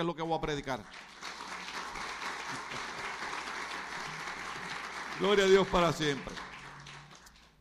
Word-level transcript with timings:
es 0.00 0.06
lo 0.06 0.14
que 0.14 0.22
voy 0.22 0.36
a 0.36 0.40
predicar. 0.40 0.84
Gloria 5.18 5.44
a 5.44 5.48
Dios 5.48 5.66
para 5.68 5.92
siempre. 5.92 6.34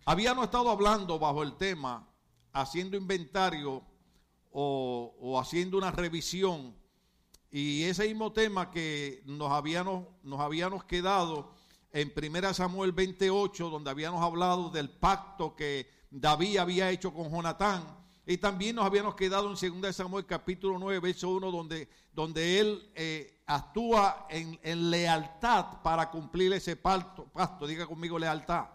Habíamos 0.03 0.45
estado 0.45 0.69
hablando 0.69 1.17
bajo 1.17 1.41
el 1.41 1.55
tema, 1.55 2.07
haciendo 2.51 2.97
inventario 2.97 3.81
o, 4.51 5.39
haciendo 5.39 5.77
una 5.77 5.89
revisión. 5.89 6.75
Y 7.49 7.83
ese 7.83 8.07
mismo 8.07 8.33
tema 8.33 8.71
que 8.71 9.23
nos 9.25 9.51
habíamos, 9.51 10.05
nos 10.21 10.41
habíamos 10.41 10.83
quedado 10.83 11.53
en 11.91 12.13
1 12.15 12.53
Samuel 12.53 12.91
28, 12.91 13.69
donde 13.69 13.89
habíamos 13.89 14.21
hablado 14.21 14.69
del 14.69 14.89
pacto 14.89 15.55
que 15.55 15.89
David 16.11 16.57
había 16.57 16.91
hecho 16.91 17.13
con 17.13 17.31
Jonatán. 17.31 18.04
Y 18.27 18.37
también 18.37 18.75
nos 18.75 18.85
habíamos 18.85 19.13
quedado 19.13 19.53
en 19.53 19.81
2 19.81 19.95
Samuel 19.95 20.25
capítulo 20.25 20.79
9, 20.79 20.99
verso 20.99 21.29
1, 21.29 21.51
donde, 21.51 21.87
donde 22.11 22.59
él 22.59 22.89
eh, 22.95 23.41
actúa 23.45 24.25
en, 24.29 24.89
lealtad 24.89 25.83
para 25.83 26.09
cumplir 26.09 26.51
ese 26.53 26.75
pacto. 26.75 27.29
Diga 27.67 27.85
conmigo 27.85 28.17
lealtad. 28.17 28.65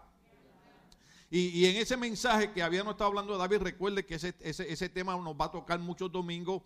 Y, 1.29 1.65
en 1.65 1.77
ese 1.77 1.95
mensaje 1.95 2.51
que 2.51 2.61
habíamos 2.61 2.91
estado 2.91 3.09
hablando 3.09 3.33
de 3.33 3.39
David, 3.39 3.59
recuerde 3.59 4.05
que 4.05 4.15
ese, 4.15 4.35
ese, 4.41 4.89
tema 4.89 5.15
nos 5.15 5.33
va 5.33 5.45
a 5.45 5.51
tocar 5.51 5.79
muchos 5.79 6.11
domingos, 6.11 6.61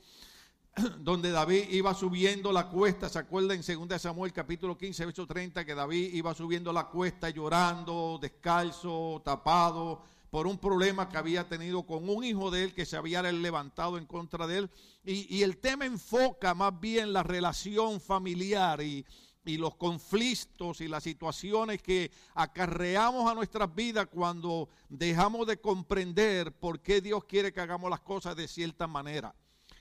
donde 0.99 1.31
David 1.31 1.69
iba 1.69 1.93
subiendo 1.93 2.51
la 2.51 2.67
cuesta, 2.69 3.09
¿se 3.09 3.19
acuerda 3.19 3.55
en 3.55 3.61
2 3.61 4.01
Samuel 4.01 4.33
capítulo 4.33 4.77
15, 4.77 5.05
verso 5.05 5.25
30, 5.25 5.65
que 5.65 5.75
David 5.75 6.13
iba 6.13 6.33
subiendo 6.33 6.73
la 6.73 6.87
cuesta 6.87 7.29
llorando, 7.29 8.17
descalzo, 8.19 9.21
tapado, 9.23 10.01
por 10.35 10.47
un 10.47 10.57
problema 10.57 11.07
que 11.07 11.15
había 11.15 11.47
tenido 11.47 11.83
con 11.83 12.09
un 12.09 12.21
hijo 12.21 12.51
de 12.51 12.65
él 12.65 12.73
que 12.73 12.85
se 12.85 12.97
había 12.97 13.21
levantado 13.21 13.97
en 13.97 14.05
contra 14.05 14.45
de 14.45 14.57
él. 14.57 14.69
Y, 15.05 15.43
el 15.43 15.55
tema 15.55 15.85
enfoca 15.85 16.53
más 16.53 16.77
bien 16.77 17.13
la 17.13 17.23
relación 17.23 18.01
familiar 18.01 18.81
y, 18.81 19.05
los 19.45 19.75
conflictos 19.75 20.81
y 20.81 20.89
las 20.89 21.03
situaciones 21.03 21.81
que 21.81 22.11
acarreamos 22.33 23.31
a 23.31 23.33
nuestras 23.33 23.73
vidas 23.73 24.07
cuando 24.11 24.67
dejamos 24.89 25.47
de 25.47 25.61
comprender 25.61 26.51
por 26.51 26.81
qué 26.81 26.99
Dios 26.99 27.23
quiere 27.23 27.53
que 27.53 27.61
hagamos 27.61 27.89
las 27.89 28.01
cosas 28.01 28.35
de 28.35 28.49
cierta 28.49 28.87
manera. 28.87 29.33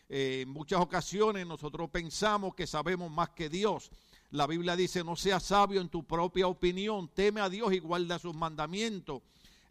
Eh, 0.09 0.43
en 0.43 0.51
muchas 0.51 0.81
ocasiones 0.81 1.49
nosotros 1.49 1.91
pensamos 1.91 2.55
que 2.55 2.69
sabemos 2.69 3.11
más 3.11 3.31
que 3.31 3.49
Dios. 3.49 3.91
La 4.31 4.47
Biblia 4.47 4.77
dice, 4.77 5.03
no 5.03 5.17
seas 5.17 5.43
sabio 5.43 5.81
en 5.81 5.89
tu 5.89 6.05
propia 6.05 6.47
opinión, 6.47 7.09
teme 7.09 7.41
a 7.41 7.49
Dios 7.49 7.73
y 7.73 7.81
guarda 7.81 8.21
sus 8.21 8.37
mandamientos. 8.37 9.21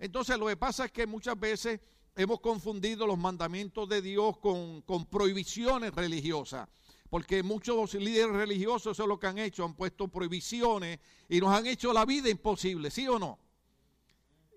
Entonces 0.03 0.37
lo 0.37 0.47
que 0.47 0.57
pasa 0.57 0.83
es 0.83 0.91
que 0.91 1.07
muchas 1.07 1.39
veces 1.39 1.79
hemos 2.17 2.41
confundido 2.41 3.07
los 3.07 3.17
mandamientos 3.17 3.87
de 3.87 4.01
Dios 4.01 4.37
con, 4.37 4.83
prohibiciones 5.09 5.93
religiosas 5.93 6.67
porque 7.09 7.41
muchos 7.41 7.93
líderes 7.93 8.35
religiosos 8.35 8.97
eso 8.97 9.03
es 9.03 9.07
lo 9.07 9.17
que 9.17 9.27
han 9.27 9.37
hecho, 9.37 9.63
han 9.63 9.75
puesto 9.75 10.09
prohibiciones 10.09 10.99
y 11.29 11.39
nos 11.39 11.55
han 11.55 11.67
hecho 11.67 11.93
la 11.93 12.03
vida 12.03 12.27
imposible, 12.27 12.91
¿sí 12.91 13.07
o 13.07 13.17
no? 13.17 13.39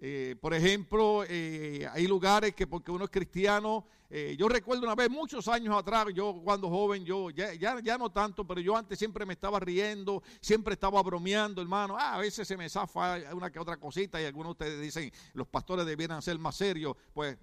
Eh, 0.00 0.36
por 0.40 0.52
ejemplo, 0.52 1.24
eh, 1.26 1.88
hay 1.90 2.06
lugares 2.06 2.54
que 2.54 2.66
porque 2.66 2.90
uno 2.90 3.04
es 3.04 3.10
cristiano, 3.10 3.86
eh, 4.08 4.36
yo 4.38 4.48
recuerdo 4.48 4.84
una 4.84 4.94
vez, 4.94 5.10
muchos 5.10 5.48
años 5.48 5.76
atrás, 5.76 6.06
yo 6.14 6.40
cuando 6.44 6.68
joven, 6.68 7.04
yo 7.04 7.30
ya, 7.30 7.54
ya, 7.54 7.98
no 7.98 8.10
tanto, 8.10 8.46
pero 8.46 8.60
yo 8.60 8.76
antes 8.76 8.98
siempre 8.98 9.26
me 9.26 9.32
estaba 9.32 9.58
riendo, 9.58 10.22
siempre 10.40 10.74
estaba 10.74 11.02
bromeando, 11.02 11.60
hermano. 11.60 11.96
Ah, 11.98 12.14
a 12.14 12.18
veces 12.18 12.46
se 12.46 12.56
me 12.56 12.68
zafa 12.68 13.18
una 13.32 13.50
que 13.50 13.58
otra 13.58 13.78
cosita 13.78 14.20
y 14.20 14.24
algunos 14.24 14.56
de 14.56 14.64
ustedes 14.64 14.80
dicen, 14.80 15.10
los 15.32 15.48
pastores 15.48 15.86
debieran 15.86 16.22
ser 16.22 16.38
más 16.38 16.56
serios. 16.56 16.94
Pues 17.12 17.36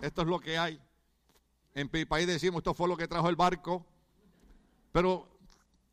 esto 0.00 0.22
es 0.22 0.28
lo 0.28 0.38
que 0.38 0.58
hay. 0.58 0.78
En 1.74 1.88
mi 1.90 2.04
país 2.04 2.26
decimos, 2.26 2.58
esto 2.58 2.74
fue 2.74 2.88
lo 2.88 2.96
que 2.96 3.08
trajo 3.08 3.28
el 3.30 3.36
barco. 3.36 3.86
Pero 4.90 5.26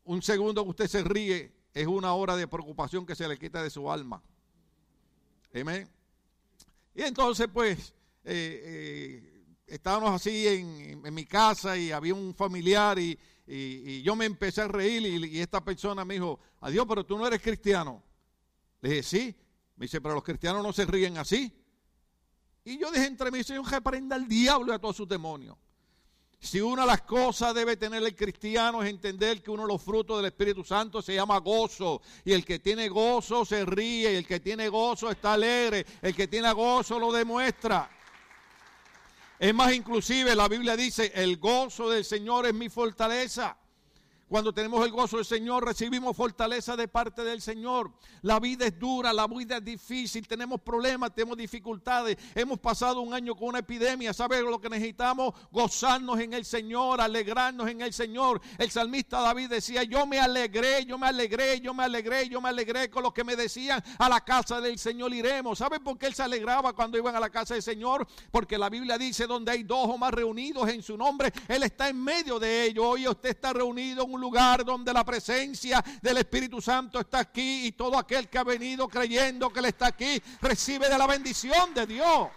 un 0.03 0.21
segundo 0.21 0.63
que 0.63 0.69
usted 0.71 0.87
se 0.87 1.03
ríe 1.03 1.53
es 1.73 1.87
una 1.87 2.13
hora 2.13 2.35
de 2.35 2.47
preocupación 2.47 3.05
que 3.05 3.15
se 3.15 3.27
le 3.27 3.37
quita 3.37 3.63
de 3.63 3.69
su 3.69 3.89
alma. 3.89 4.21
Amén. 5.53 5.98
Y 6.99 7.03
entonces, 7.03 7.47
pues, 7.47 7.93
eh, 8.25 8.61
eh, 8.61 9.45
estábamos 9.67 10.11
así 10.11 10.45
en, 10.49 11.01
mi 11.13 11.25
casa 11.25 11.77
y 11.77 11.93
había 11.93 12.13
un 12.13 12.35
familiar 12.35 12.99
y, 12.99 13.17
yo 14.03 14.17
me 14.17 14.25
empecé 14.25 14.63
a 14.63 14.67
reír 14.67 15.05
y, 15.05 15.39
esta 15.39 15.63
persona 15.63 16.03
me 16.03 16.15
dijo, 16.15 16.41
adiós, 16.59 16.85
pero 16.89 17.05
tú 17.05 17.17
no 17.17 17.25
eres 17.25 17.41
cristiano. 17.41 18.03
Le 18.81 18.89
dije, 18.89 19.03
sí. 19.03 19.35
Me 19.77 19.85
dice, 19.85 20.01
pero 20.01 20.13
los 20.13 20.25
cristianos 20.25 20.61
no 20.61 20.73
se 20.73 20.85
ríen 20.85 21.17
así. 21.17 21.57
Y 22.65 22.77
yo 22.77 22.91
dije 22.91 23.05
entre 23.05 23.31
mí, 23.31 23.45
Señor, 23.45 23.69
que 23.69 23.79
prenda 23.79 24.17
al 24.17 24.27
diablo 24.27 24.73
y 24.73 24.75
a 24.75 24.79
todos 24.79 24.97
sus 24.97 25.07
demonios. 25.07 25.55
Si 26.41 26.61
una 26.61 26.83
de 26.83 26.87
las 26.87 27.01
cosas 27.01 27.53
debe 27.53 27.75
tener 27.75 28.01
el 28.01 28.15
cristiano 28.15 28.81
es 28.81 28.89
entender 28.89 29.43
que 29.43 29.51
uno 29.51 29.63
de 29.63 29.67
los 29.67 29.81
frutos 29.81 30.17
del 30.17 30.27
Espíritu 30.27 30.63
Santo 30.63 31.01
se 31.01 31.13
llama 31.13 31.37
gozo. 31.39 32.01
Y 32.23 32.31
el 32.31 32.45
que 32.45 32.59
tiene 32.59 32.87
gozo 32.87 33.43
se 33.43 33.65
ríe, 33.65 34.13
y 34.13 34.15
el 34.15 34.25
que 34.25 34.39
tiene 34.39 34.69
gozo 34.69 35.11
está 35.11 35.33
alegre, 35.33 35.85
el 36.01 36.15
que 36.15 36.27
tiene 36.27 36.51
gozo 36.53 36.97
lo 36.97 37.11
demuestra. 37.11 37.89
Es 39.37 39.53
más, 39.53 39.73
inclusive 39.73 40.33
la 40.33 40.47
Biblia 40.47 40.77
dice, 40.77 41.11
el 41.13 41.37
gozo 41.37 41.89
del 41.89 42.05
Señor 42.05 42.45
es 42.45 42.53
mi 42.53 42.69
fortaleza. 42.69 43.57
Cuando 44.29 44.53
tenemos 44.53 44.85
el 44.85 44.91
gozo 44.91 45.17
del 45.17 45.25
Señor, 45.25 45.65
recibimos 45.65 46.15
fortaleza 46.15 46.77
de 46.77 46.87
parte 46.87 47.23
del 47.23 47.41
Señor. 47.41 47.91
La 48.21 48.39
vida 48.39 48.67
es 48.67 48.77
dura, 48.77 49.11
la 49.11 49.25
vida 49.25 49.57
es 49.57 49.65
difícil, 49.65 50.27
tenemos 50.27 50.61
problemas, 50.61 51.15
tenemos 51.15 51.35
dificultades. 51.35 52.15
Hemos 52.35 52.59
pasado 52.59 53.01
un 53.01 53.13
año 53.13 53.35
con 53.35 53.49
una 53.49 53.59
epidemia. 53.59 54.13
¿Sabes 54.13 54.43
lo 54.43 54.61
que 54.61 54.69
necesitamos? 54.69 55.33
Gozarnos 55.51 56.19
en 56.19 56.33
el 56.33 56.45
Señor, 56.45 57.01
alegrarnos 57.01 57.67
en 57.69 57.81
el 57.81 57.91
Señor. 57.91 58.39
El 58.59 58.69
salmista 58.69 59.19
David 59.19 59.49
decía, 59.49 59.83
yo 59.83 60.05
me 60.05 60.19
alegré, 60.19 60.85
yo 60.85 60.99
me 60.99 61.07
alegré, 61.07 61.59
yo 61.59 61.73
me 61.73 61.83
alegré, 61.83 62.29
yo 62.29 62.39
me 62.39 62.49
alegré 62.49 62.89
con 62.89 63.01
los 63.01 63.13
que 63.13 63.23
me 63.23 63.35
decían, 63.35 63.83
a 63.97 64.07
la 64.07 64.21
casa 64.23 64.61
del 64.61 64.77
Señor 64.77 65.11
iremos. 65.11 65.57
¿Saben 65.57 65.83
por 65.83 65.97
qué 65.97 66.05
él 66.05 66.13
se 66.13 66.21
alegraba 66.21 66.73
cuando 66.73 66.99
iban 66.99 67.15
a 67.15 67.19
la 67.19 67.31
casa 67.31 67.55
del 67.55 67.63
Señor? 67.63 68.07
Porque 68.29 68.59
la 68.59 68.69
Biblia 68.69 68.99
dice, 68.99 69.25
donde 69.25 69.51
hay 69.51 69.63
dos 69.63 69.89
o 69.89 69.97
más 69.97 70.13
reunidos 70.13 70.69
en 70.69 70.83
su 70.83 70.95
nombre, 70.95 71.33
Él 71.47 71.63
está 71.63 71.89
en 71.89 72.03
medio 72.03 72.39
de 72.39 72.65
ellos. 72.65 72.85
Hoy 72.85 73.07
usted 73.07 73.29
está 73.29 73.53
reunido 73.53 74.03
en 74.03 74.13
un 74.13 74.18
lugar 74.19 74.63
donde 74.65 74.93
la 74.93 75.03
presencia 75.03 75.83
del 76.01 76.17
Espíritu 76.17 76.61
Santo 76.61 76.99
está 76.99 77.19
aquí 77.19 77.67
y 77.67 77.71
todo 77.71 77.97
aquel 77.97 78.29
que 78.29 78.37
ha 78.37 78.43
venido 78.43 78.87
creyendo 78.87 79.49
que 79.49 79.59
Él 79.59 79.65
está 79.65 79.87
aquí 79.87 80.21
recibe 80.41 80.89
de 80.89 80.97
la 80.97 81.07
bendición 81.07 81.73
de 81.73 81.85
Dios. 81.85 82.29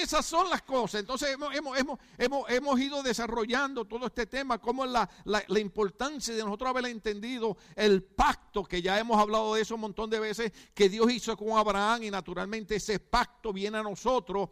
esas 0.00 0.24
son 0.24 0.48
las 0.48 0.62
cosas. 0.62 1.00
Entonces 1.00 1.30
hemos, 1.30 2.80
ido 2.80 3.02
desarrollando 3.02 3.84
todo 3.84 4.06
este 4.06 4.26
tema, 4.26 4.58
como 4.58 4.86
la, 4.86 5.08
la, 5.24 5.60
importancia 5.60 6.34
de 6.34 6.42
nosotros 6.42 6.70
haber 6.70 6.86
entendido 6.86 7.56
el 7.74 8.02
pacto, 8.02 8.64
que 8.64 8.80
ya 8.80 8.98
hemos 8.98 9.18
hablado 9.18 9.54
de 9.54 9.62
eso 9.62 9.74
un 9.74 9.82
montón 9.82 10.10
de 10.10 10.20
veces, 10.20 10.52
que 10.74 10.88
Dios 10.88 11.10
hizo 11.10 11.36
con 11.36 11.58
Abraham 11.58 12.04
y 12.04 12.10
naturalmente 12.10 12.76
ese 12.76 12.98
pacto 13.00 13.52
viene 13.52 13.78
a 13.78 13.82
nosotros 13.82 14.50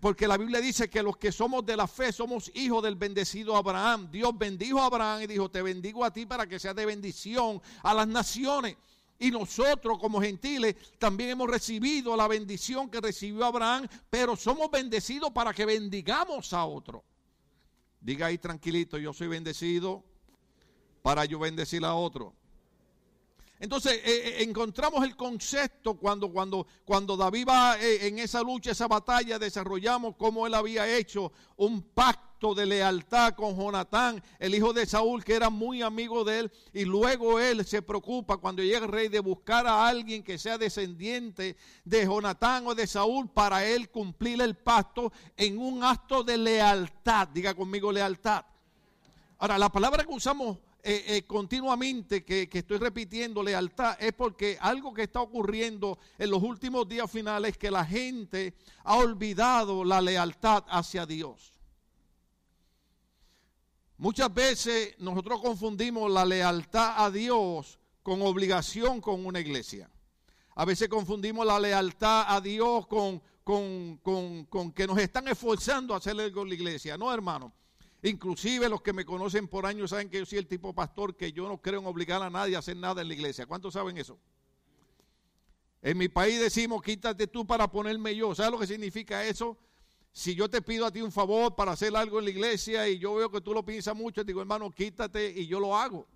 porque 0.00 0.26
la 0.26 0.36
Biblia 0.36 0.60
dice 0.60 0.88
que 0.88 1.02
los 1.02 1.16
que 1.16 1.32
somos 1.32 1.64
de 1.64 1.76
la 1.76 1.86
fe 1.86 2.12
somos 2.12 2.50
hijos 2.54 2.82
del 2.82 2.96
bendecido 2.96 3.56
Abraham. 3.56 4.10
Dios 4.10 4.36
bendijo 4.36 4.80
a 4.80 4.86
Abraham 4.86 5.22
y 5.22 5.26
dijo, 5.26 5.50
te 5.50 5.62
bendigo 5.62 6.04
a 6.04 6.12
ti 6.12 6.26
para 6.26 6.46
que 6.46 6.58
sea 6.58 6.74
de 6.74 6.86
bendición 6.86 7.60
a 7.82 7.94
las 7.94 8.08
naciones. 8.08 8.76
Y 9.18 9.30
nosotros 9.30 9.98
como 9.98 10.20
gentiles 10.20 10.76
también 10.98 11.30
hemos 11.30 11.48
recibido 11.48 12.16
la 12.16 12.28
bendición 12.28 12.90
que 12.90 13.00
recibió 13.00 13.46
Abraham, 13.46 13.86
pero 14.10 14.36
somos 14.36 14.70
bendecidos 14.70 15.30
para 15.30 15.54
que 15.54 15.64
bendigamos 15.64 16.52
a 16.52 16.64
otro. 16.64 17.02
Diga 18.00 18.26
ahí 18.26 18.38
tranquilito, 18.38 18.98
yo 18.98 19.12
soy 19.12 19.28
bendecido 19.28 20.04
para 21.02 21.24
yo 21.24 21.38
bendecir 21.38 21.84
a 21.84 21.94
otro. 21.94 22.34
Entonces 23.58 23.94
eh, 23.94 24.00
eh, 24.04 24.36
encontramos 24.42 25.02
el 25.04 25.16
concepto 25.16 25.94
cuando, 25.94 26.30
cuando, 26.30 26.66
cuando 26.84 27.16
David 27.16 27.46
va 27.48 27.80
eh, 27.80 28.06
en 28.06 28.18
esa 28.18 28.42
lucha, 28.42 28.72
esa 28.72 28.86
batalla, 28.86 29.38
desarrollamos 29.38 30.14
cómo 30.16 30.46
él 30.46 30.54
había 30.54 30.86
hecho 30.94 31.32
un 31.56 31.80
pacto 31.80 32.54
de 32.54 32.66
lealtad 32.66 33.34
con 33.34 33.56
Jonatán, 33.56 34.22
el 34.38 34.54
hijo 34.54 34.74
de 34.74 34.84
Saúl, 34.84 35.24
que 35.24 35.34
era 35.34 35.48
muy 35.48 35.80
amigo 35.80 36.22
de 36.22 36.40
él, 36.40 36.52
y 36.74 36.84
luego 36.84 37.40
él 37.40 37.64
se 37.64 37.80
preocupa 37.80 38.36
cuando 38.36 38.62
llega 38.62 38.84
el 38.84 38.92
rey 38.92 39.08
de 39.08 39.20
buscar 39.20 39.66
a 39.66 39.88
alguien 39.88 40.22
que 40.22 40.36
sea 40.36 40.58
descendiente 40.58 41.56
de 41.82 42.04
Jonatán 42.04 42.66
o 42.66 42.74
de 42.74 42.86
Saúl 42.86 43.30
para 43.30 43.64
él 43.64 43.88
cumplir 43.88 44.42
el 44.42 44.54
pacto 44.54 45.10
en 45.34 45.58
un 45.58 45.82
acto 45.82 46.22
de 46.22 46.36
lealtad. 46.36 47.28
Diga 47.28 47.54
conmigo 47.54 47.90
lealtad. 47.90 48.44
Ahora, 49.38 49.56
la 49.56 49.70
palabra 49.70 50.04
que 50.04 50.12
usamos 50.12 50.58
eh, 50.82 51.04
eh, 51.08 51.22
continuamente 51.26 52.24
que, 52.24 52.48
estoy 52.52 52.78
repitiendo 52.78 53.42
lealtad 53.42 53.96
es 53.98 54.12
porque 54.12 54.56
algo 54.60 54.94
que 54.94 55.02
está 55.02 55.20
ocurriendo 55.20 55.98
en 56.16 56.30
los 56.30 56.42
últimos 56.42 56.88
días 56.88 57.10
finales 57.10 57.52
es 57.52 57.58
que 57.58 57.70
la 57.70 57.84
gente 57.84 58.54
ha 58.84 58.96
olvidado 58.96 59.84
la 59.84 60.00
lealtad 60.00 60.64
hacia 60.68 61.04
Dios. 61.04 61.52
Muchas 63.98 64.32
veces 64.32 64.94
nosotros 64.98 65.40
confundimos 65.40 66.10
la 66.10 66.24
lealtad 66.24 67.04
a 67.04 67.10
Dios 67.10 67.80
con 68.02 68.22
obligación 68.22 69.00
con 69.00 69.26
una 69.26 69.40
iglesia. 69.40 69.90
A 70.54 70.64
veces 70.64 70.88
confundimos 70.88 71.44
la 71.44 71.58
lealtad 71.58 72.26
a 72.28 72.40
Dios 72.40 72.86
con, 72.86 73.20
con, 73.42 73.98
con, 73.98 74.44
con 74.44 74.72
que 74.72 74.86
nos 74.86 74.98
están 74.98 75.26
esforzando 75.28 75.94
a 75.94 75.96
hacerle 75.96 76.30
con 76.30 76.48
la 76.48 76.54
iglesia. 76.54 76.96
No, 76.96 77.12
hermano. 77.12 77.52
Inclusive 78.06 78.68
los 78.68 78.82
que 78.82 78.92
me 78.92 79.04
conocen 79.04 79.48
por 79.48 79.66
años 79.66 79.90
saben 79.90 80.08
que 80.08 80.20
yo 80.20 80.26
soy 80.26 80.38
el 80.38 80.46
tipo 80.46 80.72
pastor 80.72 81.16
que 81.16 81.32
yo 81.32 81.48
no 81.48 81.60
creo 81.60 81.80
en 81.80 81.86
obligar 81.86 82.22
a 82.22 82.30
nadie 82.30 82.54
a 82.54 82.60
hacer 82.60 82.76
nada 82.76 83.02
en 83.02 83.08
la 83.08 83.14
iglesia. 83.14 83.46
¿Cuántos 83.46 83.74
saben 83.74 83.98
eso? 83.98 84.16
En 85.82 85.98
mi 85.98 86.08
país 86.08 86.38
decimos, 86.38 86.82
quítate 86.82 87.26
tú 87.26 87.44
para 87.44 87.68
ponerme 87.68 88.14
yo. 88.14 88.32
¿Sabes 88.32 88.52
lo 88.52 88.60
que 88.60 88.68
significa 88.68 89.24
eso? 89.24 89.58
Si 90.12 90.36
yo 90.36 90.48
te 90.48 90.62
pido 90.62 90.86
a 90.86 90.92
ti 90.92 91.02
un 91.02 91.10
favor 91.10 91.56
para 91.56 91.72
hacer 91.72 91.96
algo 91.96 92.20
en 92.20 92.26
la 92.26 92.30
iglesia 92.30 92.88
y 92.88 93.00
yo 93.00 93.16
veo 93.16 93.28
que 93.28 93.40
tú 93.40 93.52
lo 93.52 93.64
piensas 93.64 93.96
mucho, 93.96 94.22
digo, 94.22 94.40
hermano, 94.40 94.70
quítate 94.70 95.32
y 95.36 95.48
yo 95.48 95.58
lo 95.58 95.76
hago. 95.76 96.06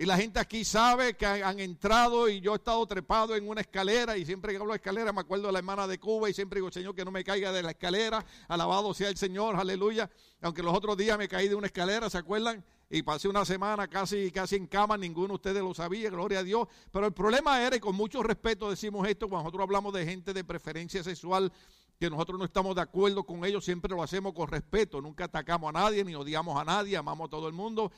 Y 0.00 0.06
la 0.06 0.16
gente 0.16 0.40
aquí 0.40 0.64
sabe 0.64 1.12
que 1.12 1.26
han 1.26 1.60
entrado 1.60 2.26
y 2.26 2.40
yo 2.40 2.54
he 2.54 2.56
estado 2.56 2.86
trepado 2.86 3.36
en 3.36 3.46
una 3.46 3.60
escalera 3.60 4.16
y 4.16 4.24
siempre 4.24 4.50
que 4.50 4.56
hablo 4.56 4.72
de 4.72 4.78
escalera 4.78 5.12
me 5.12 5.20
acuerdo 5.20 5.48
de 5.48 5.52
la 5.52 5.58
hermana 5.58 5.86
de 5.86 6.00
Cuba 6.00 6.30
y 6.30 6.32
siempre 6.32 6.58
digo, 6.58 6.72
Señor, 6.72 6.94
que 6.94 7.04
no 7.04 7.10
me 7.10 7.22
caiga 7.22 7.52
de 7.52 7.62
la 7.62 7.72
escalera. 7.72 8.24
Alabado 8.48 8.94
sea 8.94 9.10
el 9.10 9.18
Señor, 9.18 9.56
aleluya. 9.56 10.08
Aunque 10.40 10.62
los 10.62 10.74
otros 10.74 10.96
días 10.96 11.18
me 11.18 11.28
caí 11.28 11.48
de 11.48 11.54
una 11.54 11.66
escalera, 11.66 12.08
¿se 12.08 12.16
acuerdan? 12.16 12.64
Y 12.88 13.02
pasé 13.02 13.28
una 13.28 13.44
semana 13.44 13.88
casi, 13.88 14.30
casi 14.30 14.56
en 14.56 14.68
cama, 14.68 14.96
ninguno 14.96 15.28
de 15.28 15.34
ustedes 15.34 15.62
lo 15.62 15.74
sabía, 15.74 16.08
gloria 16.08 16.38
a 16.38 16.44
Dios. 16.44 16.66
Pero 16.90 17.06
el 17.06 17.12
problema 17.12 17.62
era, 17.62 17.76
y 17.76 17.80
con 17.80 17.94
mucho 17.94 18.22
respeto 18.22 18.70
decimos 18.70 19.06
esto, 19.06 19.28
cuando 19.28 19.42
nosotros 19.42 19.64
hablamos 19.64 19.92
de 19.92 20.06
gente 20.06 20.32
de 20.32 20.44
preferencia 20.44 21.04
sexual, 21.04 21.52
que 21.98 22.08
nosotros 22.08 22.38
no 22.38 22.46
estamos 22.46 22.74
de 22.74 22.80
acuerdo 22.80 23.24
con 23.24 23.44
ellos, 23.44 23.66
siempre 23.66 23.94
lo 23.94 24.02
hacemos 24.02 24.32
con 24.32 24.48
respeto, 24.48 25.02
nunca 25.02 25.26
atacamos 25.26 25.68
a 25.68 25.72
nadie, 25.72 26.02
ni 26.02 26.14
odiamos 26.14 26.58
a 26.58 26.64
nadie, 26.64 26.96
amamos 26.96 27.26
a 27.26 27.30
todo 27.30 27.46
el 27.46 27.52
mundo. 27.52 27.92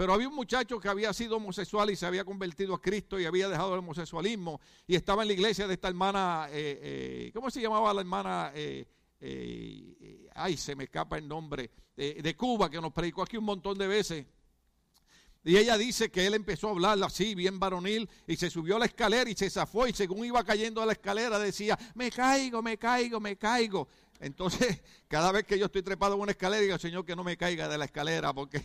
Pero 0.00 0.14
había 0.14 0.28
un 0.28 0.34
muchacho 0.34 0.80
que 0.80 0.88
había 0.88 1.12
sido 1.12 1.36
homosexual 1.36 1.90
y 1.90 1.94
se 1.94 2.06
había 2.06 2.24
convertido 2.24 2.74
a 2.74 2.80
Cristo 2.80 3.20
y 3.20 3.26
había 3.26 3.50
dejado 3.50 3.74
el 3.74 3.80
homosexualismo 3.80 4.58
y 4.86 4.94
estaba 4.94 5.20
en 5.20 5.28
la 5.28 5.34
iglesia 5.34 5.68
de 5.68 5.74
esta 5.74 5.88
hermana, 5.88 6.46
eh, 6.48 6.78
eh, 6.82 7.30
¿cómo 7.34 7.50
se 7.50 7.60
llamaba 7.60 7.92
la 7.92 8.00
hermana? 8.00 8.50
Eh, 8.54 10.30
ay, 10.34 10.56
se 10.56 10.74
me 10.74 10.84
escapa 10.84 11.18
el 11.18 11.28
nombre, 11.28 11.70
de 11.94 12.34
Cuba, 12.34 12.70
que 12.70 12.80
nos 12.80 12.94
predicó 12.94 13.24
aquí 13.24 13.36
un 13.36 13.44
montón 13.44 13.76
de 13.76 13.86
veces. 13.88 14.26
Y 15.44 15.58
ella 15.58 15.76
dice 15.76 16.10
que 16.10 16.26
él 16.26 16.32
empezó 16.32 16.68
a 16.68 16.70
hablar 16.70 16.98
así, 17.04 17.34
bien 17.34 17.60
varonil, 17.60 18.08
y 18.26 18.36
se 18.36 18.48
subió 18.48 18.76
a 18.76 18.78
la 18.78 18.86
escalera 18.86 19.28
y 19.28 19.34
se 19.34 19.50
zafó 19.50 19.86
y 19.86 19.92
según 19.92 20.24
iba 20.24 20.42
cayendo 20.44 20.80
a 20.80 20.86
la 20.86 20.92
escalera 20.92 21.38
decía, 21.38 21.78
me 21.94 22.10
caigo, 22.10 22.62
me 22.62 22.78
caigo, 22.78 23.20
me 23.20 23.36
caigo. 23.36 23.86
Entonces, 24.18 24.80
cada 25.08 25.30
vez 25.30 25.44
que 25.44 25.58
yo 25.58 25.66
estoy 25.66 25.82
trepado 25.82 26.14
en 26.14 26.22
una 26.22 26.32
escalera, 26.32 26.62
digo, 26.62 26.78
Señor, 26.78 27.04
que 27.04 27.14
no 27.14 27.22
me 27.22 27.36
caiga 27.36 27.68
de 27.68 27.76
la 27.76 27.84
escalera, 27.84 28.32
porque 28.32 28.64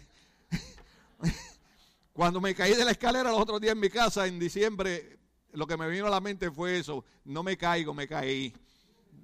Cuando 2.13 2.39
me 2.39 2.55
caí 2.55 2.73
de 2.73 2.85
la 2.85 2.91
escalera 2.91 3.31
los 3.31 3.41
otros 3.41 3.59
días 3.59 3.73
en 3.73 3.79
mi 3.79 3.89
casa, 3.89 4.25
en 4.27 4.39
diciembre, 4.39 5.19
lo 5.53 5.67
que 5.67 5.77
me 5.77 5.89
vino 5.89 6.07
a 6.07 6.09
la 6.09 6.21
mente 6.21 6.51
fue 6.51 6.79
eso. 6.79 7.03
No 7.25 7.43
me 7.43 7.57
caigo, 7.57 7.93
me 7.93 8.07
caí. 8.07 8.53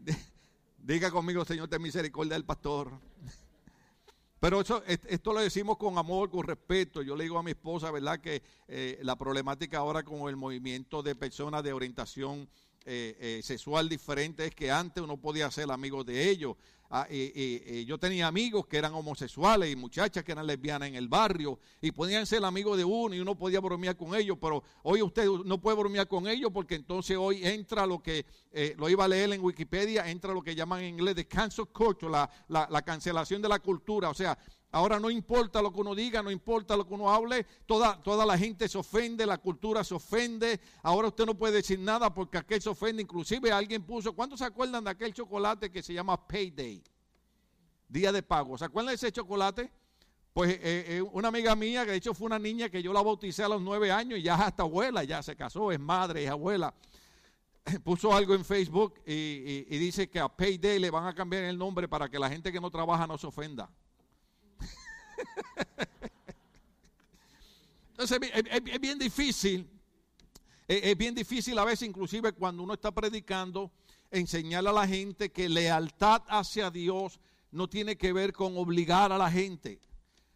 Diga 0.77 1.11
conmigo, 1.11 1.45
Señor, 1.45 1.67
ten 1.69 1.81
misericordia 1.81 2.33
del 2.33 2.45
pastor. 2.45 2.91
Pero 4.39 4.61
eso, 4.61 4.83
esto 4.87 5.33
lo 5.33 5.39
decimos 5.39 5.77
con 5.77 5.97
amor, 5.97 6.31
con 6.31 6.43
respeto. 6.43 7.01
Yo 7.01 7.15
le 7.15 7.25
digo 7.25 7.37
a 7.37 7.43
mi 7.43 7.51
esposa, 7.51 7.91
¿verdad? 7.91 8.19
Que 8.19 8.41
eh, 8.67 8.99
la 9.03 9.15
problemática 9.15 9.77
ahora 9.77 10.03
con 10.03 10.27
el 10.27 10.35
movimiento 10.35 11.03
de 11.03 11.13
personas 11.15 11.63
de 11.63 11.73
orientación 11.73 12.49
eh, 12.83 13.15
eh, 13.19 13.41
sexual 13.43 13.87
diferente 13.87 14.43
es 14.43 14.55
que 14.55 14.71
antes 14.71 15.03
uno 15.03 15.15
podía 15.17 15.51
ser 15.51 15.69
amigo 15.69 16.03
de 16.03 16.29
ellos. 16.29 16.55
Ah, 16.93 17.07
yo 17.09 17.97
tenía 17.97 18.27
amigos 18.27 18.67
que 18.67 18.75
eran 18.75 18.93
homosexuales 18.93 19.71
y 19.71 19.77
muchachas 19.77 20.25
que 20.25 20.33
eran 20.33 20.45
lesbianas 20.45 20.89
en 20.89 20.95
el 20.95 21.07
barrio 21.07 21.57
y 21.79 21.93
podían 21.93 22.25
ser 22.25 22.43
amigos 22.43 22.77
de 22.77 22.83
uno 22.83 23.15
y 23.15 23.21
uno 23.21 23.37
podía 23.37 23.61
bromear 23.61 23.95
con 23.95 24.13
ellos, 24.13 24.37
pero 24.41 24.61
hoy 24.83 25.01
usted 25.01 25.25
no 25.45 25.61
puede 25.61 25.77
bromear 25.77 26.09
con 26.09 26.27
ellos 26.27 26.51
porque 26.53 26.75
entonces 26.75 27.15
hoy 27.17 27.45
entra 27.45 27.85
lo 27.85 28.03
que, 28.03 28.25
eh, 28.51 28.75
lo 28.77 28.89
iba 28.89 29.05
a 29.05 29.07
leer 29.07 29.31
en 29.31 29.41
Wikipedia, 29.41 30.09
entra 30.09 30.33
lo 30.33 30.41
que 30.41 30.53
llaman 30.53 30.81
en 30.81 30.95
inglés 30.95 31.15
de 31.15 31.25
cancel 31.25 31.67
culture, 31.67 32.11
la, 32.11 32.29
la, 32.49 32.67
la 32.69 32.81
cancelación 32.81 33.41
de 33.41 33.47
la 33.47 33.59
cultura, 33.59 34.09
o 34.09 34.13
sea, 34.13 34.37
Ahora 34.73 34.99
no 34.99 35.09
importa 35.09 35.61
lo 35.61 35.73
que 35.73 35.81
uno 35.81 35.93
diga, 35.93 36.23
no 36.23 36.31
importa 36.31 36.77
lo 36.77 36.87
que 36.87 36.93
uno 36.93 37.13
hable, 37.13 37.45
toda, 37.65 38.01
toda 38.01 38.25
la 38.25 38.37
gente 38.37 38.69
se 38.69 38.77
ofende, 38.77 39.25
la 39.25 39.37
cultura 39.37 39.83
se 39.83 39.93
ofende. 39.93 40.61
Ahora 40.81 41.09
usted 41.09 41.25
no 41.25 41.35
puede 41.35 41.55
decir 41.55 41.77
nada 41.77 42.13
porque 42.13 42.37
aquel 42.37 42.61
se 42.61 42.69
ofende. 42.69 43.01
Inclusive 43.01 43.51
alguien 43.51 43.83
puso, 43.83 44.13
¿cuántos 44.13 44.39
se 44.39 44.45
acuerdan 44.45 44.85
de 44.85 44.91
aquel 44.91 45.13
chocolate 45.13 45.69
que 45.69 45.83
se 45.83 45.93
llama 45.93 46.25
Payday? 46.25 46.81
Día 47.89 48.13
de 48.13 48.23
pago. 48.23 48.57
¿Se 48.57 48.63
acuerdan 48.63 48.91
de 48.91 48.95
ese 48.95 49.11
chocolate? 49.11 49.69
Pues 50.31 50.51
eh, 50.53 50.59
eh, 50.87 51.01
una 51.11 51.27
amiga 51.27 51.53
mía, 51.53 51.83
que 51.83 51.91
de 51.91 51.97
hecho 51.97 52.13
fue 52.13 52.27
una 52.27 52.39
niña 52.39 52.69
que 52.69 52.81
yo 52.81 52.93
la 52.93 53.01
bauticé 53.01 53.43
a 53.43 53.49
los 53.49 53.61
nueve 53.61 53.91
años 53.91 54.19
y 54.19 54.21
ya 54.21 54.35
hasta 54.35 54.63
abuela, 54.63 55.03
ya 55.03 55.21
se 55.21 55.35
casó, 55.35 55.73
es 55.73 55.79
madre, 55.81 56.23
es 56.23 56.29
abuela. 56.29 56.73
Puso 57.83 58.15
algo 58.15 58.33
en 58.35 58.45
Facebook 58.45 59.01
y 59.05 59.77
dice 59.77 60.09
que 60.09 60.21
a 60.21 60.29
Payday 60.29 60.79
le 60.79 60.89
van 60.89 61.07
a 61.07 61.13
cambiar 61.13 61.43
el 61.43 61.57
nombre 61.57 61.89
para 61.89 62.07
que 62.07 62.17
la 62.17 62.29
gente 62.29 62.53
que 62.53 62.61
no 62.61 62.71
trabaja 62.71 63.05
no 63.05 63.17
se 63.17 63.27
ofenda. 63.27 63.69
Entonces 67.91 68.19
es, 68.33 68.81
bien 68.81 68.97
difícil, 68.97 69.69
es, 70.67 70.97
bien 70.97 71.13
difícil 71.13 71.57
a 71.59 71.65
veces 71.65 71.87
inclusive 71.87 72.33
cuando 72.33 72.63
uno 72.63 72.73
está 72.73 72.91
predicando, 72.91 73.71
enseñarle 74.09 74.69
a 74.69 74.73
la 74.73 74.87
gente 74.87 75.31
que 75.31 75.47
lealtad 75.47 76.23
hacia 76.27 76.71
Dios 76.71 77.19
no 77.51 77.69
tiene 77.69 77.97
que 77.97 78.11
ver 78.11 78.33
con 78.33 78.57
obligar 78.57 79.11
a 79.11 79.17
la 79.17 79.29
gente. 79.29 79.79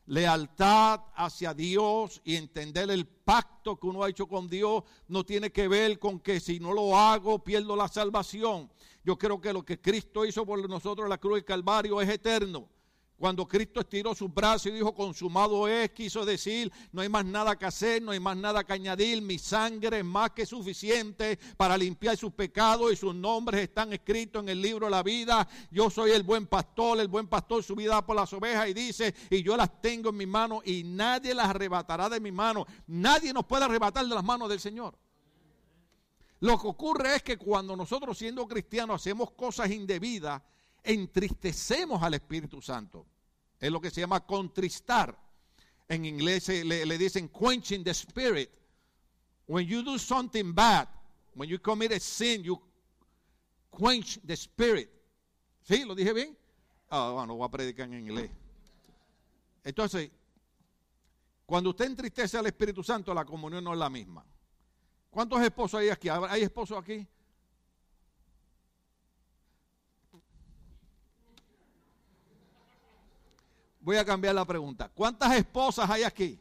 Lealtad 0.08 1.02
hacia 1.16 1.56
Dios 1.56 2.22
y 2.24 2.36
entender 2.36 2.92
el 2.92 3.08
pacto 3.08 3.80
que 3.80 3.88
uno 3.88 4.04
ha 4.04 4.10
hecho 4.10 4.28
con 4.28 4.48
Dios 4.48 4.84
no 5.08 5.26
tiene 5.26 5.52
que 5.52 5.68
ver 5.68 5.98
con 5.98 6.20
que 6.20 6.40
si 6.40 6.60
no 6.60 6.72
lo 6.72 6.96
hago 6.96 7.44
pierdo 7.44 7.76
la 7.76 7.88
salvación. 7.88 8.72
Yo 9.04 9.18
creo 9.18 9.42
que 9.42 9.54
lo 9.54 9.66
que 9.66 9.82
Cristo 9.82 10.26
hizo 10.26 10.46
por 10.46 10.70
nosotros 10.70 11.06
en 11.06 11.10
la 11.10 11.18
cruz 11.18 11.36
del 11.36 11.46
Calvario 11.46 12.00
es 12.02 12.10
eterno. 12.10 12.70
Cuando 13.18 13.48
Cristo 13.48 13.80
estiró 13.80 14.14
sus 14.14 14.34
brazos 14.34 14.68
y 14.68 14.72
dijo, 14.72 14.94
consumado 14.94 15.70
es, 15.70 15.92
quiso 15.92 16.26
decir, 16.26 16.72
no 16.92 17.02
hay 17.02 17.08
más 17.08 17.24
nada 17.24 17.58
que 17.58 17.66
hacer, 17.66 18.02
no 18.02 18.12
hay 18.12 18.20
más 18.20 18.36
nada 18.36 18.66
que 18.66 18.74
añadir, 18.74 19.22
mi 19.22 19.40
sangre 19.40 20.00
es 20.00 20.06
más 20.06 20.32
que 20.32 20.46
suficiente 20.46 21.40
para 21.56 21.78
limpiar 21.78 22.18
sus 22.18 22.34
pecados 22.34 22.92
y 22.92 22.98
sus 22.98 23.16
nombres 23.16 23.62
están 23.62 23.94
escritos 23.94 24.44
en 24.44 24.50
el 24.50 24.62
libro 24.62 24.88
de 24.88 24.92
la 24.92 25.02
vida. 25.02 25.48
Yo 25.72 25.90
soy 25.90 26.12
el 26.12 26.24
buen 26.24 26.46
pastor, 26.48 27.00
el 27.00 27.08
buen 27.08 27.28
pastor 27.28 27.64
su 27.64 27.74
vida 27.74 28.06
por 28.06 28.18
las 28.18 28.34
ovejas 28.34 28.68
y 28.68 28.74
dice, 28.74 29.16
y 29.30 29.42
yo 29.42 29.56
las 29.56 29.82
tengo 29.82 30.10
en 30.10 30.18
mi 30.18 30.26
mano 30.26 30.62
y 30.66 30.84
nadie 30.84 31.34
las 31.34 31.48
arrebatará 31.48 32.10
de 32.10 32.20
mi 32.20 32.34
mano. 32.34 32.66
Nadie 32.88 33.32
nos 33.32 33.46
puede 33.46 33.64
arrebatar 33.64 34.06
de 34.06 34.14
las 34.14 34.24
manos 34.26 34.50
del 34.50 34.60
Señor. 34.60 34.94
Lo 36.42 36.60
que 36.60 36.68
ocurre 36.68 37.16
es 37.16 37.24
que 37.24 37.38
cuando 37.38 37.78
nosotros 37.78 38.18
siendo 38.18 38.46
cristianos 38.46 39.02
hacemos 39.02 39.32
cosas 39.32 39.72
indebidas, 39.72 40.42
entristecemos 40.86 42.02
al 42.02 42.14
Espíritu 42.14 42.62
Santo. 42.62 43.06
Es 43.60 43.72
lo 43.72 43.82
que 43.82 43.90
se 43.90 44.02
llama 44.02 44.26
contristar. 44.26 45.18
En 45.88 46.06
inglés 46.06 46.48
le, 46.48 46.86
le 46.86 46.98
dicen 46.98 47.30
quenching 47.30 47.84
the 47.84 47.94
spirit. 47.94 48.50
When 49.48 49.68
you 49.68 49.84
do 49.84 50.00
something 50.00 50.54
bad, 50.54 50.88
when 51.36 51.50
you 51.50 51.60
commit 51.60 51.92
a 51.92 52.00
sin, 52.00 52.44
you 52.44 52.60
quench 53.72 54.20
the 54.26 54.36
spirit. 54.36 54.90
¿Sí? 55.62 55.84
¿Lo 55.84 55.96
dije 55.96 56.14
bien? 56.14 56.38
Ah, 56.90 57.12
bueno, 57.12 57.36
voy 57.36 57.46
a 57.46 57.50
predicar 57.50 57.88
en 57.88 58.00
inglés. 58.00 58.32
Entonces, 59.64 60.12
cuando 61.46 61.72
usted 61.72 61.86
entristece 61.86 62.38
al 62.38 62.46
Espíritu 62.48 62.84
Santo, 62.84 63.14
la 63.14 63.26
comunión 63.26 63.64
no 63.64 63.74
es 63.74 63.80
la 63.80 63.90
misma. 63.90 64.26
¿Cuántos 65.10 65.42
esposos 65.42 65.80
hay 65.80 65.90
aquí? 65.90 66.10
¿Hay 66.10 66.44
esposos 66.44 66.78
aquí? 66.78 67.08
Voy 73.86 73.98
a 73.98 74.04
cambiar 74.04 74.34
la 74.34 74.44
pregunta. 74.44 74.90
¿Cuántas 74.90 75.32
esposas 75.36 75.88
hay 75.88 76.02
aquí? 76.02 76.40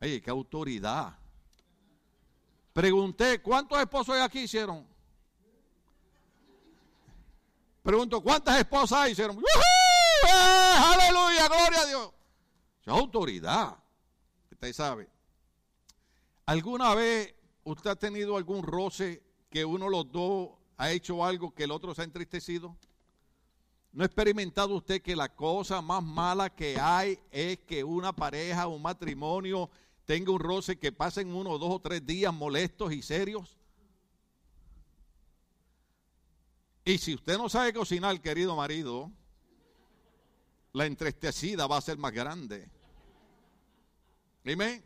Oye, 0.00 0.20
qué 0.20 0.28
autoridad. 0.28 1.16
Pregunté, 2.72 3.40
¿cuántos 3.40 3.78
esposos 3.78 4.16
hay 4.16 4.22
aquí? 4.22 4.40
Hicieron. 4.40 4.84
Pregunto, 7.84 8.20
¿cuántas 8.20 8.58
esposas 8.58 8.98
hay? 8.98 9.12
Hicieron. 9.12 9.38
¡Eh! 9.38 10.32
¡Aleluya! 10.76 11.46
¡Gloria 11.46 11.80
a 11.80 11.86
Dios! 11.86 12.12
Es 12.82 12.88
autoridad. 12.88 13.76
Usted 14.50 14.72
sabe. 14.72 15.08
¿Alguna 16.44 16.92
vez 16.96 17.36
usted 17.62 17.90
ha 17.90 17.96
tenido 17.96 18.36
algún 18.36 18.64
roce 18.64 19.22
que 19.48 19.64
uno 19.64 19.84
de 19.84 19.90
los 19.92 20.10
dos 20.10 20.50
ha 20.76 20.90
hecho 20.90 21.24
algo 21.24 21.54
que 21.54 21.64
el 21.64 21.70
otro 21.70 21.94
se 21.94 22.00
ha 22.00 22.04
entristecido? 22.04 22.76
¿No 23.94 24.02
ha 24.02 24.06
experimentado 24.06 24.74
usted 24.74 25.00
que 25.00 25.14
la 25.14 25.28
cosa 25.28 25.80
más 25.80 26.02
mala 26.02 26.50
que 26.50 26.80
hay 26.80 27.16
es 27.30 27.60
que 27.60 27.84
una 27.84 28.12
pareja, 28.12 28.66
un 28.66 28.82
matrimonio, 28.82 29.70
tenga 30.04 30.32
un 30.32 30.40
roce 30.40 30.76
que 30.76 30.90
pasen 30.90 31.32
uno, 31.32 31.56
dos 31.58 31.70
o 31.70 31.78
tres 31.78 32.04
días 32.04 32.34
molestos 32.34 32.92
y 32.92 33.02
serios? 33.02 33.56
Y 36.84 36.98
si 36.98 37.14
usted 37.14 37.38
no 37.38 37.48
sabe 37.48 37.72
cocinar, 37.72 38.20
querido 38.20 38.56
marido, 38.56 39.12
la 40.72 40.86
entristecida 40.86 41.68
va 41.68 41.76
a 41.76 41.80
ser 41.80 41.96
más 41.96 42.12
grande. 42.12 42.68
Dime. 44.42 44.82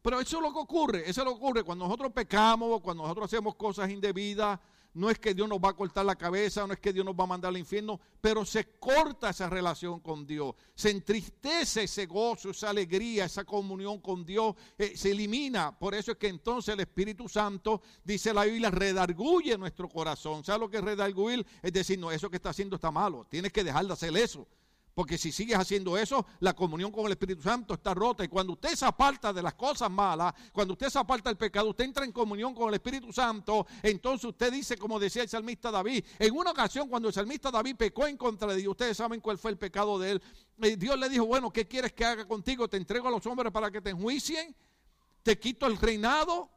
Pero 0.00 0.20
eso 0.20 0.36
es 0.36 0.42
lo 0.44 0.52
que 0.52 0.60
ocurre, 0.60 1.10
eso 1.10 1.22
es 1.22 1.24
lo 1.24 1.32
que 1.32 1.44
ocurre 1.44 1.62
cuando 1.64 1.86
nosotros 1.86 2.12
pecamos, 2.12 2.80
cuando 2.82 3.02
nosotros 3.02 3.24
hacemos 3.24 3.56
cosas 3.56 3.90
indebidas, 3.90 4.60
no 4.98 5.10
es 5.10 5.18
que 5.20 5.32
Dios 5.32 5.48
nos 5.48 5.58
va 5.60 5.70
a 5.70 5.76
cortar 5.76 6.04
la 6.04 6.16
cabeza, 6.16 6.66
no 6.66 6.72
es 6.72 6.80
que 6.80 6.92
Dios 6.92 7.06
nos 7.06 7.14
va 7.14 7.22
a 7.22 7.28
mandar 7.28 7.50
al 7.50 7.56
infierno, 7.56 8.00
pero 8.20 8.44
se 8.44 8.78
corta 8.80 9.30
esa 9.30 9.48
relación 9.48 10.00
con 10.00 10.26
Dios, 10.26 10.54
se 10.74 10.90
entristece 10.90 11.84
ese 11.84 12.06
gozo, 12.06 12.50
esa 12.50 12.70
alegría, 12.70 13.24
esa 13.24 13.44
comunión 13.44 14.00
con 14.00 14.24
Dios, 14.24 14.56
eh, 14.76 14.96
se 14.96 15.12
elimina. 15.12 15.78
Por 15.78 15.94
eso 15.94 16.12
es 16.12 16.18
que 16.18 16.26
entonces 16.26 16.74
el 16.74 16.80
Espíritu 16.80 17.28
Santo, 17.28 17.80
dice 18.02 18.34
la 18.34 18.44
Biblia, 18.44 18.70
redarguye 18.72 19.56
nuestro 19.56 19.88
corazón. 19.88 20.42
¿Sabes 20.42 20.60
lo 20.60 20.68
que 20.68 20.78
es 20.78 20.84
redarguir? 20.84 21.46
Es 21.62 21.72
decir, 21.72 21.96
no, 21.98 22.10
eso 22.10 22.28
que 22.28 22.36
está 22.36 22.50
haciendo 22.50 22.74
está 22.74 22.90
malo, 22.90 23.24
tienes 23.30 23.52
que 23.52 23.62
dejar 23.62 23.86
de 23.86 23.92
hacer 23.92 24.16
eso. 24.16 24.48
Porque 24.98 25.16
si 25.16 25.30
sigues 25.30 25.56
haciendo 25.56 25.96
eso, 25.96 26.26
la 26.40 26.54
comunión 26.54 26.90
con 26.90 27.06
el 27.06 27.12
Espíritu 27.12 27.40
Santo 27.40 27.74
está 27.74 27.94
rota. 27.94 28.24
Y 28.24 28.26
cuando 28.26 28.54
usted 28.54 28.74
se 28.74 28.84
aparta 28.84 29.32
de 29.32 29.40
las 29.40 29.54
cosas 29.54 29.88
malas, 29.88 30.34
cuando 30.52 30.72
usted 30.72 30.88
se 30.88 30.98
aparta 30.98 31.30
del 31.30 31.36
pecado, 31.36 31.70
usted 31.70 31.84
entra 31.84 32.04
en 32.04 32.10
comunión 32.10 32.52
con 32.52 32.66
el 32.66 32.74
Espíritu 32.74 33.12
Santo. 33.12 33.64
Entonces 33.80 34.24
usted 34.24 34.50
dice, 34.50 34.76
como 34.76 34.98
decía 34.98 35.22
el 35.22 35.28
salmista 35.28 35.70
David, 35.70 36.04
en 36.18 36.34
una 36.34 36.50
ocasión 36.50 36.88
cuando 36.88 37.06
el 37.06 37.14
salmista 37.14 37.48
David 37.52 37.76
pecó 37.76 38.08
en 38.08 38.16
contra 38.16 38.48
de 38.48 38.56
Dios, 38.56 38.72
ustedes 38.72 38.96
saben 38.96 39.20
cuál 39.20 39.38
fue 39.38 39.52
el 39.52 39.56
pecado 39.56 40.00
de 40.00 40.10
él. 40.10 40.22
Eh, 40.62 40.76
Dios 40.76 40.98
le 40.98 41.08
dijo, 41.08 41.26
bueno, 41.26 41.52
¿qué 41.52 41.68
quieres 41.68 41.92
que 41.92 42.04
haga 42.04 42.26
contigo? 42.26 42.66
¿Te 42.66 42.76
entrego 42.76 43.06
a 43.06 43.12
los 43.12 43.24
hombres 43.24 43.52
para 43.52 43.70
que 43.70 43.80
te 43.80 43.90
enjuicien? 43.90 44.52
¿Te 45.22 45.38
quito 45.38 45.68
el 45.68 45.76
reinado? 45.76 46.50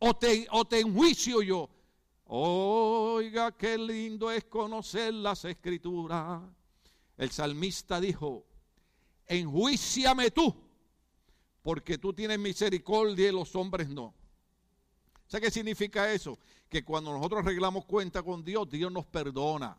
¿O 0.00 0.12
te, 0.16 0.48
o 0.50 0.64
te 0.64 0.80
enjuicio 0.80 1.40
yo? 1.40 1.70
Oiga, 2.24 3.56
qué 3.56 3.78
lindo 3.78 4.28
es 4.32 4.42
conocer 4.46 5.14
las 5.14 5.44
escrituras. 5.44 6.42
El 7.16 7.30
salmista 7.30 8.00
dijo, 8.00 8.44
enjuiciame 9.26 10.30
tú, 10.30 10.54
porque 11.62 11.98
tú 11.98 12.12
tienes 12.12 12.38
misericordia 12.38 13.28
y 13.28 13.32
los 13.32 13.54
hombres 13.56 13.88
no. 13.88 14.14
¿Sabe 15.26 15.42
qué 15.46 15.50
significa 15.50 16.12
eso? 16.12 16.38
Que 16.68 16.84
cuando 16.84 17.12
nosotros 17.12 17.40
arreglamos 17.42 17.84
cuenta 17.84 18.22
con 18.22 18.44
Dios, 18.44 18.68
Dios 18.70 18.92
nos 18.92 19.06
perdona. 19.06 19.76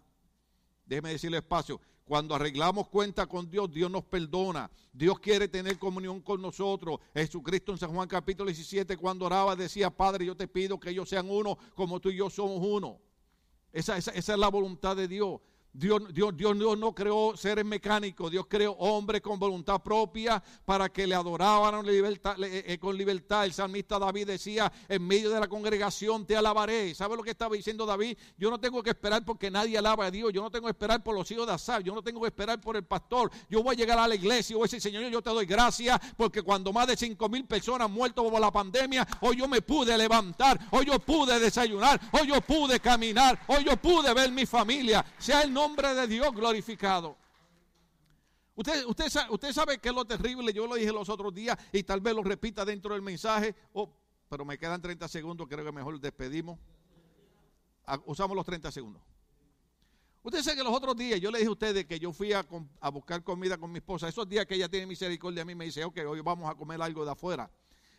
Déjeme 0.86 1.10
decirle 1.10 1.38
espacio. 1.38 1.80
Cuando 2.04 2.36
arreglamos 2.36 2.88
cuenta 2.88 3.28
con 3.28 3.50
Dios, 3.50 3.72
Dios 3.72 3.92
nos 3.92 4.06
perdona. 4.06 4.72
Dios 4.94 5.20
quiere 5.20 5.50
tener 5.50 5.78
comunión 5.78 6.22
con 6.22 6.42
nosotros. 6.42 7.00
Jesucristo 7.14 7.74
en 7.74 7.78
San 7.78 7.94
Juan 7.94 8.08
capítulo 8.08 8.48
17, 8.48 8.96
cuando 8.96 9.26
oraba, 9.26 9.56
decía, 9.58 9.90
Padre, 9.90 10.26
yo 10.26 10.36
te 10.36 10.48
pido 10.48 10.80
que 10.80 10.90
ellos 10.90 11.10
sean 11.10 11.30
uno 11.30 11.58
como 11.76 12.00
tú 12.00 12.10
y 12.10 12.16
yo 12.16 12.30
somos 12.30 12.66
uno. 12.66 12.98
Esa, 13.74 13.98
esa, 13.98 14.12
esa 14.12 14.34
es 14.34 14.40
la 14.40 14.48
voluntad 14.48 14.96
de 14.96 15.10
Dios. 15.10 15.42
Dios, 15.78 16.12
Dios, 16.12 16.36
Dios, 16.36 16.58
no 16.58 16.96
creó 16.96 17.38
seres 17.38 17.64
mecánicos, 17.64 18.32
Dios 18.32 18.48
creó 18.50 18.72
hombres 18.80 19.22
con 19.22 19.38
voluntad 19.38 19.80
propia 19.80 20.44
para 20.66 20.90
que 20.90 21.06
le 21.06 21.14
adoraban 21.14 21.86
libertad, 21.86 22.36
eh, 22.44 22.64
eh, 22.66 22.80
con 22.80 22.98
libertad. 22.98 23.46
El 23.46 23.54
salmista 23.54 24.00
David 24.00 24.26
decía, 24.26 24.72
en 24.90 25.06
medio 25.06 25.30
de 25.30 25.40
la 25.40 25.48
congregación 25.48 26.26
te 26.26 26.36
alabaré. 26.36 26.96
¿Sabe 26.96 27.16
lo 27.16 27.22
que 27.22 27.30
estaba 27.30 27.56
diciendo 27.56 27.86
David? 27.86 28.18
Yo 28.40 28.50
no 28.50 28.60
tengo 28.60 28.82
que 28.82 28.90
esperar 28.90 29.24
porque 29.24 29.52
nadie 29.52 29.78
alaba 29.78 30.08
a 30.08 30.12
Dios, 30.12 30.34
yo 30.34 30.42
no 30.42 30.50
tengo 30.50 30.66
que 30.66 30.72
esperar 30.72 31.04
por 31.04 31.14
los 31.14 31.30
hijos 31.30 31.46
de 31.46 31.54
Asaf, 31.54 31.84
yo 31.84 31.94
no 31.94 32.02
tengo 32.02 32.22
que 32.22 32.28
esperar 32.28 32.60
por 32.60 32.76
el 32.76 32.84
pastor. 32.84 33.30
Yo 33.48 33.62
voy 33.62 33.76
a 33.76 33.78
llegar 33.78 34.00
a 34.00 34.08
la 34.08 34.16
iglesia 34.16 34.56
y 34.56 34.56
voy 34.56 34.64
a 34.64 34.66
decir, 34.66 34.82
Señor, 34.82 35.04
yo 35.12 35.22
te 35.22 35.30
doy 35.30 35.46
gracias 35.46 36.00
porque 36.18 36.42
cuando 36.42 36.74
más 36.74 36.88
de 36.88 36.98
cinco 36.98 37.30
mil 37.30 37.46
personas 37.46 37.86
han 37.86 37.94
muerto 37.94 38.28
por 38.28 38.42
la 38.42 38.50
pandemia, 38.50 39.08
hoy 39.22 39.38
yo 39.38 39.48
me 39.48 39.62
pude 39.62 39.96
levantar, 39.96 40.60
hoy 40.72 40.88
yo 40.88 40.98
pude 40.98 41.40
desayunar, 41.40 42.02
hoy 42.14 42.30
yo 42.30 42.42
pude 42.42 42.80
caminar, 42.80 43.40
hoy 43.46 43.64
yo 43.64 43.78
pude 43.78 44.12
ver 44.16 44.32
mi 44.32 44.48
familia. 44.48 45.06
Sea 45.20 45.44
el 45.44 45.54
nombre 45.54 45.67
nombre 45.68 45.94
de 45.94 46.08
Dios 46.08 46.34
glorificado. 46.34 47.18
Usted, 48.56 49.54
sabe 49.54 49.78
que 49.78 49.90
es 49.90 49.96
lo 49.96 50.06
terrible, 50.06 50.52
yo 50.54 50.66
lo 50.66 50.76
dije 50.76 50.92
los 50.92 51.10
otros 51.10 51.34
días 51.34 51.58
y 51.72 51.84
tal 51.84 52.00
vez 52.00 52.16
lo 52.16 52.24
repita 52.24 52.66
dentro 52.66 52.94
del 52.94 53.04
mensaje, 53.04 53.54
oh, 53.74 53.94
pero 54.30 54.46
me 54.46 54.58
quedan 54.58 54.82
30 54.82 55.08
segundos, 55.08 55.48
creo 55.48 55.64
que 55.64 55.72
mejor 55.72 56.00
despedimos. 56.00 56.58
Ah, 57.86 58.00
usamos 58.06 58.36
los 58.36 58.46
30 58.46 58.72
segundos. 58.72 59.02
Usted 60.24 60.42
sabe 60.42 60.58
que 60.58 60.64
los 60.64 60.74
otros 60.74 60.96
días 60.98 61.20
yo 61.22 61.30
le 61.30 61.38
dije 61.38 61.50
a 61.50 61.52
ustedes 61.52 61.86
que 61.86 62.00
yo 62.00 62.12
fui 62.12 62.34
a, 62.34 62.46
a, 62.80 62.90
buscar 62.90 63.24
comida 63.24 63.58
con 63.58 63.72
mi 63.72 63.78
esposa. 63.78 64.08
Esos 64.08 64.28
días 64.28 64.46
que 64.46 64.56
ella 64.56 64.68
tiene 64.68 64.88
misericordia 64.88 65.44
a 65.44 65.46
mí 65.46 65.54
me 65.54 65.66
dice, 65.66 65.84
ok, 65.84 66.00
hoy 66.08 66.22
vamos 66.22 66.50
a 66.50 66.56
comer 66.56 66.82
algo 66.82 67.06
de 67.06 67.12
afuera. 67.12 67.50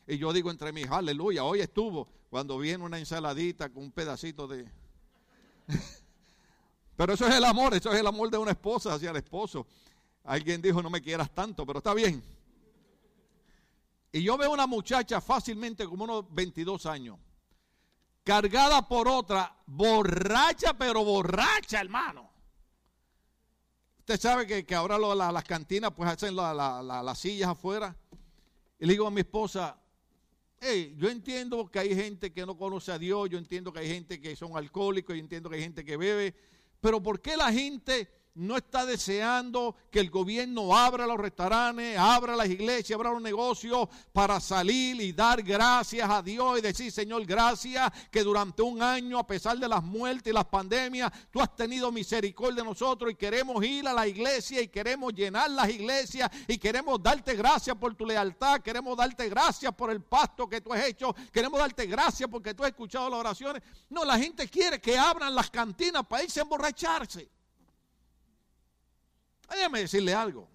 Y 0.07 0.19
yo 0.19 0.33
digo 0.33 0.51
entre 0.51 0.73
mis, 0.73 0.89
aleluya, 0.89 1.45
hoy 1.45 1.61
estuvo 1.61 2.09
cuando 2.31 2.59
viene 2.59 2.85
una 2.85 2.99
ensaladita 2.99 3.71
con 3.71 3.85
un 3.85 3.93
pedacito 3.93 4.49
de... 4.49 4.67
Pero 6.99 7.13
eso 7.13 7.29
es 7.29 7.35
el 7.37 7.45
amor, 7.45 7.75
eso 7.75 7.93
es 7.93 8.01
el 8.01 8.07
amor 8.09 8.29
de 8.29 8.39
una 8.39 8.51
esposa 8.51 8.93
hacia 8.93 9.11
el 9.11 9.17
esposo. 9.19 9.69
Alguien 10.25 10.61
dijo, 10.61 10.83
no 10.83 10.91
me 10.91 11.01
quieras 11.01 11.33
tanto, 11.33 11.65
pero 11.65 11.79
está 11.79 11.95
bien. 11.95 12.21
Y 14.11 14.21
yo 14.21 14.37
veo 14.37 14.51
una 14.51 14.67
muchacha 14.67 15.21
fácilmente 15.21 15.87
como 15.87 16.03
unos 16.03 16.25
22 16.35 16.87
años, 16.87 17.17
cargada 18.25 18.89
por 18.89 19.07
otra, 19.07 19.57
borracha, 19.65 20.77
pero 20.77 21.05
borracha, 21.05 21.81
hermano. 21.81 22.29
Usted 24.01 24.21
sabe 24.21 24.65
que, 24.65 24.75
ahora 24.75 24.99
las 24.99 25.45
cantinas 25.45 25.93
pues 25.93 26.11
hacen 26.11 26.35
las 26.35 27.17
sillas 27.17 27.51
afuera. 27.51 27.97
Y 28.81 28.87
le 28.87 28.95
digo 28.95 29.07
a 29.07 29.13
mi 29.13 29.21
esposa, 29.21 29.79
hey, 30.61 30.97
yo 30.99 31.09
entiendo 31.09 31.71
que 31.71 31.79
hay 31.79 31.95
gente 31.95 32.33
que 32.33 32.45
no 32.45 32.59
conoce 32.59 32.91
a 32.91 32.99
Dios, 32.99 33.31
yo 33.31 33.39
entiendo 33.39 33.73
que 33.73 33.79
hay 33.79 33.89
gente 33.89 34.21
que 34.21 34.35
son 34.35 34.57
alcohólicos, 34.57 35.15
yo 35.15 35.21
entiendo 35.21 35.49
que 35.49 35.55
hay 35.55 35.63
gente 35.63 35.85
que 35.85 35.97
bebe, 35.97 36.35
pero 36.81 37.03
¿por 37.03 37.21
qué 37.21 37.37
la 37.37 37.53
gente 37.53 38.09
no 38.35 38.57
está 38.57 38.87
deseando 38.87 39.75
que 39.91 39.99
el 39.99 40.11
gobierno 40.11 40.77
abra 40.77 41.07
los 41.07 41.19
restaurantes, 41.19 41.99
abra 41.99 42.37
las 42.37 42.49
iglesias, 42.49 42.97
abra 42.97 43.11
los 43.11 43.21
negocios 43.21 43.89
para 44.13 44.39
salir 44.39 45.01
y 45.01 45.13
dar 45.13 45.43
gracias 45.43 46.09
a 46.09 46.23
Dios 46.23 46.59
y 46.59 46.63
decir, 46.63 46.93
Señor, 46.93 47.27
gracias 47.27 47.91
que 48.13 48.23
durante 48.23 48.63
un 48.63 48.81
año, 48.81 49.19
a 49.19 49.27
pesar 49.27 49.59
de 49.59 49.67
las 49.69 49.83
muertes 49.83 50.31
y 50.31 50.35
las 50.35 50.45
pandemias, 50.45 51.11
tú 51.33 51.41
has 51.41 51.55
tenido 51.57 51.91
misericordia 51.91 52.63
de 52.63 52.69
nosotros 52.69 53.11
y 53.11 53.17
queremos 53.17 53.65
ir 53.65 53.89
a 53.89 53.93
la 53.93 54.07
iglesia 54.07 54.61
y 54.61 54.69
queremos 54.69 55.13
llenar 55.15 55.51
las 55.51 55.69
iglesias 55.69 56.31
y 56.47 56.59
queremos 56.59 57.03
darte 57.03 57.35
gracias 57.35 57.77
por 57.77 57.95
tu 57.97 58.07
lealtad, 58.07 58.61
queremos 58.61 58.97
darte 58.97 59.29
gracias 59.29 59.75
por 59.75 59.91
el 59.91 60.03
pasto 60.03 60.49
que 60.49 60.61
tú 60.61 60.73
has 60.73 60.85
hecho, 60.85 61.15
queremos 61.33 61.59
darte 61.59 61.87
gracias 61.87 62.29
porque 62.31 62.55
tú 62.55 62.63
has 62.63 62.71
escuchado 62.71 63.11
las 63.11 63.19
oraciones. 63.19 63.63
No, 63.91 64.05
la 64.05 64.17
gente 64.17 64.49
quiere 64.49 64.81
que 64.81 64.97
abran 64.97 65.35
las 65.35 65.51
cantinas 65.51 66.07
para 66.07 66.23
irse 66.23 66.39
a 66.39 66.45
emborracharse. 66.45 67.38
Déjame 69.49 69.81
decirle 69.81 70.15
algo. 70.15 70.49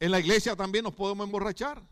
En 0.00 0.10
la 0.10 0.20
iglesia 0.20 0.56
también 0.56 0.84
nos 0.84 0.94
podemos 0.94 1.24
emborrachar. 1.24 1.82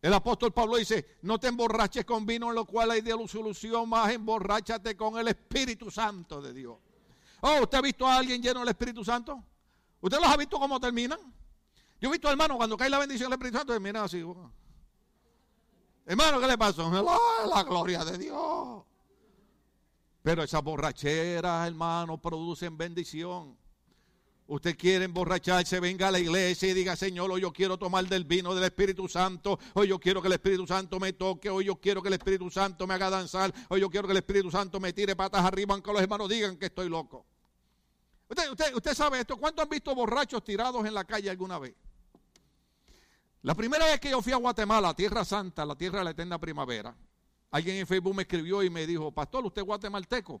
El 0.00 0.14
apóstol 0.14 0.52
Pablo 0.52 0.76
dice, 0.76 1.18
no 1.22 1.40
te 1.40 1.48
emborraches 1.48 2.04
con 2.04 2.24
vino 2.24 2.48
en 2.50 2.54
lo 2.54 2.64
cual 2.64 2.92
hay 2.92 3.02
solución, 3.26 3.88
más 3.88 4.12
emborráchate 4.12 4.96
con 4.96 5.18
el 5.18 5.28
Espíritu 5.28 5.90
Santo 5.90 6.40
de 6.40 6.52
Dios. 6.52 6.76
Oh, 7.40 7.62
¿usted 7.62 7.78
ha 7.78 7.82
visto 7.82 8.06
a 8.06 8.16
alguien 8.16 8.42
lleno 8.42 8.60
del 8.60 8.68
Espíritu 8.68 9.04
Santo? 9.04 9.42
¿Usted 10.00 10.18
los 10.18 10.28
ha 10.28 10.36
visto 10.36 10.58
cómo 10.58 10.78
terminan? 10.78 11.18
Yo 12.00 12.08
he 12.08 12.12
visto, 12.12 12.30
hermano, 12.30 12.56
cuando 12.56 12.76
cae 12.76 12.88
la 12.88 12.98
bendición 12.98 13.28
del 13.28 13.38
Espíritu 13.38 13.58
Santo, 13.58 13.72
termina 13.72 14.04
así. 14.04 14.24
Hermano, 16.06 16.40
¿qué 16.40 16.46
le 16.46 16.58
pasó? 16.58 16.90
la 17.54 17.62
gloria 17.64 18.04
de 18.04 18.18
Dios. 18.18 18.84
Pero 20.22 20.42
esa 20.42 20.60
borrachera, 20.60 21.66
hermano, 21.66 22.18
producen 22.18 22.76
bendición. 22.76 23.56
Usted 24.46 24.78
quiere 24.78 25.04
emborracharse, 25.04 25.78
venga 25.78 26.08
a 26.08 26.10
la 26.10 26.18
iglesia 26.18 26.70
y 26.70 26.72
diga, 26.72 26.96
Señor, 26.96 27.30
hoy 27.30 27.42
yo 27.42 27.52
quiero 27.52 27.76
tomar 27.76 28.06
del 28.06 28.24
vino 28.24 28.54
del 28.54 28.64
Espíritu 28.64 29.06
Santo, 29.06 29.58
hoy 29.74 29.88
yo 29.88 29.98
quiero 29.98 30.22
que 30.22 30.28
el 30.28 30.32
Espíritu 30.32 30.66
Santo 30.66 30.98
me 30.98 31.12
toque, 31.12 31.50
hoy 31.50 31.66
yo 31.66 31.76
quiero 31.76 32.00
que 32.00 32.08
el 32.08 32.14
Espíritu 32.14 32.50
Santo 32.50 32.86
me 32.86 32.94
haga 32.94 33.10
danzar, 33.10 33.52
hoy 33.68 33.82
yo 33.82 33.90
quiero 33.90 34.08
que 34.08 34.12
el 34.12 34.18
Espíritu 34.18 34.50
Santo 34.50 34.80
me 34.80 34.94
tire 34.94 35.14
patas 35.14 35.44
arriba, 35.44 35.74
aunque 35.74 35.92
los 35.92 36.00
hermanos 36.00 36.30
digan 36.30 36.56
que 36.56 36.66
estoy 36.66 36.88
loco. 36.88 37.26
Usted, 38.26 38.50
usted, 38.50 38.74
usted 38.74 38.94
sabe 38.94 39.20
esto, 39.20 39.36
¿cuántos 39.36 39.64
han 39.64 39.68
visto 39.68 39.94
borrachos 39.94 40.42
tirados 40.42 40.84
en 40.86 40.94
la 40.94 41.04
calle 41.04 41.28
alguna 41.28 41.58
vez? 41.58 41.74
La 43.42 43.54
primera 43.54 43.84
vez 43.84 44.00
que 44.00 44.10
yo 44.10 44.22
fui 44.22 44.32
a 44.32 44.36
Guatemala, 44.36 44.94
Tierra 44.94 45.26
Santa, 45.26 45.66
la 45.66 45.76
tierra 45.76 45.98
de 45.98 46.04
la 46.04 46.10
eterna 46.10 46.38
primavera, 46.38 46.96
Alguien 47.50 47.76
en 47.76 47.86
Facebook 47.86 48.14
me 48.14 48.22
escribió 48.22 48.62
y 48.62 48.70
me 48.70 48.86
dijo, 48.86 49.10
pastor, 49.10 49.44
¿usted 49.46 49.62
es 49.62 49.66
guatemalteco? 49.66 50.40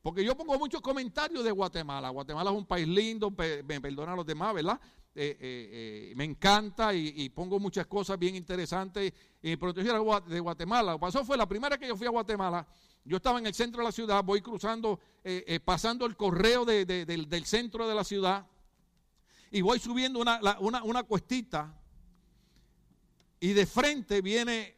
Porque 0.00 0.24
yo 0.24 0.36
pongo 0.36 0.58
muchos 0.58 0.80
comentarios 0.80 1.44
de 1.44 1.50
Guatemala. 1.50 2.10
Guatemala 2.10 2.50
es 2.50 2.56
un 2.56 2.64
país 2.64 2.86
lindo, 2.86 3.30
me 3.30 3.80
perdonan 3.80 4.16
los 4.16 4.24
demás, 4.24 4.54
¿verdad? 4.54 4.80
Eh, 5.18 5.34
eh, 5.40 6.10
eh, 6.10 6.12
me 6.14 6.24
encanta 6.24 6.92
y, 6.94 7.28
pongo 7.30 7.58
muchas 7.58 7.86
cosas 7.86 8.18
bien 8.18 8.36
interesantes. 8.36 9.12
Y 9.42 9.56
proteger 9.56 9.94
de 10.26 10.40
Guatemala. 10.40 10.92
Lo 10.92 10.98
que 10.98 11.00
pasó 11.00 11.24
fue 11.24 11.36
la 11.36 11.48
primera 11.48 11.76
que 11.76 11.88
yo 11.88 11.96
fui 11.96 12.06
a 12.06 12.10
Guatemala. 12.10 12.66
Yo 13.04 13.16
estaba 13.16 13.38
en 13.38 13.46
el 13.46 13.54
centro 13.54 13.80
de 13.80 13.86
la 13.86 13.92
ciudad, 13.92 14.22
voy 14.22 14.42
cruzando, 14.42 15.00
pasando 15.64 16.06
el 16.06 16.16
correo 16.16 16.64
del, 16.64 17.44
centro 17.44 17.88
de 17.88 17.94
la 17.94 18.04
ciudad 18.04 18.46
y 19.50 19.60
voy 19.60 19.78
subiendo 19.78 20.20
una, 20.20 20.40
una, 20.60 20.82
una 20.82 21.02
cuestita 21.04 21.72
y 23.40 23.52
de 23.52 23.66
frente 23.66 24.20
viene 24.22 24.75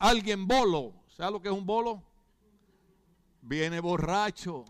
alguien 0.00 0.48
bolo. 0.48 0.94
¿Sabe 1.16 1.30
lo 1.30 1.40
que 1.40 1.48
es 1.48 1.54
un 1.54 1.64
bolo? 1.64 2.02
Viene 3.42 3.78
borracho. 3.78 4.64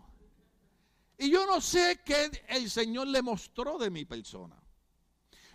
Y 1.17 1.31
yo 1.31 1.45
no 1.47 1.59
sé 1.59 2.01
qué 2.05 2.29
el 2.49 2.69
Señor 2.69 3.07
le 3.07 3.21
mostró 3.21 3.77
de 3.77 3.89
mi 3.89 4.05
persona. 4.05 4.55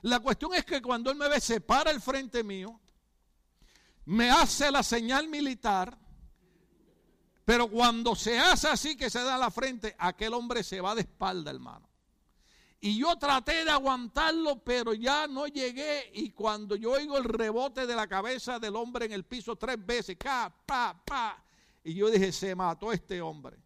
La 0.03 0.21
cuestión 0.21 0.55
es 0.55 0.65
que 0.65 0.83
cuando 0.83 1.11
Él 1.11 1.17
me 1.17 1.29
ve, 1.29 1.41
se 1.41 1.61
para 1.61 1.91
el 1.91 2.01
frente 2.01 2.43
mío, 2.43 2.81
me 4.07 4.31
hace 4.31 4.71
la 4.71 4.83
señal 4.83 5.29
militar, 5.29 5.99
pero 7.45 7.69
cuando 7.69 8.15
se 8.15 8.39
hace 8.39 8.69
así 8.69 8.97
que 8.97 9.11
se 9.11 9.23
da 9.23 9.37
la 9.37 9.51
frente, 9.51 9.95
aquel 9.99 10.35
hombre 10.35 10.63
se 10.63 10.81
va 10.81 10.95
de 10.95 11.01
espalda, 11.03 11.51
hermano. 11.51 11.89
Y 12.81 12.99
yo 12.99 13.17
traté 13.17 13.65
de 13.65 13.71
aguantarlo, 13.71 14.63
pero 14.63 14.93
ya 14.95 15.27
no 15.27 15.47
llegué. 15.47 16.11
Y 16.15 16.31
cuando 16.31 16.77
yo 16.77 16.93
oigo 16.93 17.17
el 17.17 17.25
rebote 17.25 17.87
de 17.87 17.97
la 17.97 18.07
cabeza 18.07 18.59
del 18.59 18.77
hombre 18.77 19.07
en 19.07 19.13
el 19.13 19.25
piso 19.25 19.57
tres 19.57 19.85
veces, 19.85 20.17
ca, 20.19 20.55
pa, 20.67 21.03
pa. 21.05 21.43
Y 21.83 21.95
yo 21.95 22.11
dije, 22.11 22.33
se 22.33 22.55
mató 22.55 22.93
este 22.93 23.21
hombre. 23.21 23.57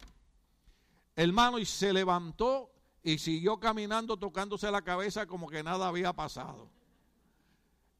Hermano, 1.16 1.58
y 1.58 1.66
se 1.66 1.92
levantó 1.92 2.70
y 3.02 3.18
siguió 3.18 3.58
caminando 3.58 4.16
tocándose 4.16 4.70
la 4.70 4.82
cabeza 4.82 5.26
como 5.26 5.48
que 5.48 5.62
nada 5.62 5.88
había 5.88 6.12
pasado. 6.12 6.70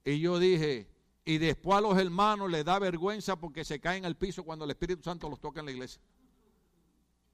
Y 0.04 0.20
yo 0.20 0.38
dije, 0.38 0.88
y 1.24 1.38
después 1.38 1.78
a 1.78 1.80
los 1.80 1.98
hermanos 1.98 2.50
les 2.50 2.64
da 2.64 2.78
vergüenza 2.78 3.36
porque 3.36 3.64
se 3.64 3.80
caen 3.80 4.04
al 4.04 4.16
piso 4.16 4.42
cuando 4.42 4.64
el 4.64 4.70
Espíritu 4.70 5.02
Santo 5.02 5.28
los 5.28 5.40
toca 5.40 5.60
en 5.60 5.66
la 5.66 5.72
iglesia. 5.72 6.00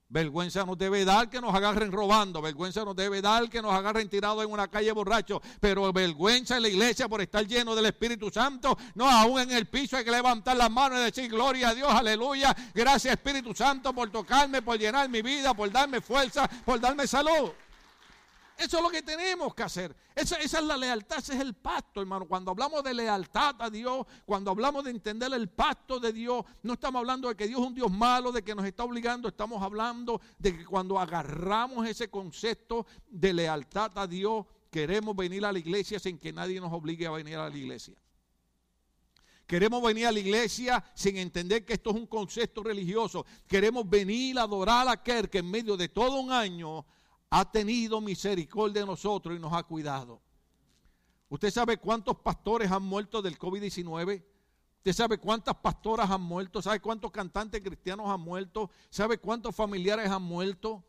Vergüenza 0.09 0.65
nos 0.65 0.79
debe 0.79 1.05
dar 1.05 1.29
que 1.29 1.41
nos 1.41 1.53
agarren 1.53 1.91
robando, 1.91 2.41
vergüenza 2.41 2.85
nos 2.85 2.95
debe 2.95 3.21
dar 3.21 3.51
que 3.51 3.61
nos 3.61 3.73
agarren 3.73 4.09
tirados 4.09 4.45
en 4.45 4.53
una 4.53 4.69
calle 4.69 4.93
borracho, 4.93 5.43
pero 5.59 5.93
vergüenza 5.93 6.57
en 6.57 6.63
la 6.63 6.69
iglesia 6.69 7.09
por 7.09 7.21
estar 7.21 7.45
lleno 7.45 7.75
del 7.75 7.87
Espíritu 7.87 8.31
Santo, 8.31 8.79
no 8.95 9.11
aún 9.11 9.41
en 9.41 9.51
el 9.51 9.67
piso 9.67 9.97
hay 9.97 10.05
que 10.05 10.13
levantar 10.13 10.57
las 10.57 10.71
manos 10.71 11.01
y 11.01 11.05
decir 11.05 11.29
gloria 11.29 11.71
a 11.71 11.75
Dios, 11.75 11.93
aleluya, 11.93 12.55
gracias 12.73 13.15
Espíritu 13.15 13.53
Santo 13.53 13.93
por 13.93 14.09
tocarme, 14.11 14.63
por 14.63 14.79
llenar 14.79 15.09
mi 15.09 15.23
vida, 15.23 15.55
por 15.55 15.73
darme 15.73 16.01
fuerza, 16.01 16.49
por 16.65 16.79
darme 16.79 17.09
salud. 17.09 17.51
Eso 18.57 18.79
es 18.79 18.83
lo 18.83 18.89
que 18.89 19.03
tenemos 19.03 19.55
que 19.55 19.63
hacer. 19.63 19.95
Esa, 20.15 20.37
es 20.39 20.53
la 20.63 20.79
lealtad, 20.79 21.19
ese 21.19 21.35
es 21.35 21.41
el 21.41 21.55
pacto, 21.55 22.01
hermano. 22.01 22.27
Cuando 22.27 22.51
hablamos 22.51 22.83
de 22.83 22.95
lealtad 22.95 23.55
a 23.59 23.69
Dios, 23.69 24.07
cuando 24.25 24.51
hablamos 24.51 24.85
de 24.85 24.91
entender 24.91 25.33
el 25.35 25.51
pacto 25.51 26.01
de 26.01 26.13
Dios, 26.13 26.43
no 26.63 26.73
estamos 26.73 27.01
hablando 27.01 27.29
de 27.29 27.37
que 27.37 27.47
Dios 27.47 27.61
es 27.61 27.67
un 27.67 27.75
Dios 27.75 27.91
malo, 27.91 28.33
de 28.33 28.43
que 28.43 28.55
nos 28.55 28.65
está 28.65 28.85
obligando, 28.85 29.29
estamos 29.29 29.63
hablando 29.63 30.23
de 30.39 30.57
que 30.57 30.65
cuando 30.65 30.99
agarramos 30.99 31.87
ese 31.87 32.09
concepto 32.09 32.87
de 33.09 33.35
lealtad 33.35 33.93
a 33.99 34.07
Dios, 34.07 34.47
queremos 34.71 35.15
venir 35.15 35.45
a 35.45 35.53
la 35.53 35.59
iglesia 35.59 35.99
sin 35.99 36.19
que 36.19 36.33
nadie 36.33 36.59
nos 36.59 36.73
obligue 36.73 37.07
a 37.07 37.11
venir 37.11 37.37
a 37.37 37.51
la 37.51 37.57
iglesia. 37.57 37.95
Queremos 39.47 39.81
venir 39.81 40.07
a 40.07 40.13
la 40.13 40.19
iglesia 40.19 40.83
sin 40.95 41.19
entender 41.19 41.65
que 41.65 41.75
esto 41.75 41.91
es 41.91 41.97
un 41.97 42.07
concepto 42.07 42.65
religioso. 42.65 43.25
Queremos 43.47 43.89
venir 43.89 44.39
a 44.39 44.43
adorar 44.43 44.89
a 44.89 44.93
aquel 44.93 45.31
que 45.31 45.39
en 45.39 45.51
medio 45.51 45.77
de 45.77 45.89
todo 45.89 46.19
un 46.19 46.33
año 46.33 46.85
ha 47.30 47.50
tenido 47.50 48.00
misericordia 48.00 48.83
de 48.83 48.87
nosotros 48.87 49.37
y 49.37 49.40
nos 49.40 49.52
ha 49.52 49.62
cuidado. 49.62 50.21
¿Usted 51.28 51.50
sabe 51.50 51.76
cuántos 51.76 52.16
pastores 52.18 52.71
han 52.71 52.83
muerto 52.83 53.21
del 53.21 53.38
COVID-19? 53.38 54.23
¿Usted 54.78 54.92
sabe 54.92 55.18
cuántas 55.18 55.56
pastoras 55.56 56.09
han 56.11 56.23
muerto? 56.23 56.62
¿Sabe 56.62 56.80
cuántos 56.80 57.11
cantantes 57.11 57.61
cristianos 57.61 58.09
han 58.09 58.21
muerto? 58.21 58.71
¿Sabe 58.90 59.18
cuántos 59.18 59.54
familiares 59.54 60.09
han 60.09 60.23
muerto? 60.23 60.85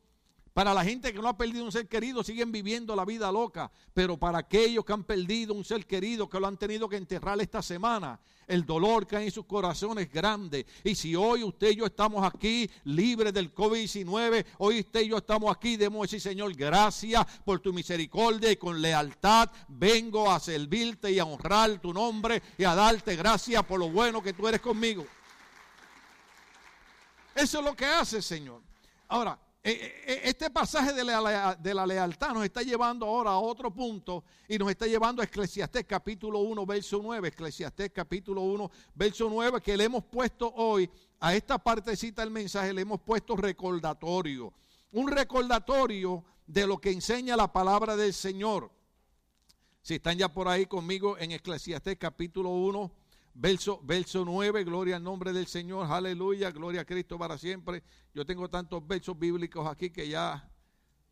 Para 0.57 0.73
la 0.73 0.83
gente 0.83 1.13
que 1.13 1.19
no 1.19 1.27
ha 1.27 1.37
perdido 1.37 1.63
un 1.63 1.71
ser 1.71 1.87
querido, 1.87 2.23
siguen 2.23 2.51
viviendo 2.51 2.95
la 2.95 3.05
vida 3.05 3.31
loca. 3.31 3.69
Pero 3.93 4.17
para 4.17 4.39
aquellos 4.39 4.83
que 4.83 4.91
han 4.91 5.03
perdido 5.03 5.53
un 5.53 5.63
ser 5.63 5.85
querido, 5.85 6.27
que 6.27 6.39
lo 6.39 6.47
han 6.47 6.57
tenido 6.57 6.89
que 6.89 6.95
enterrar 6.95 7.39
esta 7.39 7.61
semana, 7.61 8.19
el 8.47 8.65
dolor 8.65 9.05
que 9.05 9.17
hay 9.17 9.25
en 9.25 9.31
sus 9.31 9.45
corazones 9.45 10.07
es 10.07 10.11
grande. 10.11 10.65
Y 10.83 10.95
si 10.95 11.15
hoy 11.15 11.43
usted 11.43 11.69
y 11.69 11.75
yo 11.75 11.85
estamos 11.85 12.25
aquí 12.25 12.67
libres 12.85 13.35
del 13.35 13.53
COVID-19, 13.53 14.47
hoy 14.57 14.79
usted 14.79 15.01
y 15.01 15.09
yo 15.09 15.17
estamos 15.17 15.55
aquí, 15.55 15.77
debemos 15.77 16.09
decir, 16.09 16.21
Señor, 16.21 16.51
gracias 16.55 17.23
por 17.45 17.59
tu 17.59 17.71
misericordia 17.71 18.51
y 18.51 18.55
con 18.55 18.81
lealtad 18.81 19.51
vengo 19.67 20.31
a 20.31 20.39
servirte 20.39 21.11
y 21.11 21.19
a 21.19 21.25
honrar 21.25 21.79
tu 21.79 21.93
nombre 21.93 22.41
y 22.57 22.63
a 22.63 22.73
darte 22.73 23.15
gracias 23.15 23.63
por 23.63 23.77
lo 23.77 23.91
bueno 23.91 24.23
que 24.23 24.33
tú 24.33 24.47
eres 24.47 24.61
conmigo. 24.61 25.05
Eso 27.35 27.59
es 27.59 27.63
lo 27.63 27.75
que 27.75 27.85
hace, 27.85 28.23
Señor. 28.23 28.63
Ahora, 29.07 29.37
este 29.63 30.49
pasaje 30.49 30.93
de 30.93 31.03
la, 31.03 31.85
lealtad 31.85 32.33
nos 32.33 32.45
está 32.45 32.61
llevando 32.61 33.05
ahora 33.05 33.31
a 33.31 33.39
otro 33.39 33.73
punto 33.73 34.23
y 34.47 34.57
nos 34.57 34.69
está 34.69 34.87
llevando 34.87 35.21
a 35.21 35.25
Eclesiastés 35.25 35.85
capítulo 35.85 36.39
1, 36.39 36.65
verso 36.65 36.99
9. 37.03 37.27
Eclesiastés 37.27 37.91
capítulo 37.91 38.41
1, 38.41 38.71
verso 38.95 39.29
9, 39.29 39.61
que 39.61 39.75
le 39.75 39.83
hemos 39.83 40.05
puesto 40.05 40.53
hoy 40.55 40.89
a 41.19 41.35
esta 41.35 41.57
partecita 41.57 42.21
del 42.21 42.31
mensaje, 42.31 42.73
le 42.73 42.81
hemos 42.81 43.01
puesto 43.01 43.35
recordatorio. 43.35 44.53
Un 44.91 45.09
recordatorio 45.09 46.23
de 46.45 46.65
lo 46.65 46.77
que 46.77 46.91
enseña 46.91 47.35
la 47.35 47.51
palabra 47.51 47.97
del 47.97 48.13
Señor. 48.13 48.71
Si 49.81 49.95
están 49.95 50.17
ya 50.17 50.33
por 50.33 50.47
ahí 50.47 50.65
conmigo 50.65 51.17
en 51.17 51.31
Eclesiastés 51.31 51.97
capítulo 51.97 52.49
1, 52.49 52.91
Verso, 53.39 53.79
verso 53.83 54.25
9, 54.25 54.63
gloria 54.63 54.95
al 54.95 55.03
nombre 55.03 55.31
del 55.31 55.45
Señor, 55.45 55.85
aleluya, 55.91 56.49
gloria 56.49 56.81
a 56.81 56.85
Cristo 56.85 57.19
para 57.19 57.37
siempre. 57.37 57.83
Yo 58.11 58.25
tengo 58.25 58.49
tantos 58.49 58.85
versos 58.87 59.17
bíblicos 59.17 59.67
aquí 59.67 59.91
que 59.91 60.09
ya, 60.09 60.49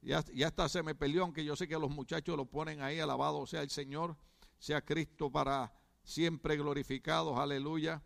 ya, 0.01 0.25
ya 0.33 0.47
hasta 0.47 0.67
se 0.67 0.81
me 0.81 0.95
peleó, 0.95 1.21
aunque 1.21 1.45
yo 1.45 1.55
sé 1.55 1.67
que 1.67 1.77
los 1.77 1.91
muchachos 1.91 2.35
lo 2.35 2.45
ponen 2.45 2.81
ahí, 2.81 2.99
alabado 2.99 3.45
sea 3.45 3.61
el 3.61 3.69
Señor, 3.69 4.17
sea 4.57 4.81
Cristo 4.81 5.31
para 5.31 5.71
siempre 6.03 6.57
glorificado, 6.57 7.39
aleluya. 7.39 8.01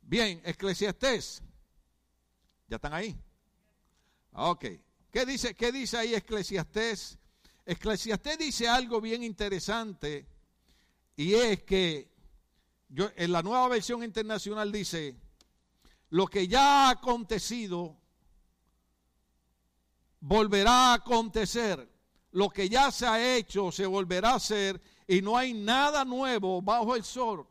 Bien, 0.00 0.40
Eclesiastés, 0.44 1.42
¿ya 2.68 2.76
están 2.76 2.94
ahí? 2.94 3.16
Ok, 4.30 4.64
¿qué 5.10 5.26
dice, 5.26 5.56
qué 5.56 5.72
dice 5.72 5.96
ahí 5.96 6.14
Eclesiastés? 6.14 7.18
Eclesiastés 7.64 8.38
dice 8.38 8.68
algo 8.68 9.00
bien 9.00 9.24
interesante 9.24 10.24
y 11.16 11.34
es 11.34 11.64
que 11.64 12.15
en 12.88 13.32
la 13.32 13.42
nueva 13.42 13.68
versión 13.68 14.02
internacional 14.02 14.70
dice, 14.70 15.16
lo 16.10 16.26
que 16.26 16.46
ya 16.46 16.86
ha 16.86 16.90
acontecido 16.90 17.96
volverá 20.20 20.92
a 20.92 20.94
acontecer, 20.94 21.88
lo 22.32 22.48
que 22.48 22.68
ya 22.68 22.90
se 22.90 23.06
ha 23.06 23.36
hecho 23.36 23.72
se 23.72 23.86
volverá 23.86 24.30
a 24.30 24.36
hacer 24.36 24.80
y 25.06 25.22
no 25.22 25.36
hay 25.36 25.52
nada 25.52 26.04
nuevo 26.04 26.62
bajo 26.62 26.94
el 26.94 27.04
sol. 27.04 27.46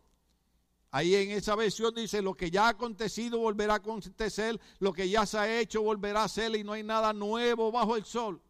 Ahí 0.92 1.14
en 1.14 1.32
esa 1.32 1.56
versión 1.56 1.94
dice, 1.94 2.22
lo 2.22 2.36
que 2.36 2.50
ya 2.50 2.68
ha 2.68 2.70
acontecido 2.70 3.40
volverá 3.40 3.74
a 3.74 3.78
acontecer, 3.78 4.60
lo 4.80 4.94
que 4.94 5.10
ya 5.10 5.26
se 5.26 5.38
ha 5.38 5.60
hecho 5.60 5.82
volverá 5.82 6.24
a 6.24 6.30
ser 6.30 6.56
y 6.56 6.64
no 6.64 6.72
hay 6.72 6.84
nada 6.84 7.12
nuevo 7.12 7.72
bajo 7.72 7.98
el 7.98 8.06
sol. 8.06 8.42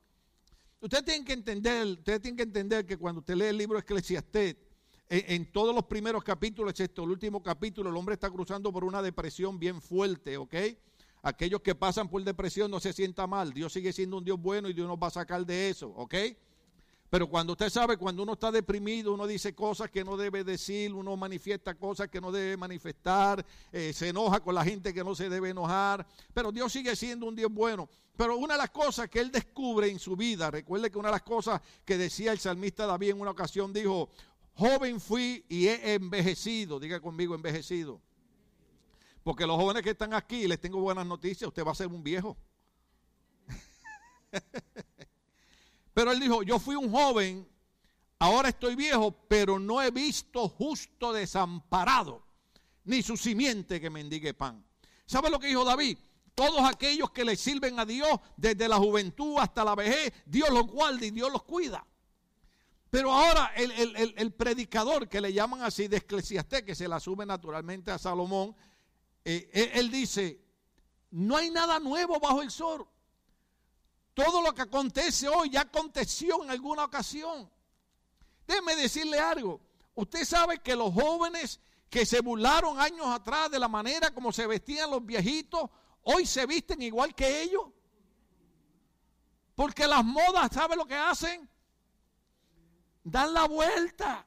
Usted 0.80 1.04
tiene 1.04 1.26
que 1.26 1.34
entender, 1.34 1.88
usted 1.88 2.22
tiene 2.22 2.38
que 2.38 2.44
entender 2.44 2.86
que 2.86 2.98
cuando 2.98 3.22
usted 3.22 3.34
lee 3.34 3.46
el 3.46 3.58
libro 3.58 3.80
Eclesiastés, 3.80 4.56
en, 5.10 5.52
todos 5.52 5.76
los 5.76 5.86
primeros 5.86 6.24
capítulos, 6.24 6.72
excepto 6.72 7.04
el 7.04 7.12
último 7.12 7.44
capítulo, 7.44 7.90
el 7.90 7.96
hombre 7.96 8.14
está 8.14 8.30
cruzando 8.30 8.72
por 8.72 8.84
una 8.84 9.02
depresión 9.02 9.60
bien 9.60 9.82
fuerte, 9.82 10.38
¿ok? 10.38 10.56
Aquellos 11.22 11.62
que 11.62 11.76
pasan 11.76 12.10
por 12.10 12.24
depresión 12.24 12.70
no 12.70 12.80
se 12.80 12.94
sienta 12.94 13.28
mal. 13.28 13.54
Dios 13.54 13.74
sigue 13.74 13.94
siendo 13.94 14.18
un 14.18 14.26
Dios 14.26 14.40
bueno 14.40 14.70
y 14.70 14.74
Dios 14.74 14.88
nos 14.88 14.98
va 14.98 15.08
a 15.08 15.12
sacar 15.12 15.46
de 15.46 15.70
eso, 15.70 15.90
¿ok? 15.90 16.16
Pero 17.10 17.30
cuando 17.30 17.54
usted 17.54 17.70
sabe, 17.70 17.98
cuando 17.98 18.24
uno 18.24 18.34
está 18.34 18.52
deprimido, 18.52 19.14
uno 19.14 19.28
dice 19.28 19.54
cosas 19.54 19.90
que 19.90 20.04
no 20.04 20.18
debe 20.18 20.44
decir, 20.44 20.94
uno 20.94 21.16
manifiesta 21.16 21.76
cosas 21.76 22.10
que 22.10 22.20
no 22.20 22.32
debe 22.32 22.58
manifestar, 22.58 23.46
eh, 23.72 23.94
se 23.94 24.10
enoja 24.10 24.40
con 24.40 24.56
la 24.56 24.66
gente 24.66 24.94
que 24.94 25.04
no 25.04 25.16
se 25.16 25.30
debe 25.30 25.52
enojar. 25.52 26.06
Pero 26.34 26.52
Dios 26.52 26.72
sigue 26.74 26.96
siendo 26.96 27.28
un 27.28 27.36
Dios 27.36 27.52
bueno. 27.52 27.88
Pero 28.18 28.38
una 28.38 28.56
de 28.56 28.60
las 28.60 28.70
cosas 28.72 29.10
que 29.10 29.20
él 29.20 29.32
descubre 29.32 29.90
en 29.90 30.00
su 30.00 30.16
vida, 30.16 30.50
recuerde 30.50 30.90
que 30.90 30.98
una 30.98 31.10
de 31.10 31.14
las 31.14 31.22
cosas 31.22 31.62
que 31.84 31.98
decía 31.98 32.32
el 32.32 32.40
salmista 32.40 32.86
David 32.86 33.12
en 33.12 33.22
una 33.22 33.32
ocasión, 33.32 33.72
dijo, 33.72 34.10
Joven 34.58 35.02
fui 35.02 35.46
y 35.50 35.68
he 35.68 35.94
envejecido. 35.94 36.80
Diga 36.80 37.00
conmigo, 37.00 37.36
envejecido. 37.36 38.02
Porque 39.24 39.46
los 39.46 39.58
jóvenes 39.58 39.84
que 39.84 39.90
están 39.90 40.14
aquí, 40.14 40.48
les 40.48 40.62
tengo 40.62 40.80
buenas 40.80 41.06
noticias, 41.06 41.48
usted 41.48 41.66
va 41.66 41.72
a 41.72 41.76
ser 41.76 41.88
un 41.88 42.04
viejo. 42.04 42.38
pero 45.94 46.12
él 46.12 46.20
dijo, 46.20 46.44
yo 46.44 46.60
fui 46.60 46.76
un 46.76 46.92
joven, 46.92 47.48
ahora 48.20 48.50
estoy 48.50 48.76
viejo, 48.76 49.12
pero 49.28 49.58
no 49.58 49.82
he 49.82 49.92
visto 49.92 50.48
justo 50.48 51.12
desamparado, 51.12 52.24
ni 52.84 53.02
su 53.02 53.18
simiente 53.18 53.82
que 53.82 53.90
mendigue 53.90 54.34
pan. 54.34 54.64
¿Sabe 55.06 55.30
lo 55.30 55.40
que 55.40 55.48
dijo 55.48 55.66
David? 55.66 55.98
Todos 56.36 56.62
aquellos 56.70 57.12
que 57.12 57.26
le 57.26 57.36
sirven 57.36 57.80
a 57.80 57.86
Dios 57.86 58.20
desde 58.38 58.68
la 58.68 58.78
juventud 58.78 59.38
hasta 59.40 59.64
la 59.64 59.74
vejez, 59.74 60.14
Dios 60.26 60.50
los 60.52 60.68
guarda 60.68 61.06
y 61.06 61.12
Dios 61.12 61.32
los 61.32 61.44
cuida. 61.44 61.86
Pero 62.96 63.12
ahora 63.12 63.52
el, 63.58 64.32
predicador 64.32 65.10
que 65.10 65.20
le 65.20 65.34
llaman 65.34 65.62
así 65.64 65.90
de 65.90 65.98
Eclesiastés, 65.98 66.64
que 66.64 66.76
se 66.76 66.88
la 66.88 67.02
sube 67.02 67.26
naturalmente 67.26 67.92
a 67.92 67.98
Salomón, 67.98 68.56
eh, 69.26 69.74
él, 69.74 69.92
dice, 69.92 70.40
no 71.12 71.36
hay 71.36 71.50
nada 71.50 71.78
nuevo 71.82 72.22
bajo 72.22 72.42
el 72.42 72.50
sol. 72.50 72.88
Todo 74.14 74.42
lo 74.42 74.56
que 74.56 74.62
acontece 74.62 75.28
hoy 75.28 75.50
ya 75.50 75.64
aconteció 75.64 76.42
en 76.46 76.52
alguna 76.52 76.86
ocasión. 76.86 77.52
Déjeme 78.48 78.78
decirle 78.78 79.20
algo. 79.20 79.60
Usted 79.96 80.24
sabe 80.24 80.60
que 80.60 80.74
los 80.78 80.94
jóvenes 80.94 81.60
que 81.90 82.06
se 82.06 82.22
burlaron 82.22 82.80
años 82.80 83.08
atrás 83.08 83.52
de 83.52 83.60
la 83.60 83.68
manera 83.68 84.14
como 84.14 84.32
se 84.32 84.48
vestían 84.48 84.90
los 84.90 85.06
viejitos, 85.06 85.70
hoy 86.04 86.26
se 86.26 86.46
visten 86.46 86.82
igual 86.82 87.14
que 87.14 87.42
ellos. 87.42 87.66
Porque 89.54 89.86
las 89.86 90.06
modas, 90.06 90.50
¿sabe 90.54 90.78
lo 90.78 90.86
que 90.86 90.96
hacen? 90.96 91.50
Dan 93.06 93.34
la 93.34 93.48
vuelta. 93.48 94.26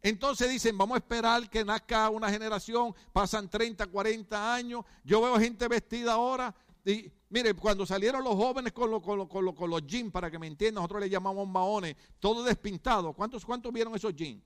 Entonces 0.00 0.48
dicen, 0.48 0.78
vamos 0.78 0.94
a 0.94 0.98
esperar 0.98 1.50
que 1.50 1.62
nazca 1.62 2.08
una 2.08 2.30
generación, 2.30 2.94
pasan 3.12 3.50
30, 3.50 3.86
40 3.88 4.54
años, 4.54 4.82
yo 5.04 5.20
veo 5.20 5.38
gente 5.38 5.68
vestida 5.68 6.14
ahora, 6.14 6.54
y 6.86 7.12
mire, 7.28 7.52
cuando 7.52 7.84
salieron 7.84 8.24
los 8.24 8.34
jóvenes 8.34 8.72
con, 8.72 8.98
con, 9.02 9.28
con, 9.28 9.70
los 9.70 9.86
jeans, 9.86 10.10
para 10.10 10.30
que 10.30 10.38
me 10.38 10.46
entiendan, 10.46 10.76
nosotros 10.76 11.02
le 11.02 11.10
llamamos 11.10 11.46
maones, 11.46 11.96
todo 12.18 12.42
despintado, 12.42 13.12
¿cuántos, 13.12 13.44
cuántos 13.44 13.70
vieron 13.72 13.94
esos 13.94 14.14
jeans? 14.14 14.42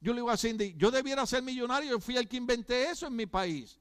Yo 0.00 0.12
le 0.14 0.20
digo 0.20 0.30
a 0.30 0.36
Cindy, 0.36 0.74
yo 0.78 0.90
debiera 0.90 1.26
ser 1.26 1.42
millonario, 1.42 1.90
yo 1.90 2.00
fui 2.00 2.16
el 2.16 2.26
que 2.26 2.38
inventé 2.38 2.90
eso 2.90 3.06
en 3.06 3.16
mi 3.16 3.26
país. 3.26 3.78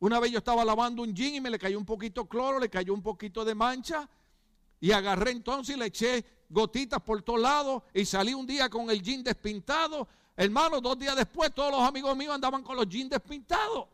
Una 0.00 0.18
vez 0.18 0.32
yo 0.32 0.38
estaba 0.38 0.64
lavando 0.64 1.02
un 1.02 1.14
jean 1.14 1.34
y 1.34 1.40
me 1.40 1.50
le 1.50 1.58
cayó 1.58 1.78
un 1.78 1.86
poquito 1.86 2.26
cloro, 2.26 2.58
le 2.58 2.68
cayó 2.68 2.92
un 2.92 3.02
poquito 3.02 3.44
de 3.44 3.54
mancha, 3.54 4.08
y 4.80 4.90
agarré 4.92 5.30
entonces 5.30 5.76
y 5.76 5.78
le 5.78 5.86
eché 5.86 6.24
gotitas 6.48 7.00
por 7.02 7.22
todos 7.22 7.40
lados 7.40 7.82
y 7.92 8.04
salí 8.04 8.34
un 8.34 8.46
día 8.46 8.68
con 8.68 8.90
el 8.90 9.02
jean 9.02 9.22
despintado. 9.22 10.08
Hermano, 10.36 10.80
dos 10.80 10.98
días 10.98 11.16
después 11.16 11.52
todos 11.54 11.70
los 11.70 11.80
amigos 11.80 12.16
míos 12.16 12.34
andaban 12.34 12.62
con 12.62 12.76
los 12.76 12.88
jeans 12.88 13.10
despintados. 13.10 13.86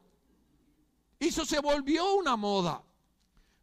Eso 1.18 1.44
se 1.44 1.60
volvió 1.60 2.14
una 2.14 2.36
moda. 2.36 2.82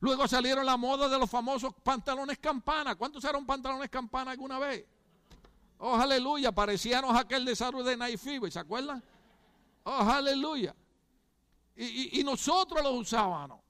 Luego 0.02 0.28
salieron 0.28 0.65
la 0.65 0.78
moda 0.78 1.10
de 1.10 1.19
los 1.19 1.30
famosos 1.30 1.73
pantalones 1.84 2.38
campana. 2.39 2.95
¿Cuántos 2.95 3.23
usaron 3.23 3.45
pantalones 3.45 3.89
campana 3.89 4.32
alguna 4.32 4.58
vez? 4.58 4.86
Oh, 5.78 5.95
aleluya. 5.95 6.54
Parecían 6.54 7.04
aquel 7.06 7.43
de 7.43 7.56
de 7.84 7.97
Night 7.97 8.19
¿se 8.49 8.60
acuerdan? 8.60 9.04
Oh, 9.84 9.91
aleluya. 9.91 10.73
Y, 11.75 12.21
nosotros 12.23 12.84
los 12.84 12.93
usábamos. 12.93 13.62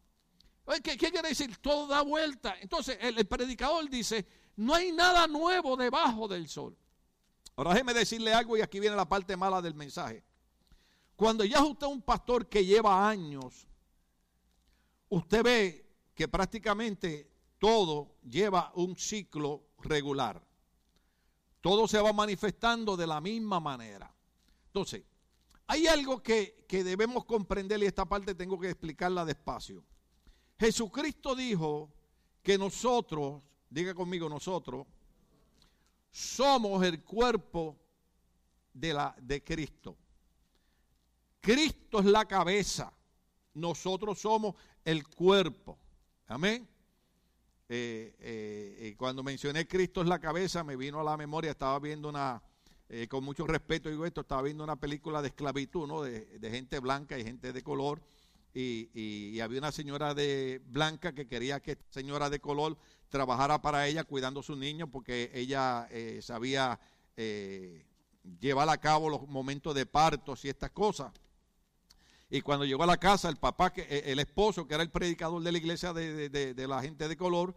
¿Qué, 0.84 0.98
quiere 0.98 1.30
decir? 1.30 1.58
Todo 1.58 1.88
da 1.88 2.02
vuelta. 2.02 2.56
Entonces, 2.60 2.98
el, 3.02 3.26
predicador 3.28 3.88
dice, 3.88 4.26
no 4.60 4.76
hay 4.76 4.92
nada 4.92 5.26
nuevo 5.26 5.78
debajo 5.78 6.28
del 6.28 6.50
sol. 6.50 6.78
Ahora 7.56 7.72
déjeme 7.72 7.94
decirle 7.94 8.34
algo 8.34 8.58
y 8.58 8.62
aquí 8.62 8.82
viene 8.82 8.94
la 8.94 9.08
parte 9.08 9.38
mala 9.38 9.62
del 9.62 9.74
mensaje. 9.74 10.22
Cuando 11.16 11.46
ya 11.46 11.64
usted 11.64 11.88
es 11.88 11.94
un 11.94 12.02
pastor 12.02 12.50
que 12.50 12.66
lleva 12.66 13.08
años, 13.08 13.66
usted 15.08 15.44
ve 15.44 15.86
que 16.14 16.28
prácticamente 16.28 17.32
todo 17.58 18.18
lleva 18.22 18.74
un 18.76 18.98
ciclo 18.98 19.64
regular. 19.78 20.46
Todo 21.62 21.88
se 21.88 22.02
va 22.02 22.12
manifestando 22.12 22.98
de 22.98 23.08
la 23.08 23.22
misma 23.22 23.62
manera. 23.62 24.14
Entonces, 24.66 25.06
hay 25.68 25.88
algo 25.88 26.22
que, 26.22 26.66
que 26.68 26.84
debemos 26.84 27.24
comprender 27.24 27.82
y 27.82 27.86
esta 27.86 28.04
parte 28.04 28.36
tengo 28.36 28.60
que 28.60 28.70
explicarla 28.70 29.24
despacio. 29.24 29.86
Jesucristo 30.58 31.34
dijo 31.34 31.94
que 32.44 32.58
nosotros, 32.58 33.42
diga 33.70 33.94
conmigo 33.94 34.28
nosotros, 34.28 34.88
somos 36.12 36.84
el 36.84 37.04
cuerpo 37.04 37.78
de, 38.74 38.94
la, 38.94 39.16
de 39.22 39.44
Cristo. 39.44 39.96
Cristo 41.40 42.00
es 42.00 42.06
la 42.06 42.26
cabeza, 42.26 42.92
nosotros 43.54 44.20
somos 44.20 44.56
el 44.84 45.08
cuerpo. 45.08 45.78
Amén. 46.28 46.68
Eh, 47.72 48.16
eh, 48.20 48.96
cuando 48.98 49.24
mencioné 49.24 49.68
Cristo 49.68 50.02
es 50.02 50.08
la 50.08 50.20
cabeza, 50.20 50.64
me 50.64 50.76
vino 50.76 51.00
a 51.00 51.04
la 51.04 51.16
memoria, 51.16 51.52
estaba 51.52 51.80
viendo 51.80 52.10
una, 52.10 52.42
eh, 52.90 53.08
con 53.08 53.24
mucho 53.24 53.46
respeto 53.46 53.90
digo 53.90 54.06
esto, 54.06 54.22
estaba 54.22 54.42
viendo 54.42 54.64
una 54.64 54.76
película 54.76 55.22
de 55.22 55.28
esclavitud, 55.28 55.88
¿no? 55.88 56.02
De, 56.02 56.40
de 56.40 56.50
gente 56.50 56.80
blanca 56.80 57.18
y 57.20 57.24
gente 57.24 57.54
de 57.54 57.64
color 57.64 58.02
y, 58.54 59.40
había 59.40 59.60
una 59.60 59.72
señora 59.72 60.14
de 60.14 60.62
blanca 60.66 61.14
que 61.14 61.28
quería 61.28 61.60
que 61.60 61.72
esta 61.72 61.86
señora 61.92 62.30
de 62.30 62.40
color 62.40 62.78
trabajara 63.10 63.62
para 63.62 63.88
ella 63.88 64.04
cuidando 64.04 64.40
a 64.40 64.44
su 64.44 64.56
niño 64.56 64.90
porque 64.90 65.32
ella 65.34 65.88
eh, 65.92 66.20
sabía 66.22 66.80
eh, 67.18 67.86
llevar 68.40 68.70
a 68.70 68.78
cabo 68.78 69.10
los 69.10 69.28
momentos 69.28 69.76
de 69.76 69.86
partos 69.86 70.46
y 70.46 70.50
estas 70.50 70.72
cosas. 70.72 71.12
Y 72.30 72.42
cuando 72.42 72.66
llegó 72.66 72.84
a 72.84 72.88
la 72.88 72.98
casa, 72.98 73.28
el 73.28 73.38
papá, 73.38 73.74
que, 73.74 73.82
eh, 73.82 74.04
el 74.06 74.20
esposo, 74.20 74.68
que 74.68 74.76
era 74.76 74.84
el 74.84 74.92
predicador 74.92 75.42
de 75.42 75.52
la 75.52 75.58
iglesia 75.58 75.94
de, 75.94 76.68
la 76.68 76.82
gente 76.82 77.08
de 77.08 77.18
color, 77.18 77.56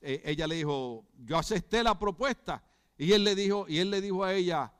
ella 0.00 0.46
le 0.46 0.56
dijo, 0.56 1.04
yo 1.24 1.38
acepté 1.38 1.82
la 1.82 1.98
propuesta. 1.98 2.62
Y 2.98 3.12
él 3.12 3.24
le 3.24 3.34
dijo, 3.34 3.66
y 3.68 3.78
él 3.78 3.90
le 3.90 4.00
dijo 4.00 4.24
a 4.24 4.34
ella, 4.34 4.72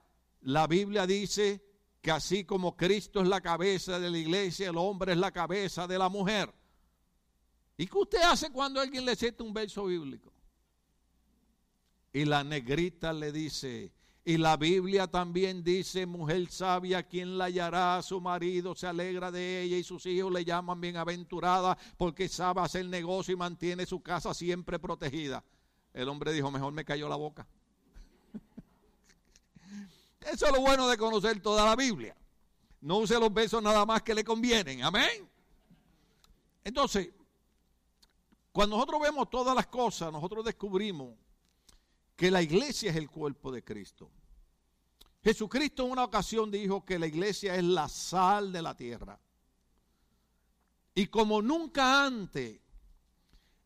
la 0.43 0.67
Biblia 0.67 1.07
dice 1.07 1.63
que 2.01 2.11
así 2.11 2.45
como 2.45 2.77
Cristo 2.77 3.23
es 3.23 3.29
la 3.29 3.41
cabeza 3.41 3.99
de 3.99 4.11
la 4.11 4.19
iglesia, 4.19 4.69
el 4.69 4.77
hombre 4.77 5.13
es 5.13 5.19
la 5.19 5.31
cabeza 5.31 5.87
de 5.87 5.99
la 5.99 6.09
mujer. 6.09 6.53
¿Y 7.77 7.87
qué 7.87 7.99
usted 7.99 8.23
hace 8.23 8.51
cuando 8.51 8.81
alguien 8.81 9.05
le 9.05 9.17
cita 9.17 9.43
un 9.43 9.53
verso 9.53 9.85
bíblico? 9.87 10.33
Y 12.13 12.25
la 12.25 12.45
negrita 12.45 13.13
le 13.13 13.33
dice, 13.33 13.93
y 14.25 14.39
la 14.39 14.57
Biblia 14.57 15.09
también 15.09 15.65
dice, 15.65 16.07
mujer 16.07 16.49
sabia, 16.49 17.03
quien 17.03 17.37
la 17.37 17.47
hallará, 17.47 18.01
su 18.03 18.21
marido 18.21 18.75
se 18.77 18.87
alegra 18.87 19.33
de 19.33 19.63
ella 19.63 19.77
y 19.77 19.83
sus 19.83 20.07
hijos 20.07 20.33
le 20.33 20.45
llaman 20.45 20.81
bienaventurada 20.81 21.77
porque 21.99 22.29
sabe 22.29 22.63
hacer 22.63 22.87
negocio 22.87 23.35
y 23.35 23.37
mantiene 23.37 23.85
su 23.85 24.01
casa 24.01 24.33
siempre 24.33 24.79
protegida. 24.79 25.45
El 25.93 26.09
hombre 26.09 26.33
dijo, 26.33 26.51
mejor 26.51 26.73
me 26.73 26.85
cayó 26.85 27.09
la 27.09 27.17
boca. 27.17 27.47
Eso 30.21 30.47
es 30.47 30.53
lo 30.53 30.61
bueno 30.61 30.89
de 30.89 30.97
conocer 30.97 31.43
toda 31.43 31.67
la 31.67 31.77
Biblia. 31.77 32.17
No 32.81 32.99
use 32.99 33.19
los 33.19 33.33
besos 33.33 33.63
nada 33.63 33.85
más 33.85 34.03
que 34.03 34.15
le 34.15 34.25
convienen. 34.25 34.83
Amén. 34.85 35.29
Entonces, 36.63 37.11
cuando 38.55 38.77
nosotros 38.77 39.01
vemos 39.03 39.29
todas 39.29 39.53
las 39.53 39.67
cosas, 39.67 40.13
nosotros 40.13 40.45
descubrimos 40.45 41.17
que 42.15 42.31
la 42.31 42.41
iglesia 42.41 42.93
es 42.93 42.97
el 42.97 43.11
cuerpo 43.11 43.51
de 43.51 43.65
Cristo. 43.65 44.09
Jesucristo 45.25 45.85
en 45.85 45.91
una 45.91 46.05
ocasión 46.05 46.53
dijo 46.53 46.85
que 46.85 47.01
la 47.01 47.09
iglesia 47.09 47.57
es 47.57 47.65
la 47.65 47.89
sal 47.89 48.53
de 48.53 48.63
la 48.63 48.77
tierra. 48.77 49.19
Y 50.95 51.09
como 51.09 51.43
nunca 51.43 52.07
antes, 52.07 52.61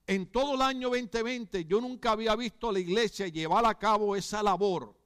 en 0.07 0.33
todo 0.33 0.55
el 0.55 0.63
año 0.63 0.89
2020, 0.89 1.67
yo 1.67 1.83
nunca 1.83 2.13
había 2.13 2.35
visto 2.35 2.71
a 2.71 2.73
la 2.73 2.79
iglesia 2.79 3.29
llevar 3.29 3.67
a 3.67 3.79
cabo 3.79 4.17
esa 4.17 4.43
labor 4.43 4.97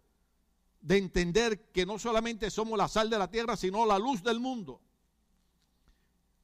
de 0.81 0.97
entender 0.97 1.73
que 1.73 1.85
no 1.85 1.99
solamente 1.99 2.51
somos 2.51 2.79
la 2.79 2.87
sal 2.87 3.11
de 3.11 3.19
la 3.19 3.29
tierra, 3.29 3.57
sino 3.57 3.85
la 3.85 3.99
luz 3.99 4.23
del 4.23 4.39
mundo. 4.39 4.81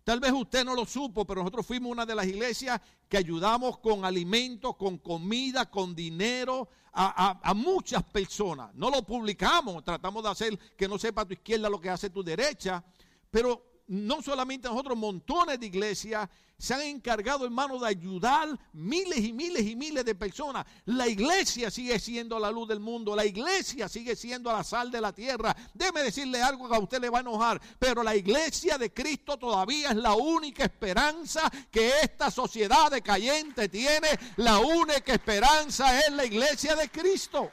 Tal 0.08 0.20
vez 0.20 0.32
usted 0.32 0.64
no 0.64 0.74
lo 0.74 0.86
supo, 0.86 1.26
pero 1.26 1.42
nosotros 1.42 1.66
fuimos 1.66 1.92
una 1.92 2.06
de 2.06 2.14
las 2.14 2.24
iglesias 2.24 2.80
que 3.10 3.18
ayudamos 3.18 3.76
con 3.76 4.06
alimentos, 4.06 4.74
con 4.76 4.96
comida, 4.96 5.70
con 5.70 5.94
dinero 5.94 6.66
a, 6.94 7.38
a, 7.42 7.52
muchas 7.52 8.02
personas. 8.04 8.74
No 8.74 8.88
lo 8.88 9.02
publicamos, 9.02 9.84
tratamos 9.84 10.22
de 10.22 10.30
hacer 10.30 10.58
que 10.78 10.88
no 10.88 10.98
sepa 10.98 11.26
tu 11.26 11.34
izquierda 11.34 11.68
lo 11.68 11.78
que 11.78 11.90
hace 11.90 12.08
tu 12.08 12.24
derecha, 12.24 12.82
pero 13.30 13.77
no 13.88 14.22
solamente 14.22 14.68
nosotros, 14.68 14.96
montones 14.96 15.58
de 15.58 15.66
iglesias 15.66 16.28
se 16.58 16.74
han 16.74 16.80
encargado, 16.82 17.44
hermano, 17.44 17.78
de 17.78 17.86
ayudar 17.86 18.48
miles 18.72 19.18
y 19.18 19.32
miles 19.32 19.64
y 19.64 19.76
miles 19.76 20.04
de 20.04 20.14
personas. 20.14 20.66
La 20.86 21.06
iglesia 21.06 21.70
sigue 21.70 22.00
siendo 22.00 22.38
la 22.38 22.50
luz 22.50 22.68
del 22.68 22.80
mundo, 22.80 23.14
la 23.14 23.24
iglesia 23.24 23.88
sigue 23.88 24.16
siendo 24.16 24.50
la 24.50 24.64
sal 24.64 24.90
de 24.90 25.00
la 25.00 25.12
tierra. 25.12 25.56
Déjeme 25.72 26.02
decirle 26.02 26.42
algo 26.42 26.68
que 26.68 26.74
a 26.74 26.80
usted 26.80 27.00
le 27.00 27.10
va 27.10 27.18
a 27.18 27.20
enojar, 27.20 27.60
pero 27.78 28.02
la 28.02 28.16
iglesia 28.16 28.76
de 28.76 28.92
Cristo 28.92 29.36
todavía 29.38 29.90
es 29.90 29.96
la 29.96 30.14
única 30.14 30.64
esperanza 30.64 31.48
que 31.70 31.92
esta 32.02 32.30
sociedad 32.30 32.90
decayente 32.90 33.68
tiene. 33.68 34.08
La 34.36 34.58
única 34.58 35.12
esperanza 35.12 36.00
es 36.00 36.12
la 36.12 36.24
iglesia 36.24 36.74
de 36.74 36.90
Cristo. 36.90 37.52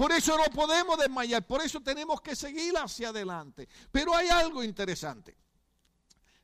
Por 0.00 0.12
eso 0.12 0.34
no 0.38 0.44
podemos 0.44 0.96
desmayar, 0.96 1.46
por 1.46 1.60
eso 1.60 1.78
tenemos 1.82 2.22
que 2.22 2.34
seguir 2.34 2.72
hacia 2.78 3.10
adelante. 3.10 3.68
Pero 3.92 4.16
hay 4.16 4.28
algo 4.28 4.64
interesante. 4.64 5.36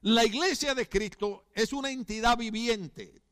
La 0.03 0.27
iglesia 0.27 0.75
de 0.75 0.87
Cristo 0.87 1.47
es 1.55 1.73
una 1.73 1.91
entidad 1.91 2.37
viviente. 2.37 3.23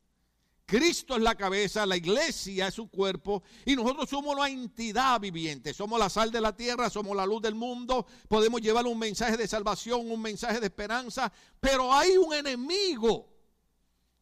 Cristo 0.65 1.15
es 1.15 1.21
la 1.21 1.35
cabeza, 1.35 1.85
la 1.85 1.95
iglesia 1.95 2.69
es 2.69 2.73
su 2.73 2.89
cuerpo 2.89 3.43
y 3.67 3.75
nosotros 3.75 4.09
somos 4.09 4.35
la 4.35 4.49
entidad 4.49 5.19
viviente. 5.19 5.75
Somos 5.75 5.99
la 5.99 6.09
sal 6.09 6.31
de 6.31 6.41
la 6.41 6.55
tierra, 6.55 6.89
somos 6.89 7.15
la 7.15 7.27
luz 7.27 7.43
del 7.43 7.53
mundo. 7.53 8.07
Podemos 8.27 8.61
llevar 8.61 8.87
un 8.87 8.97
mensaje 8.97 9.37
de 9.37 9.47
salvación, 9.47 10.09
un 10.09 10.23
mensaje 10.23 10.59
de 10.59 10.65
esperanza, 10.65 11.31
pero 11.59 11.93
hay 11.93 12.17
un 12.17 12.33
enemigo 12.33 13.29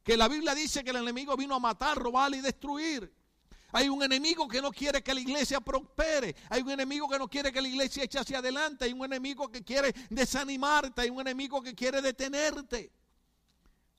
que 0.04 0.18
la 0.18 0.28
Biblia 0.28 0.54
dice 0.54 0.84
que 0.84 0.90
el 0.90 0.98
enemigo 0.98 1.38
vino 1.38 1.56
a 1.56 1.60
matar, 1.60 1.98
robar 1.98 2.36
y 2.36 2.42
destruir. 2.42 3.23
Hay 3.74 3.90
un 3.90 4.04
enemigo 4.04 4.48
que 4.48 4.62
no 4.62 4.72
quiere 4.72 5.02
que 5.02 5.14
la 5.14 5.20
iglesia 5.20 5.60
prospere. 5.60 6.36
Hay 6.50 6.62
un 6.62 6.70
enemigo 6.70 7.10
que 7.10 7.18
no 7.18 7.28
quiere 7.28 7.52
que 7.52 7.62
la 7.62 7.68
iglesia 7.68 8.04
eche 8.04 8.20
hacia 8.20 8.38
adelante. 8.38 8.86
Hay 8.86 8.94
un 8.94 9.04
enemigo 9.04 9.52
que 9.52 9.64
quiere 9.64 9.94
desanimarte. 10.12 11.02
Hay 11.02 11.10
un 11.10 11.20
enemigo 11.20 11.62
que 11.62 11.74
quiere 11.74 12.00
detenerte. 12.00 12.92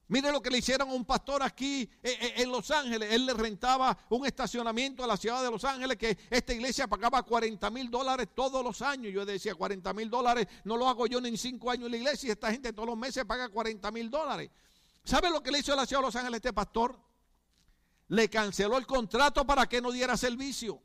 Mire 0.07 0.31
lo 0.31 0.41
que 0.41 0.51
le 0.51 0.59
hicieron 0.59 0.91
a 0.91 0.93
un 0.93 1.05
pastor 1.05 1.43
aquí 1.43 1.91
eh, 2.03 2.19
eh, 2.21 2.35
en 2.37 2.53
Los 2.53 2.71
Ángeles. 2.71 3.13
Él 3.13 3.27
le 3.27 3.35
rentaba 3.35 3.99
un 4.11 4.25
estacionamiento 4.25 5.03
a 5.03 5.09
la 5.09 5.17
ciudad 5.17 5.43
de 5.43 5.51
Los 5.51 5.65
Ángeles 5.65 5.97
que 5.97 6.19
esta 6.31 6.53
iglesia 6.53 6.87
pagaba 6.87 7.23
40 7.23 7.69
mil 7.71 7.91
dólares 7.91 8.29
todos 8.33 8.63
los 8.63 8.81
años. 8.81 9.13
Yo 9.13 9.25
decía 9.25 9.57
40 9.57 9.93
mil 9.93 10.09
dólares 10.09 10.47
no 10.63 10.77
lo 10.77 10.89
hago 10.89 11.09
yo 11.09 11.21
ni 11.21 11.31
en 11.31 11.39
cinco 11.39 11.71
años 11.71 11.87
en 11.87 11.93
la 11.93 11.97
iglesia. 11.97 12.33
Esta 12.33 12.53
gente 12.53 12.73
todos 12.73 12.89
los 12.89 12.99
meses 12.99 13.25
paga 13.25 13.49
40 13.49 13.91
mil 13.91 14.09
dólares. 14.09 14.51
¿Sabe 15.03 15.31
lo 15.31 15.43
que 15.43 15.51
le 15.51 15.59
hizo 15.59 15.73
a 15.73 15.77
la 15.77 15.87
ciudad 15.87 16.03
de 16.03 16.07
Los 16.07 16.17
Ángeles 16.17 16.37
este 16.37 16.53
pastor? 16.53 16.97
Le 18.09 18.29
canceló 18.29 18.79
el 18.79 18.87
contrato 18.87 19.47
para 19.47 19.67
que 19.67 19.81
no 19.81 19.91
diera 19.91 20.17
servicio. 20.17 20.81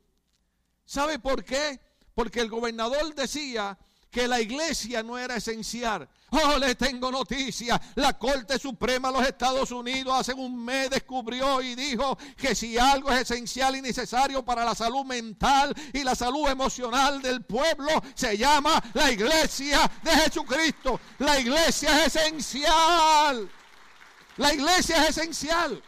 ¿Sabe 0.84 1.18
por 1.18 1.44
qué? 1.44 1.80
Porque 2.14 2.40
el 2.40 2.50
gobernador 2.50 3.14
decía 3.14 3.78
que 4.10 4.26
la 4.26 4.40
iglesia 4.40 5.02
no 5.02 5.16
era 5.16 5.36
esencial. 5.36 6.08
Oh, 6.30 6.58
les 6.58 6.76
tengo 6.76 7.10
noticia. 7.10 7.80
La 7.94 8.18
Corte 8.18 8.58
Suprema 8.58 9.10
de 9.10 9.18
los 9.18 9.28
Estados 9.28 9.70
Unidos 9.70 10.14
hace 10.18 10.34
un 10.34 10.64
mes 10.64 10.90
descubrió 10.90 11.62
y 11.62 11.74
dijo 11.74 12.18
que 12.36 12.54
si 12.54 12.76
algo 12.76 13.10
es 13.12 13.20
esencial 13.22 13.76
y 13.76 13.82
necesario 13.82 14.44
para 14.44 14.64
la 14.64 14.74
salud 14.74 15.04
mental 15.04 15.74
y 15.92 16.02
la 16.02 16.14
salud 16.14 16.48
emocional 16.48 17.22
del 17.22 17.42
pueblo, 17.42 17.90
se 18.14 18.36
llama 18.36 18.82
la 18.94 19.12
iglesia 19.12 19.90
de 20.02 20.10
Jesucristo. 20.10 21.00
La 21.18 21.38
iglesia 21.38 22.04
es 22.04 22.16
esencial. 22.16 23.48
La 24.36 24.54
iglesia 24.54 25.04
es 25.04 25.16
esencial. 25.16 25.82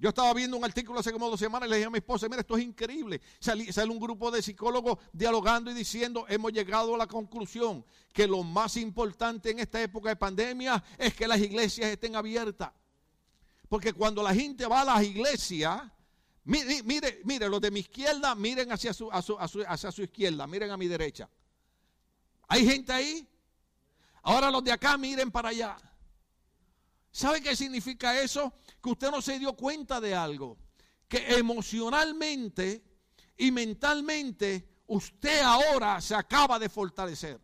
Yo 0.00 0.10
estaba 0.10 0.32
viendo 0.32 0.56
un 0.56 0.64
artículo 0.64 1.00
hace 1.00 1.12
como 1.12 1.28
dos 1.28 1.40
semanas 1.40 1.66
y 1.66 1.70
le 1.70 1.76
dije 1.76 1.86
a 1.88 1.90
mi 1.90 1.98
esposa, 1.98 2.28
mira, 2.28 2.40
esto 2.40 2.56
es 2.56 2.62
increíble. 2.62 3.20
sale 3.40 3.90
un 3.90 3.98
grupo 3.98 4.30
de 4.30 4.40
psicólogos 4.40 4.98
dialogando 5.12 5.72
y 5.72 5.74
diciendo, 5.74 6.24
hemos 6.28 6.52
llegado 6.52 6.94
a 6.94 6.98
la 6.98 7.08
conclusión 7.08 7.84
que 8.12 8.28
lo 8.28 8.44
más 8.44 8.76
importante 8.76 9.50
en 9.50 9.58
esta 9.58 9.82
época 9.82 10.10
de 10.10 10.16
pandemia 10.16 10.82
es 10.98 11.14
que 11.14 11.26
las 11.26 11.40
iglesias 11.40 11.90
estén 11.90 12.14
abiertas. 12.14 12.70
Porque 13.68 13.92
cuando 13.92 14.22
la 14.22 14.32
gente 14.32 14.66
va 14.66 14.82
a 14.82 14.84
las 14.84 15.02
iglesias, 15.02 15.82
mire, 16.44 16.82
mire, 16.84 17.20
mire, 17.24 17.48
los 17.48 17.60
de 17.60 17.72
mi 17.72 17.80
izquierda, 17.80 18.36
miren 18.36 18.70
hacia 18.70 18.94
su, 18.94 19.10
hacia 19.10 19.90
su 19.90 20.02
izquierda, 20.02 20.46
miren 20.46 20.70
a 20.70 20.76
mi 20.76 20.86
derecha. 20.86 21.28
¿Hay 22.46 22.64
gente 22.64 22.92
ahí? 22.92 23.28
Ahora 24.22 24.48
los 24.50 24.62
de 24.62 24.70
acá 24.70 24.96
miren 24.96 25.30
para 25.32 25.48
allá. 25.48 25.76
¿Sabe 27.10 27.40
qué 27.40 27.56
significa 27.56 28.20
eso? 28.20 28.52
Que 28.82 28.90
usted 28.90 29.10
no 29.10 29.22
se 29.22 29.38
dio 29.38 29.54
cuenta 29.54 30.00
de 30.00 30.14
algo. 30.14 30.58
Que 31.08 31.36
emocionalmente 31.36 32.84
y 33.36 33.50
mentalmente 33.50 34.68
usted 34.86 35.40
ahora 35.42 36.00
se 36.00 36.14
acaba 36.14 36.58
de 36.58 36.68
fortalecer. 36.68 37.40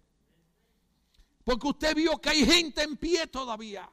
Porque 1.45 1.69
usted 1.69 1.95
vio 1.95 2.21
que 2.21 2.31
hay 2.31 2.45
gente 2.45 2.83
en 2.83 2.97
pie 2.97 3.27
todavía. 3.27 3.91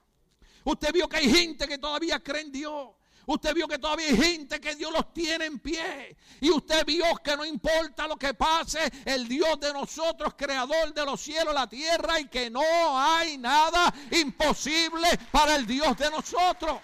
Usted 0.64 0.94
vio 0.94 1.08
que 1.10 1.18
hay 1.18 1.30
gente 1.30 1.68
que 1.68 1.78
todavía 1.78 2.20
cree 2.22 2.42
en 2.42 2.52
Dios. 2.52 2.90
Usted 3.26 3.54
vio 3.54 3.68
que 3.68 3.78
todavía 3.78 4.08
hay 4.08 4.18
gente 4.18 4.60
que 4.60 4.76
Dios 4.76 4.92
los 4.92 5.14
tiene 5.14 5.46
en 5.46 5.60
pie. 5.60 6.16
Y 6.40 6.50
usted 6.50 6.86
vio 6.86 7.06
que 7.24 7.38
no 7.38 7.46
importa 7.46 8.08
lo 8.08 8.18
que 8.18 8.34
pase, 8.34 8.92
el 9.06 9.28
Dios 9.28 9.60
de 9.60 9.72
nosotros, 9.74 10.34
creador 10.36 10.94
de 10.94 11.06
los 11.06 11.22
cielos, 11.22 11.54
la 11.54 11.68
tierra, 11.68 12.20
y 12.20 12.28
que 12.28 12.50
no 12.50 12.62
hay 13.00 13.38
nada 13.38 13.94
imposible 14.12 15.08
para 15.32 15.56
el 15.56 15.66
Dios 15.66 15.96
de 15.98 16.10
nosotros. 16.10 16.80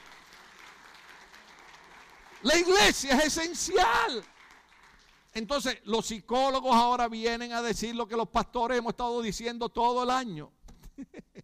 La 2.43 2.55
iglesia 2.55 3.17
es 3.17 3.37
esencial. 3.37 4.23
Entonces, 5.33 5.79
los 5.85 6.05
psicólogos 6.05 6.75
ahora 6.75 7.07
vienen 7.07 7.51
a 7.53 7.61
decir 7.61 7.95
lo 7.95 8.07
que 8.07 8.15
los 8.15 8.29
pastores 8.29 8.77
hemos 8.77 8.91
estado 8.91 9.21
diciendo 9.21 9.69
todo 9.69 10.03
el 10.03 10.09
año. 10.09 10.51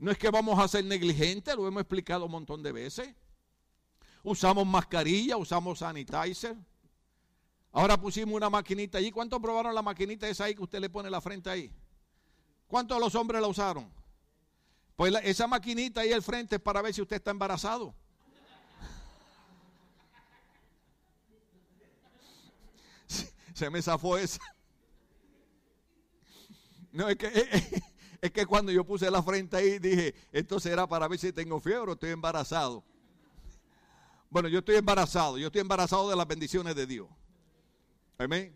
No 0.00 0.12
es 0.12 0.18
que 0.18 0.30
vamos 0.30 0.56
a 0.60 0.68
ser 0.68 0.84
negligentes, 0.84 1.56
lo 1.56 1.66
hemos 1.66 1.80
explicado 1.80 2.26
un 2.26 2.30
montón 2.30 2.62
de 2.62 2.70
veces 2.70 3.16
usamos 4.22 4.66
mascarilla, 4.66 5.36
usamos 5.36 5.78
sanitizer. 5.78 6.56
Ahora 7.72 8.00
pusimos 8.00 8.34
una 8.34 8.50
maquinita 8.50 8.98
allí. 8.98 9.10
¿Cuántos 9.10 9.40
probaron 9.40 9.74
la 9.74 9.82
maquinita 9.82 10.28
esa 10.28 10.44
ahí 10.44 10.54
que 10.54 10.62
usted 10.62 10.80
le 10.80 10.90
pone 10.90 11.10
la 11.10 11.20
frente 11.20 11.50
ahí? 11.50 11.72
¿Cuántos 12.66 12.96
de 12.96 13.04
los 13.04 13.14
hombres 13.14 13.40
la 13.40 13.48
usaron? 13.48 13.92
Pues 14.96 15.14
esa 15.22 15.46
maquinita 15.46 16.00
ahí 16.00 16.12
al 16.12 16.22
frente 16.22 16.56
es 16.56 16.62
para 16.62 16.82
ver 16.82 16.92
si 16.92 17.00
usted 17.00 17.16
está 17.16 17.30
embarazado. 17.30 17.94
Se 23.54 23.70
me 23.70 23.80
zafó 23.80 24.18
esa. 24.18 24.40
No, 26.90 27.08
es 27.08 27.16
que, 27.16 27.28
es 28.20 28.32
que 28.32 28.46
cuando 28.46 28.72
yo 28.72 28.84
puse 28.84 29.10
la 29.10 29.22
frente 29.22 29.56
ahí 29.56 29.78
dije, 29.78 30.14
esto 30.32 30.58
será 30.58 30.86
para 30.88 31.06
ver 31.06 31.18
si 31.18 31.32
tengo 31.32 31.60
fiebre 31.60 31.92
o 31.92 31.94
estoy 31.94 32.10
embarazado. 32.10 32.82
Bueno, 34.30 34.48
yo 34.48 34.58
estoy 34.58 34.76
embarazado, 34.76 35.38
yo 35.38 35.46
estoy 35.46 35.62
embarazado 35.62 36.10
de 36.10 36.16
las 36.16 36.26
bendiciones 36.26 36.74
de 36.74 36.86
Dios. 36.86 37.08
Amén. 38.18 38.54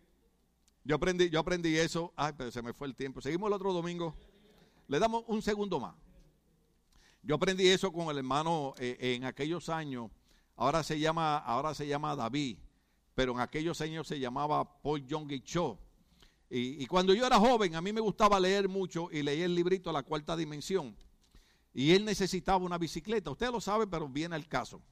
Yo 0.84 0.96
aprendí, 0.96 1.30
yo 1.30 1.40
aprendí 1.40 1.78
eso. 1.78 2.12
Ay, 2.14 2.34
pero 2.36 2.50
se 2.50 2.60
me 2.60 2.74
fue 2.74 2.88
el 2.88 2.94
tiempo. 2.94 3.22
Seguimos 3.22 3.48
el 3.48 3.54
otro 3.54 3.72
domingo. 3.72 4.14
Le 4.88 4.98
damos 4.98 5.24
un 5.28 5.40
segundo 5.40 5.80
más. 5.80 5.94
Yo 7.22 7.36
aprendí 7.36 7.68
eso 7.68 7.92
con 7.92 8.08
el 8.08 8.18
hermano 8.18 8.74
eh, 8.78 8.96
en 9.00 9.24
aquellos 9.24 9.68
años. 9.68 10.10
Ahora 10.56 10.82
se 10.82 10.98
llama, 10.98 11.38
ahora 11.38 11.74
se 11.74 11.86
llama 11.86 12.14
David, 12.16 12.58
pero 13.14 13.32
en 13.32 13.40
aquellos 13.40 13.80
años 13.80 14.06
se 14.06 14.18
llamaba 14.18 14.82
Paul 14.82 15.06
John 15.08 15.28
Cho. 15.44 15.78
Y, 16.50 16.82
y, 16.82 16.86
cuando 16.86 17.14
yo 17.14 17.24
era 17.24 17.38
joven, 17.38 17.74
a 17.76 17.80
mí 17.80 17.94
me 17.94 18.00
gustaba 18.02 18.38
leer 18.38 18.68
mucho 18.68 19.08
y 19.10 19.22
leí 19.22 19.40
el 19.40 19.54
librito 19.54 19.90
La 19.90 20.02
Cuarta 20.02 20.36
Dimensión. 20.36 20.94
Y 21.72 21.92
él 21.92 22.04
necesitaba 22.04 22.58
una 22.58 22.76
bicicleta. 22.76 23.30
Usted 23.30 23.50
lo 23.50 23.60
sabe, 23.60 23.86
pero 23.86 24.06
viene 24.06 24.36
el 24.36 24.46
caso. 24.46 24.82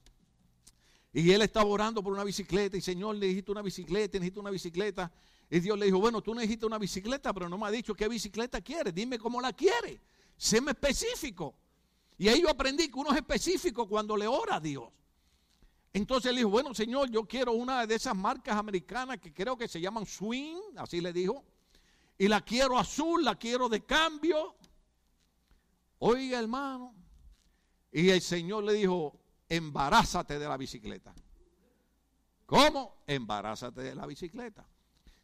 Y 1.12 1.30
él 1.32 1.42
estaba 1.42 1.68
orando 1.68 2.02
por 2.02 2.12
una 2.12 2.22
bicicleta 2.22 2.76
y 2.76 2.80
Señor, 2.80 3.16
le 3.16 3.26
dijiste 3.26 3.50
una 3.50 3.62
bicicleta, 3.62 4.18
necesito 4.18 4.40
una 4.40 4.50
bicicleta. 4.50 5.10
Y 5.50 5.58
Dios 5.58 5.76
le 5.78 5.86
dijo, 5.86 5.98
bueno, 5.98 6.22
tú 6.22 6.34
necesitas 6.34 6.66
una 6.68 6.78
bicicleta, 6.78 7.32
pero 7.32 7.48
no 7.48 7.58
me 7.58 7.66
ha 7.66 7.70
dicho 7.70 7.94
qué 7.94 8.08
bicicleta 8.08 8.60
quiere. 8.60 8.92
Dime 8.92 9.18
cómo 9.18 9.40
la 9.40 9.52
quiere. 9.52 10.00
Séme 10.36 10.70
específico. 10.70 11.56
Y 12.16 12.28
ahí 12.28 12.42
yo 12.42 12.50
aprendí 12.50 12.88
que 12.88 12.98
uno 12.98 13.10
es 13.10 13.16
específico 13.16 13.88
cuando 13.88 14.16
le 14.16 14.28
ora 14.28 14.56
a 14.56 14.60
Dios. 14.60 14.88
Entonces 15.92 16.30
él 16.30 16.36
dijo, 16.36 16.50
bueno, 16.50 16.72
Señor, 16.72 17.10
yo 17.10 17.26
quiero 17.26 17.52
una 17.52 17.84
de 17.86 17.96
esas 17.96 18.14
marcas 18.14 18.56
americanas 18.56 19.18
que 19.18 19.32
creo 19.32 19.56
que 19.56 19.66
se 19.66 19.80
llaman 19.80 20.06
Swing, 20.06 20.60
así 20.76 21.00
le 21.00 21.12
dijo. 21.12 21.44
Y 22.16 22.28
la 22.28 22.42
quiero 22.42 22.78
azul, 22.78 23.24
la 23.24 23.34
quiero 23.34 23.68
de 23.68 23.84
cambio. 23.84 24.54
Oiga, 25.98 26.38
hermano. 26.38 26.94
Y 27.90 28.10
el 28.10 28.20
Señor 28.20 28.62
le 28.62 28.74
dijo, 28.74 29.18
embarázate 29.50 30.38
de 30.38 30.48
la 30.48 30.56
bicicleta. 30.56 31.12
¿Cómo? 32.46 33.02
Embarázate 33.06 33.82
de 33.82 33.94
la 33.94 34.06
bicicleta. 34.06 34.66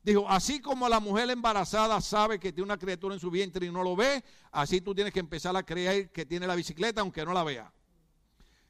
Dijo, 0.03 0.29
así 0.29 0.61
como 0.61 0.89
la 0.89 1.01
mujer 1.01 1.31
embarazada 1.31 2.01
sabe 2.01 2.39
que 2.39 2.53
tiene 2.53 2.67
una 2.67 2.79
criatura 2.79 3.15
en 3.15 3.21
su 3.21 3.31
vientre 3.31 3.67
y 3.67 3.73
no 3.73 3.83
lo 3.83 3.97
ve, 3.97 4.23
así 4.53 4.81
tú 4.81 4.95
tienes 4.95 5.13
que 5.13 5.21
empezar 5.21 5.57
a 5.57 5.65
creer 5.65 6.13
que 6.13 6.27
tiene 6.27 6.47
la 6.47 6.55
bicicleta 6.55 7.01
aunque 7.01 7.25
no 7.25 7.33
la 7.33 7.43
vea. 7.43 7.73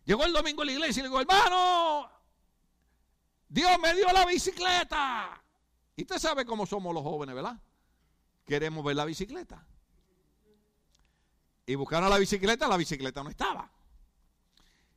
Llegó 0.05 0.25
el 0.25 0.33
domingo 0.33 0.63
a 0.63 0.65
la 0.65 0.73
iglesia 0.73 1.01
y 1.01 1.03
le 1.03 1.09
dijo, 1.09 1.21
hermano, 1.21 2.09
Dios 3.49 3.71
me 3.83 3.95
dio 3.95 4.07
la 4.13 4.25
bicicleta. 4.25 5.43
Y 5.97 6.03
usted 6.03 6.19
sabe 6.19 6.47
cómo 6.47 6.65
somos 6.65 6.95
los 6.95 7.03
jóvenes, 7.03 7.35
¿verdad? 7.35 7.59
Queremos 8.47 8.85
ver 8.85 8.97
la 8.97 9.05
bicicleta. 9.05 9.67
Y 11.67 11.75
buscaron 11.75 12.09
la 12.09 12.19
bicicleta, 12.19 12.69
la 12.69 12.77
bicicleta 12.77 13.23
no 13.23 13.29
estaba. 13.29 13.71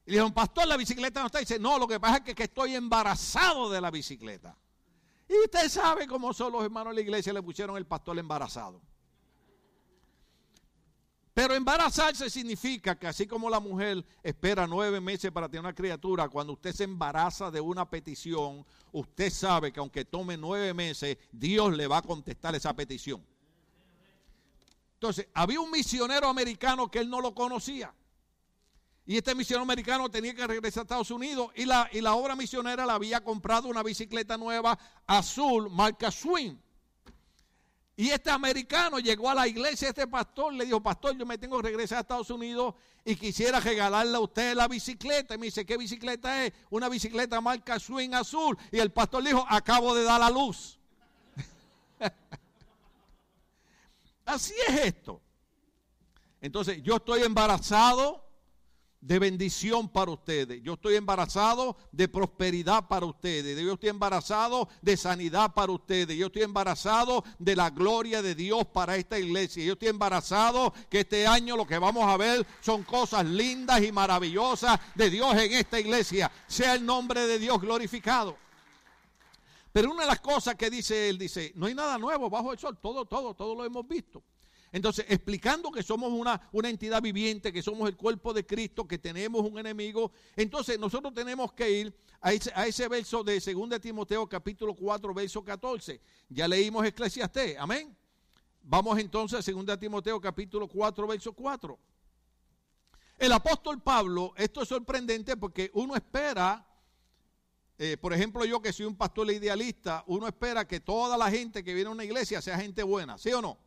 Y 0.09 0.13
le 0.13 0.15
dijeron, 0.15 0.33
pastor, 0.33 0.65
la 0.65 0.75
bicicleta 0.75 1.19
no 1.19 1.27
está. 1.27 1.39
Y 1.39 1.43
dice, 1.43 1.59
no, 1.59 1.77
lo 1.77 1.87
que 1.87 1.99
pasa 1.99 2.23
es 2.25 2.33
que, 2.33 2.43
estoy 2.43 2.73
embarazado 2.73 3.69
de 3.69 3.79
la 3.79 3.91
bicicleta. 3.91 4.57
Y 5.27 5.37
usted 5.37 5.69
sabe 5.69 6.07
cómo 6.07 6.33
son 6.33 6.51
los 6.51 6.63
hermanos 6.63 6.89
de 6.89 6.95
la 6.95 7.01
iglesia, 7.01 7.31
le 7.31 7.43
pusieron 7.43 7.77
el 7.77 7.85
pastor 7.85 8.17
embarazado. 8.17 8.81
Pero 11.31 11.53
embarazarse 11.53 12.27
significa 12.27 12.97
que 12.97 13.05
así 13.05 13.27
como 13.27 13.51
la 13.51 13.59
mujer 13.59 14.03
espera 14.23 14.65
nueve 14.65 14.99
meses 14.99 15.31
para 15.31 15.47
tener 15.47 15.59
una 15.59 15.75
criatura, 15.75 16.27
cuando 16.27 16.53
usted 16.53 16.73
se 16.73 16.85
embaraza 16.85 17.51
de 17.51 17.61
una 17.61 17.87
petición, 17.87 18.65
usted 18.91 19.29
sabe 19.29 19.71
que 19.71 19.79
aunque 19.79 20.05
tome 20.05 20.37
nueve 20.37 20.73
meses, 20.73 21.19
Dios 21.31 21.71
le 21.77 21.85
va 21.85 21.97
a 21.97 22.01
contestar 22.01 22.55
esa 22.55 22.75
petición. 22.75 23.23
Entonces, 24.95 25.27
había 25.35 25.59
un 25.59 25.69
misionero 25.69 26.27
americano 26.27 26.89
que 26.89 26.97
él 26.97 27.11
no 27.11 27.21
lo 27.21 27.35
conocía. 27.35 27.93
Y 29.09 29.17
este 29.17 29.33
misionero 29.33 29.63
americano 29.63 30.07
tenía 30.07 30.35
que 30.35 30.45
regresar 30.45 30.81
a 30.81 30.83
Estados 30.83 31.09
Unidos 31.09 31.49
y 31.55 31.65
la, 31.65 31.89
y 31.91 31.99
la 31.99 32.13
obra 32.13 32.35
misionera 32.35 32.85
le 32.85 32.91
había 32.91 33.23
comprado 33.23 33.67
una 33.67 33.81
bicicleta 33.81 34.37
nueva 34.37 34.77
azul, 35.07 35.67
marca 35.67 36.11
Swing. 36.11 36.55
Y 37.95 38.11
este 38.11 38.29
americano 38.29 38.99
llegó 38.99 39.27
a 39.27 39.33
la 39.33 39.47
iglesia, 39.47 39.89
este 39.89 40.05
pastor 40.05 40.53
le 40.53 40.63
dijo, 40.65 40.79
pastor, 40.83 41.17
yo 41.17 41.25
me 41.25 41.39
tengo 41.39 41.57
que 41.57 41.69
regresar 41.69 41.97
a 41.97 42.01
Estados 42.01 42.29
Unidos 42.29 42.75
y 43.03 43.15
quisiera 43.15 43.59
regalarle 43.59 44.15
a 44.15 44.19
usted 44.19 44.53
la 44.53 44.67
bicicleta. 44.67 45.33
Y 45.33 45.39
me 45.39 45.47
dice, 45.47 45.65
¿qué 45.65 45.75
bicicleta 45.75 46.45
es? 46.45 46.53
Una 46.69 46.87
bicicleta 46.87 47.41
marca 47.41 47.79
Swing 47.79 48.13
azul. 48.13 48.55
Y 48.71 48.77
el 48.77 48.91
pastor 48.91 49.23
le 49.23 49.31
dijo, 49.31 49.43
acabo 49.49 49.95
de 49.95 50.03
dar 50.03 50.19
la 50.19 50.29
luz. 50.29 50.77
Así 54.27 54.53
es 54.67 54.81
esto. 54.81 55.19
Entonces, 56.41 56.83
yo 56.83 56.97
estoy 56.97 57.23
embarazado 57.23 58.28
de 59.01 59.17
bendición 59.17 59.87
para 59.87 60.11
ustedes. 60.11 60.61
Yo 60.61 60.73
estoy 60.73 60.95
embarazado 60.95 61.77
de 61.91 62.07
prosperidad 62.07 62.87
para 62.87 63.05
ustedes. 63.05 63.57
Yo 63.57 63.73
estoy 63.73 63.89
embarazado 63.89 64.67
de 64.81 64.97
sanidad 64.97 65.53
para 65.53 65.71
ustedes. 65.71 66.17
Yo 66.17 66.27
estoy 66.27 66.43
embarazado 66.43 67.23
de 67.37 67.55
la 67.55 67.69
gloria 67.69 68.21
de 68.21 68.35
Dios 68.35 68.65
para 68.67 68.97
esta 68.97 69.17
iglesia. 69.17 69.63
Yo 69.63 69.73
estoy 69.73 69.89
embarazado 69.89 70.73
que 70.89 71.01
este 71.01 71.25
año 71.25 71.55
lo 71.55 71.65
que 71.65 71.77
vamos 71.77 72.03
a 72.05 72.17
ver 72.17 72.45
son 72.61 72.83
cosas 72.83 73.25
lindas 73.25 73.81
y 73.81 73.91
maravillosas 73.91 74.79
de 74.95 75.09
Dios 75.09 75.33
en 75.35 75.53
esta 75.53 75.79
iglesia. 75.79 76.29
Sea 76.47 76.75
el 76.75 76.85
nombre 76.85 77.25
de 77.25 77.39
Dios 77.39 77.61
glorificado. 77.61 78.37
Pero 79.71 79.91
una 79.91 80.01
de 80.01 80.07
las 80.07 80.19
cosas 80.19 80.55
que 80.55 80.69
dice 80.69 81.09
él, 81.09 81.17
dice, 81.17 81.53
no 81.55 81.67
hay 81.67 81.75
nada 81.75 81.97
nuevo 81.97 82.29
bajo 82.29 82.51
el 82.51 82.59
sol, 82.59 82.77
todo, 82.81 83.05
todo, 83.05 83.33
todo 83.33 83.55
lo 83.55 83.63
hemos 83.63 83.87
visto. 83.87 84.23
Entonces, 84.71 85.05
explicando 85.09 85.71
que 85.71 85.81
somos 85.81 86.11
una, 86.11 86.39
una, 86.51 86.69
entidad 86.69 87.01
viviente, 87.01 87.51
que 87.51 87.61
somos 87.61 87.89
el 87.89 87.97
cuerpo 87.97 88.33
de 88.33 88.45
Cristo, 88.45 88.87
que 88.87 88.99
tenemos 88.99 89.41
un 89.41 89.57
enemigo, 89.57 90.11
entonces 90.35 90.79
nosotros 90.79 91.13
tenemos 91.13 91.53
que 91.53 91.71
ir 91.71 91.95
a 92.21 92.33
ese, 92.33 92.87
verso 92.87 93.23
de 93.23 93.39
2 93.39 93.81
Timoteo 93.81 94.27
capítulo 94.27 94.75
4, 94.75 95.13
verso 95.13 95.43
14. 95.43 96.01
Ya 96.29 96.47
leímos 96.47 96.85
Eclesiastés, 96.85 97.57
amén. 97.57 97.95
Vamos 98.61 98.99
entonces 98.99 99.47
a 99.47 99.51
2 99.51 99.79
Timoteo 99.79 100.21
capítulo 100.21 100.67
4, 100.67 101.07
verso 101.07 101.33
4. 101.33 101.79
El 103.17 103.31
apóstol 103.31 103.81
Pablo, 103.81 104.33
esto 104.37 104.61
es 104.61 104.67
sorprendente 104.69 105.35
porque 105.35 105.71
uno 105.73 105.95
espera 105.95 106.65
eh, 107.81 107.95
por 107.95 108.11
ejemplo, 108.11 108.43
yo 108.43 108.61
que 108.61 108.73
soy 108.73 108.85
un 108.85 108.97
pastor 108.97 109.31
idealista, 109.31 110.03
uno 110.07 110.27
espera 110.27 110.67
que 110.67 110.81
toda 110.81 111.17
la 111.17 111.31
gente 111.31 111.63
que 111.63 111.73
viene 111.73 111.87
a 111.87 111.93
una 111.93 112.03
iglesia 112.03 112.41
sea 112.41 112.59
gente 112.59 112.83
buena, 112.83 113.17
¿sí 113.17 113.31
o 113.31 113.41
no? 113.41 113.57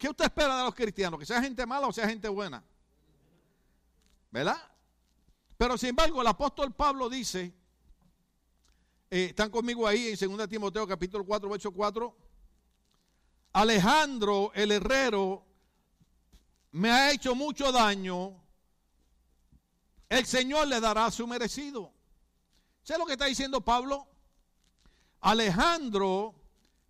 ¿Qué 0.00 0.08
usted 0.08 0.24
espera 0.24 0.56
de 0.56 0.64
los 0.64 0.74
cristianos? 0.74 1.20
¿Que 1.20 1.26
sea 1.26 1.42
gente 1.42 1.66
mala 1.66 1.86
o 1.86 1.92
sea 1.92 2.08
gente 2.08 2.26
buena? 2.26 2.64
¿Verdad? 4.30 4.56
Pero 5.58 5.76
sin 5.76 5.90
embargo, 5.90 6.22
el 6.22 6.26
apóstol 6.26 6.72
Pablo 6.72 7.10
dice, 7.10 7.52
eh, 9.10 9.26
están 9.26 9.50
conmigo 9.50 9.86
ahí 9.86 10.16
en 10.18 10.38
2 10.38 10.48
Timoteo 10.48 10.86
capítulo 10.86 11.22
4, 11.26 11.50
verso 11.50 11.70
4, 11.70 12.16
Alejandro 13.52 14.52
el 14.54 14.72
herrero 14.72 15.44
me 16.70 16.90
ha 16.90 17.12
hecho 17.12 17.34
mucho 17.34 17.70
daño, 17.70 18.42
el 20.08 20.24
Señor 20.24 20.66
le 20.68 20.80
dará 20.80 21.10
su 21.10 21.26
merecido. 21.26 21.92
¿Sabes 22.84 23.00
lo 23.00 23.04
que 23.04 23.12
está 23.12 23.26
diciendo 23.26 23.60
Pablo? 23.60 24.08
Alejandro 25.20 26.39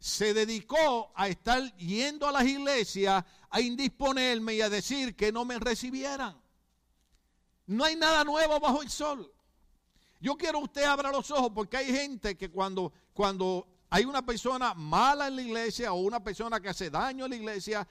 se 0.00 0.32
dedicó 0.32 1.12
a 1.14 1.28
estar 1.28 1.62
yendo 1.76 2.26
a 2.26 2.32
las 2.32 2.46
iglesias 2.46 3.22
a 3.50 3.60
indisponerme 3.60 4.54
y 4.54 4.62
a 4.62 4.70
decir 4.70 5.14
que 5.14 5.30
no 5.30 5.44
me 5.44 5.58
recibieran. 5.58 6.40
No 7.66 7.84
hay 7.84 7.96
nada 7.96 8.24
nuevo 8.24 8.58
bajo 8.58 8.82
el 8.82 8.90
sol. 8.90 9.30
Yo 10.18 10.36
quiero 10.36 10.58
que 10.58 10.64
usted 10.64 10.84
abra 10.84 11.12
los 11.12 11.30
ojos 11.30 11.52
porque 11.54 11.76
hay 11.76 11.92
gente 11.92 12.36
que 12.36 12.50
cuando, 12.50 12.92
cuando 13.12 13.68
hay 13.90 14.06
una 14.06 14.24
persona 14.24 14.72
mala 14.72 15.28
en 15.28 15.36
la 15.36 15.42
iglesia 15.42 15.92
o 15.92 16.00
una 16.00 16.24
persona 16.24 16.60
que 16.60 16.70
hace 16.70 16.88
daño 16.88 17.26
en 17.26 17.30
la 17.30 17.36
iglesia, 17.36 17.86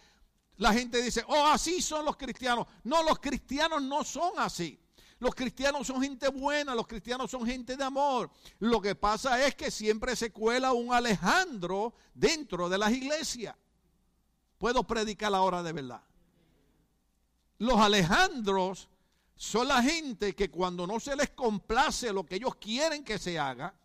la 0.58 0.74
gente 0.74 1.02
dice, 1.04 1.24
oh, 1.28 1.46
así 1.46 1.80
son 1.80 2.06
los 2.06 2.18
cristianos. 2.18 2.66
No, 2.84 3.04
los 3.04 3.20
cristianos 3.20 3.84
no 3.84 4.04
son 4.04 4.34
así. 4.38 4.80
Los 5.20 5.36
cristianos 5.36 5.86
son 5.86 6.02
gente 6.02 6.30
buena, 6.30 6.74
los 6.74 6.88
cristianos 6.88 7.30
son 7.30 7.46
gente 7.46 7.76
de 7.76 7.84
amor. 7.84 8.32
Lo 8.60 8.82
que 8.82 8.96
pasa 8.96 9.46
es 9.46 9.54
que 9.54 9.70
siempre 9.70 10.16
se 10.16 10.32
cuela 10.32 10.72
un 10.72 10.94
Alejandro 10.94 11.94
dentro 12.14 12.70
de 12.70 12.78
las 12.78 12.92
iglesias. 12.94 13.56
Puedo 14.58 14.84
predicar 14.84 15.32
la 15.34 15.42
hora 15.42 15.62
de 15.62 15.74
verdad. 15.74 16.02
Los 17.58 17.78
Alejandros 17.80 18.88
son 19.36 19.68
la 19.68 19.84
gente 19.84 20.34
que 20.34 20.50
cuando 20.50 20.88
no 20.88 21.02
se 21.02 21.18
les 21.18 21.32
complace 21.32 22.14
lo 22.14 22.26
que 22.26 22.36
ellos 22.36 22.56
quieren 22.56 23.04
que 23.04 23.20
se 23.20 23.38
haga, 23.38 23.76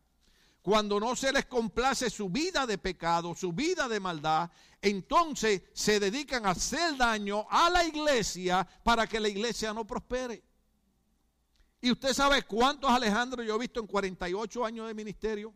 cuando 0.63 1.01
no 1.01 1.17
se 1.17 1.33
les 1.33 1.47
complace 1.47 2.11
su 2.11 2.31
vida 2.31 2.65
de 2.65 2.79
pecado, 2.79 3.35
su 3.35 3.53
vida 3.53 3.89
de 3.89 3.99
maldad, 3.99 4.51
entonces 4.81 5.63
se 5.73 5.99
dedican 5.99 6.47
a 6.47 6.51
hacer 6.51 6.97
daño 6.97 7.45
a 7.51 7.71
la 7.71 7.85
iglesia 7.85 8.67
para 8.85 9.09
que 9.09 9.19
la 9.19 9.29
iglesia 9.29 9.75
no 9.75 9.85
prospere. 9.85 10.44
¿Y 11.85 11.91
usted 11.91 12.15
sabe 12.15 12.43
cuántos 12.45 12.91
Alejandro 12.91 13.43
yo 13.43 13.57
he 13.57 13.59
visto 13.59 13.79
en 13.79 13.87
48 13.87 14.65
años 14.65 14.87
de 14.87 14.95
ministerio? 14.95 15.53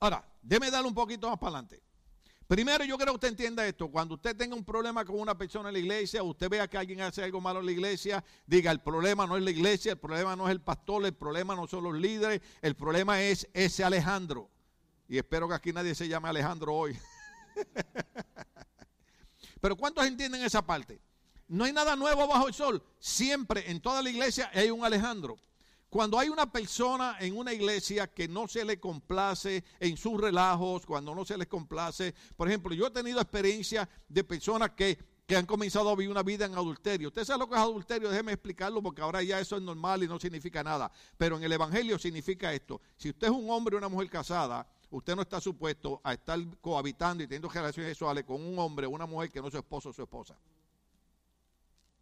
Ahora, 0.00 0.26
déme 0.40 0.70
darle 0.70 0.88
un 0.88 0.94
poquito 0.94 1.28
más 1.28 1.38
para 1.38 1.58
adelante. 1.58 1.82
Primero, 2.46 2.86
yo 2.86 2.96
creo 2.96 3.08
que 3.08 3.16
usted 3.16 3.28
entienda 3.28 3.66
esto. 3.66 3.90
Cuando 3.90 4.14
usted 4.14 4.34
tenga 4.34 4.56
un 4.56 4.64
problema 4.64 5.04
con 5.04 5.20
una 5.20 5.36
persona 5.36 5.68
en 5.68 5.74
la 5.74 5.78
iglesia, 5.78 6.22
usted 6.22 6.48
vea 6.48 6.66
que 6.66 6.78
alguien 6.78 7.02
hace 7.02 7.22
algo 7.22 7.38
malo 7.38 7.60
en 7.60 7.66
la 7.66 7.72
iglesia, 7.72 8.24
diga, 8.46 8.70
el 8.70 8.80
problema 8.80 9.26
no 9.26 9.36
es 9.36 9.42
la 9.42 9.50
iglesia, 9.50 9.92
el 9.92 9.98
problema 9.98 10.34
no 10.34 10.46
es 10.46 10.52
el 10.52 10.62
pastor, 10.62 11.04
el 11.04 11.12
problema 11.12 11.54
no 11.54 11.66
son 11.66 11.84
los 11.84 11.96
líderes, 11.96 12.40
el 12.62 12.76
problema 12.76 13.20
es 13.20 13.46
ese 13.52 13.84
Alejandro. 13.84 14.48
Y 15.06 15.18
espero 15.18 15.48
que 15.48 15.54
aquí 15.54 15.70
nadie 15.70 15.94
se 15.94 16.08
llame 16.08 16.30
Alejandro 16.30 16.72
hoy. 16.72 16.98
Pero 19.60 19.76
¿cuántos 19.76 20.06
entienden 20.06 20.42
esa 20.42 20.64
parte? 20.64 20.98
No 21.48 21.64
hay 21.64 21.72
nada 21.72 21.94
nuevo 21.94 22.26
bajo 22.26 22.48
el 22.48 22.54
sol. 22.54 22.82
Siempre 22.98 23.70
en 23.70 23.80
toda 23.80 24.02
la 24.02 24.10
iglesia 24.10 24.50
hay 24.52 24.70
un 24.70 24.84
Alejandro. 24.84 25.36
Cuando 25.88 26.18
hay 26.18 26.28
una 26.28 26.50
persona 26.50 27.16
en 27.20 27.36
una 27.36 27.52
iglesia 27.52 28.08
que 28.08 28.26
no 28.26 28.48
se 28.48 28.64
le 28.64 28.80
complace 28.80 29.64
en 29.78 29.96
sus 29.96 30.20
relajos, 30.20 30.84
cuando 30.84 31.14
no 31.14 31.24
se 31.24 31.38
les 31.38 31.46
complace, 31.46 32.12
por 32.36 32.48
ejemplo, 32.48 32.74
yo 32.74 32.88
he 32.88 32.90
tenido 32.90 33.20
experiencia 33.20 33.88
de 34.08 34.24
personas 34.24 34.70
que, 34.70 34.98
que 35.26 35.36
han 35.36 35.46
comenzado 35.46 35.88
a 35.88 35.94
vivir 35.94 36.10
una 36.10 36.24
vida 36.24 36.44
en 36.44 36.54
adulterio. 36.54 37.08
Usted 37.08 37.24
sabe 37.24 37.38
lo 37.38 37.48
que 37.48 37.54
es 37.54 37.60
adulterio, 37.60 38.10
déjeme 38.10 38.32
explicarlo 38.32 38.82
porque 38.82 39.00
ahora 39.00 39.22
ya 39.22 39.38
eso 39.38 39.56
es 39.56 39.62
normal 39.62 40.02
y 40.02 40.08
no 40.08 40.18
significa 40.18 40.64
nada. 40.64 40.90
Pero 41.16 41.36
en 41.36 41.44
el 41.44 41.52
Evangelio 41.52 41.98
significa 42.00 42.52
esto. 42.52 42.80
Si 42.96 43.10
usted 43.10 43.28
es 43.28 43.32
un 43.32 43.48
hombre 43.48 43.76
o 43.76 43.78
una 43.78 43.88
mujer 43.88 44.10
casada, 44.10 44.66
usted 44.90 45.14
no 45.14 45.22
está 45.22 45.40
supuesto 45.40 46.00
a 46.02 46.14
estar 46.14 46.38
cohabitando 46.60 47.22
y 47.22 47.28
teniendo 47.28 47.48
relaciones 47.48 47.92
sexuales 47.92 48.24
con 48.24 48.44
un 48.44 48.58
hombre 48.58 48.86
o 48.86 48.90
una 48.90 49.06
mujer 49.06 49.30
que 49.30 49.40
no 49.40 49.46
es 49.46 49.52
su 49.52 49.58
esposo 49.58 49.90
o 49.90 49.92
su 49.92 50.02
esposa. 50.02 50.36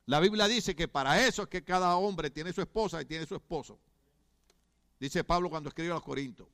La 0.06 0.20
Biblia 0.20 0.46
dice 0.46 0.76
que 0.76 0.88
para 0.88 1.26
eso 1.26 1.42
es 1.42 1.48
que 1.48 1.64
cada 1.64 1.96
hombre 1.96 2.30
tiene 2.30 2.52
su 2.52 2.60
esposa 2.60 3.00
y 3.00 3.06
tiene 3.06 3.26
su 3.26 3.34
esposo. 3.34 3.78
Dice 5.00 5.24
Pablo 5.24 5.48
cuando 5.48 5.68
escribe 5.68 5.90
a 5.90 5.94
los 5.94 6.02
Corintios. 6.02 6.48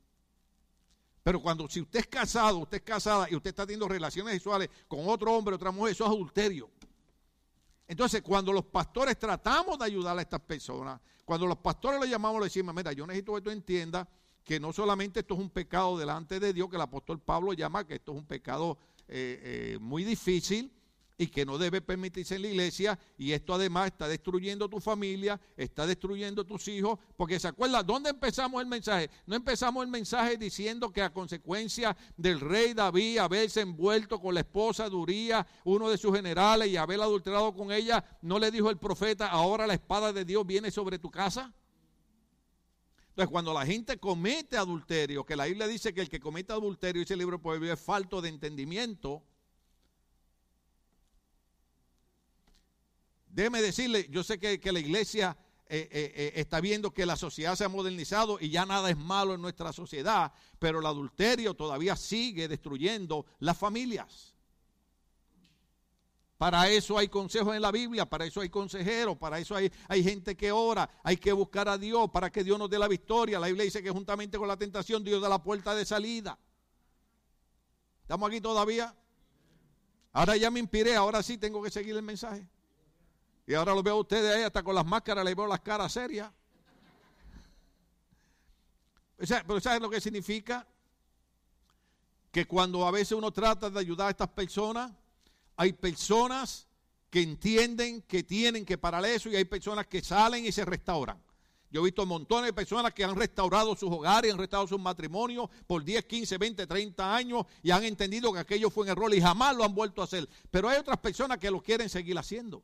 Pero 1.22 1.40
cuando 1.40 1.68
si 1.68 1.80
usted 1.80 2.00
es 2.00 2.06
casado, 2.06 2.58
usted 2.58 2.78
es 2.78 2.82
casada 2.82 3.28
y 3.30 3.34
usted 3.34 3.50
está 3.50 3.66
teniendo 3.66 3.88
relaciones 3.88 4.34
sexuales 4.34 4.70
con 4.88 5.00
otro 5.08 5.32
hombre, 5.32 5.54
otra 5.54 5.70
mujer, 5.70 5.92
eso 5.92 6.04
es 6.04 6.10
adulterio. 6.10 6.70
Entonces, 7.86 8.22
cuando 8.22 8.52
los 8.52 8.64
pastores 8.64 9.18
tratamos 9.18 9.78
de 9.78 9.84
ayudar 9.84 10.16
a 10.16 10.22
estas 10.22 10.40
personas, 10.40 11.00
cuando 11.24 11.46
los 11.46 11.58
pastores 11.58 12.00
le 12.00 12.08
llamamos, 12.08 12.40
le 12.40 12.46
decimos, 12.46 12.74
mira, 12.74 12.92
yo 12.92 13.06
necesito 13.06 13.34
que 13.34 13.40
tú 13.42 13.50
entiendas 13.50 14.06
que 14.44 14.58
no 14.58 14.72
solamente 14.72 15.20
esto 15.20 15.34
es 15.34 15.40
un 15.40 15.50
pecado 15.50 15.98
delante 15.98 16.40
de 16.40 16.52
Dios, 16.52 16.70
que 16.70 16.76
el 16.76 16.82
apóstol 16.82 17.20
Pablo 17.20 17.52
llama 17.52 17.86
que 17.86 17.96
esto 17.96 18.12
es 18.12 18.18
un 18.18 18.26
pecado 18.26 18.78
eh, 19.08 19.74
eh, 19.74 19.78
muy 19.80 20.04
difícil, 20.04 20.72
y 21.20 21.26
que 21.26 21.44
no 21.44 21.58
debe 21.58 21.82
permitirse 21.82 22.36
en 22.36 22.42
la 22.42 22.48
iglesia. 22.48 22.98
Y 23.18 23.32
esto 23.32 23.52
además 23.52 23.88
está 23.88 24.08
destruyendo 24.08 24.70
tu 24.70 24.80
familia, 24.80 25.38
está 25.54 25.86
destruyendo 25.86 26.46
tus 26.46 26.66
hijos. 26.68 26.98
Porque 27.14 27.38
se 27.38 27.46
acuerda, 27.46 27.82
¿dónde 27.82 28.08
empezamos 28.08 28.62
el 28.62 28.66
mensaje? 28.66 29.10
No 29.26 29.36
empezamos 29.36 29.84
el 29.84 29.90
mensaje 29.90 30.38
diciendo 30.38 30.90
que 30.90 31.02
a 31.02 31.12
consecuencia 31.12 31.94
del 32.16 32.40
rey 32.40 32.72
David 32.72 33.18
haberse 33.18 33.60
envuelto 33.60 34.18
con 34.18 34.32
la 34.32 34.40
esposa 34.40 34.88
de 34.88 35.44
uno 35.64 35.90
de 35.90 35.98
sus 35.98 36.16
generales, 36.16 36.68
y 36.68 36.78
haber 36.78 37.02
adulterado 37.02 37.52
con 37.52 37.70
ella, 37.70 38.02
no 38.22 38.38
le 38.38 38.50
dijo 38.50 38.70
el 38.70 38.78
profeta, 38.78 39.26
ahora 39.26 39.66
la 39.66 39.74
espada 39.74 40.14
de 40.14 40.24
Dios 40.24 40.46
viene 40.46 40.70
sobre 40.70 40.98
tu 40.98 41.10
casa. 41.10 41.52
Entonces, 43.10 43.30
cuando 43.30 43.52
la 43.52 43.66
gente 43.66 43.98
comete 43.98 44.56
adulterio, 44.56 45.26
que 45.26 45.36
la 45.36 45.44
Biblia 45.44 45.66
dice 45.66 45.92
que 45.92 46.00
el 46.00 46.08
que 46.08 46.18
comete 46.18 46.54
adulterio, 46.54 47.02
ese 47.02 47.14
libro 47.14 47.42
prohibido, 47.42 47.74
es 47.74 47.80
falto 47.80 48.22
de 48.22 48.30
entendimiento, 48.30 49.22
Déjeme 53.32 53.62
decirle, 53.62 54.06
yo 54.10 54.24
sé 54.24 54.38
que, 54.38 54.72
la 54.72 54.80
iglesia 54.80 55.36
eh, 55.66 55.88
eh, 55.90 56.12
eh, 56.16 56.32
está 56.36 56.60
viendo 56.60 56.92
que 56.92 57.06
la 57.06 57.16
sociedad 57.16 57.54
se 57.54 57.64
ha 57.64 57.68
modernizado 57.68 58.38
y 58.40 58.50
ya 58.50 58.66
nada 58.66 58.90
es 58.90 58.96
malo 58.96 59.34
en 59.34 59.40
nuestra 59.40 59.72
sociedad, 59.72 60.32
pero 60.58 60.80
el 60.80 60.86
adulterio 60.86 61.54
todavía 61.54 61.94
sigue 61.94 62.48
destruyendo 62.48 63.26
las 63.38 63.56
familias. 63.56 64.34
Para 66.38 66.70
eso 66.70 66.96
hay 66.96 67.08
consejos 67.08 67.54
en 67.54 67.62
la 67.62 67.70
Biblia, 67.70 68.06
para 68.06 68.24
eso 68.24 68.40
hay 68.40 68.48
consejeros, 68.48 69.16
para 69.18 69.38
eso 69.38 69.54
hay, 69.54 69.70
hay 69.88 70.02
gente 70.02 70.36
que 70.36 70.50
ora, 70.50 70.88
hay 71.04 71.18
que 71.18 71.32
buscar 71.32 71.68
a 71.68 71.76
Dios 71.76 72.10
para 72.10 72.32
que 72.32 72.42
Dios 72.42 72.58
nos 72.58 72.70
dé 72.70 72.78
la 72.78 72.88
victoria. 72.88 73.38
La 73.38 73.46
Biblia 73.46 73.64
dice 73.64 73.82
que 73.82 73.90
juntamente 73.90 74.38
con 74.38 74.48
la 74.48 74.56
tentación 74.56 75.04
Dios 75.04 75.20
da 75.20 75.28
la 75.28 75.42
puerta 75.42 75.74
de 75.74 75.84
salida. 75.84 76.38
¿Estamos 78.00 78.28
aquí 78.28 78.40
todavía? 78.40 78.96
Ahora 80.12 80.36
ya 80.36 80.50
me 80.50 80.58
inspiré, 80.58 80.96
ahora 80.96 81.22
sí 81.22 81.36
tengo 81.36 81.62
que 81.62 81.70
seguir 81.70 81.94
el 81.94 82.02
mensaje. 82.02 82.48
Y 83.50 83.54
ahora 83.54 83.74
lo 83.74 83.82
veo 83.82 83.94
a 83.94 84.00
ustedes 84.02 84.32
ahí 84.32 84.44
hasta 84.44 84.62
con 84.62 84.76
las 84.76 84.86
máscaras, 84.86 85.24
le 85.24 85.34
veo 85.34 85.44
las 85.44 85.58
caras 85.58 85.92
serias. 85.92 86.30
pero 89.16 89.60
¿sabes 89.60 89.80
lo 89.82 89.90
que 89.90 90.00
significa? 90.00 90.64
Que 92.30 92.46
cuando 92.46 92.86
a 92.86 92.92
veces 92.92 93.10
uno 93.10 93.32
trata 93.32 93.68
de 93.68 93.80
ayudar 93.80 94.06
a 94.06 94.10
estas 94.10 94.28
personas, 94.28 94.92
hay 95.56 95.72
personas 95.72 96.68
que 97.10 97.22
entienden 97.22 98.02
que 98.02 98.22
tienen 98.22 98.64
que 98.64 98.78
parar 98.78 99.04
eso 99.04 99.28
y 99.28 99.34
hay 99.34 99.44
personas 99.44 99.88
que 99.88 100.00
salen 100.00 100.46
y 100.46 100.52
se 100.52 100.64
restauran. 100.64 101.20
Yo 101.72 101.80
he 101.80 101.84
visto 101.86 102.06
montones 102.06 102.46
de 102.46 102.52
personas 102.52 102.94
que 102.94 103.02
han 103.02 103.16
restaurado 103.16 103.74
sus 103.74 103.90
hogares, 103.90 104.32
han 104.32 104.38
restaurado 104.38 104.68
sus 104.68 104.78
matrimonios 104.78 105.50
por 105.66 105.82
10, 105.82 106.04
15, 106.04 106.38
20, 106.38 106.66
30 106.68 107.16
años 107.16 107.46
y 107.64 107.72
han 107.72 107.82
entendido 107.82 108.32
que 108.32 108.38
aquello 108.38 108.70
fue 108.70 108.84
un 108.84 108.90
error 108.90 109.12
y 109.12 109.20
jamás 109.20 109.56
lo 109.56 109.64
han 109.64 109.74
vuelto 109.74 110.02
a 110.02 110.04
hacer. 110.04 110.28
Pero 110.52 110.68
hay 110.68 110.78
otras 110.78 110.98
personas 110.98 111.38
que 111.38 111.50
lo 111.50 111.60
quieren 111.60 111.88
seguir 111.88 112.16
haciendo. 112.16 112.62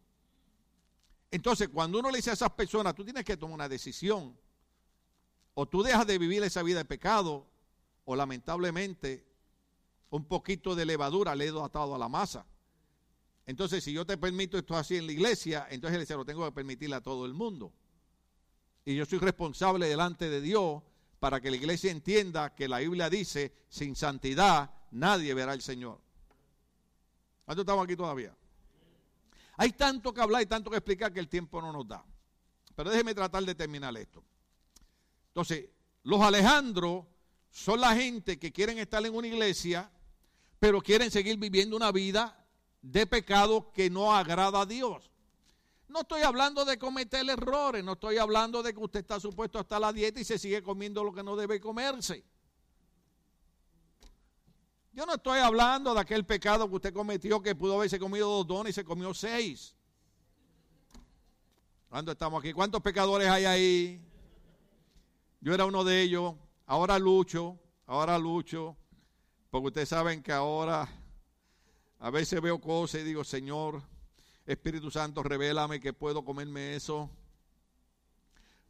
Entonces, 1.37 1.69
cuando 1.69 1.99
uno 1.99 2.11
le 2.11 2.17
dice 2.17 2.31
a 2.31 2.33
esas 2.33 2.51
personas, 2.53 2.95
tú 2.95 3.05
tienes 3.05 3.23
que 3.23 3.37
tomar 3.37 3.57
una 3.57 3.69
decisión. 3.69 4.35
o 5.53 5.67
tú 5.67 5.83
dejas 5.83 6.07
de 6.07 6.19
vivir 6.19 6.43
esa 6.43 6.63
vida 6.63 6.79
de 6.79 6.85
pecado, 6.87 7.47
o 8.07 8.17
lamentablemente 8.17 9.27
un 10.09 10.25
poquito 10.25 10.75
de 10.75 10.87
levadura 10.87 11.35
le 11.35 11.47
he 11.47 11.63
atado 11.63 11.95
a 11.95 11.99
la 11.99 12.09
masa. 12.09 12.47
Entonces, 13.45 13.85
si 13.85 13.93
yo 13.93 14.07
te 14.07 14.17
permito 14.17 14.57
esto 14.57 14.77
así 14.77 14.97
en 14.97 15.05
la 15.05 15.13
iglesia, 15.13 15.67
entonces 15.71 16.09
se 16.09 16.15
lo 16.15 16.25
tengo 16.25 16.43
que 16.47 16.53
permitirle 16.53 16.97
a 16.97 17.03
todo 17.03 17.27
el 17.27 17.35
mundo. 17.35 17.71
Y 18.87 18.95
yo 18.95 19.05
soy 19.05 19.19
responsable 19.19 19.89
delante 19.89 20.31
de 20.31 20.41
Dios 20.41 20.83
para 21.21 21.41
que 21.43 21.51
la 21.51 21.57
iglesia 21.57 21.91
entienda 21.91 22.55
que 22.55 22.67
la 22.67 22.79
Biblia 22.79 23.11
dice, 23.11 23.53
sin 23.69 23.95
santidad 23.95 24.71
nadie 24.91 25.35
verá 25.35 25.53
al 25.53 25.61
Señor. 25.61 26.01
¿Cuánto 27.45 27.61
estamos 27.61 27.85
aquí 27.85 27.95
todavía? 27.95 28.35
Hay 29.57 29.73
tanto 29.73 30.13
que 30.13 30.21
hablar 30.21 30.43
y 30.43 30.47
tanto 30.47 30.71
que 30.71 30.77
explicar 30.77 31.13
que 31.13 31.21
el 31.21 31.29
tiempo 31.29 31.61
no 31.61 31.73
nos 31.73 31.89
da. 31.89 32.05
Pero 32.75 32.91
déjeme 32.91 33.15
tratar 33.15 33.43
de 33.45 33.55
terminar 33.55 33.97
esto. 33.97 34.23
Entonces, 35.29 35.71
los 36.03 36.21
Alejandros 36.21 37.07
son 37.51 37.81
la 37.81 37.95
gente 37.95 38.39
que 38.39 38.53
quieren 38.53 38.79
estar 38.79 39.05
en 39.05 39.15
una 39.15 39.27
iglesia, 39.27 39.91
pero 40.59 40.81
quieren 40.81 41.11
seguir 41.11 41.39
viviendo 41.39 41.77
una 41.77 41.91
vida 41.91 42.47
de 42.83 43.07
pecado 43.07 43.73
que 43.73 43.89
no 43.89 44.15
agrada 44.15 44.61
a 44.61 44.67
Dios. 44.67 45.11
No 45.89 46.01
estoy 46.01 46.23
hablando 46.23 46.65
de 46.65 46.79
cometer 46.79 47.29
errores, 47.29 47.83
no 47.83 47.93
estoy 47.93 48.19
hablando 48.19 48.63
de 48.63 48.75
que 48.75 48.81
usted 48.81 49.01
está 49.01 49.19
supuesto 49.19 49.59
hasta 49.59 49.81
la 49.81 49.93
dieta 49.93 50.21
y 50.21 50.25
se 50.25 50.39
sigue 50.39 50.63
comiendo 50.63 51.03
lo 51.03 51.13
que 51.13 51.23
no 51.23 51.37
debe 51.37 51.61
comerse. 51.61 52.25
Yo 54.97 55.05
no 55.05 55.17
estoy 55.17 55.41
hablando 55.41 55.93
de 55.93 56.01
aquel 56.01 56.25
pecado 56.25 56.67
que 56.71 56.77
usted 56.77 56.95
cometió 56.95 57.43
que 57.43 57.55
pudo 57.55 57.75
haberse 57.75 57.99
comido 57.99 58.31
dos 58.31 58.47
dones 58.47 58.71
y 58.71 58.73
se 58.73 58.83
comió 58.83 59.13
seis. 59.13 59.77
¿Cuándo 61.91 62.13
estamos 62.13 62.41
aquí? 62.41 62.55
¿Cuántos 62.55 62.81
pecadores 62.81 63.29
hay 63.29 63.45
ahí? 63.45 64.01
Yo 65.43 65.53
era 65.53 65.67
uno 65.67 65.85
de 65.85 66.01
ellos. 66.01 66.35
Ahora 66.65 66.99
lucho, 66.99 67.59
ahora 67.87 68.19
lucho. 68.19 68.75
Porque 69.51 69.67
ustedes 69.67 69.91
saben 69.91 70.23
que 70.23 70.33
ahora 70.33 70.89
a 71.99 72.09
veces 72.09 72.41
veo 72.41 72.59
cosas 72.59 73.03
y 73.03 73.05
digo, 73.05 73.23
Señor, 73.23 73.83
Espíritu 74.47 74.91
Santo, 74.91 75.23
revélame 75.23 75.79
que 75.79 75.93
puedo 75.93 76.25
comerme 76.25 76.75
eso. 76.75 77.11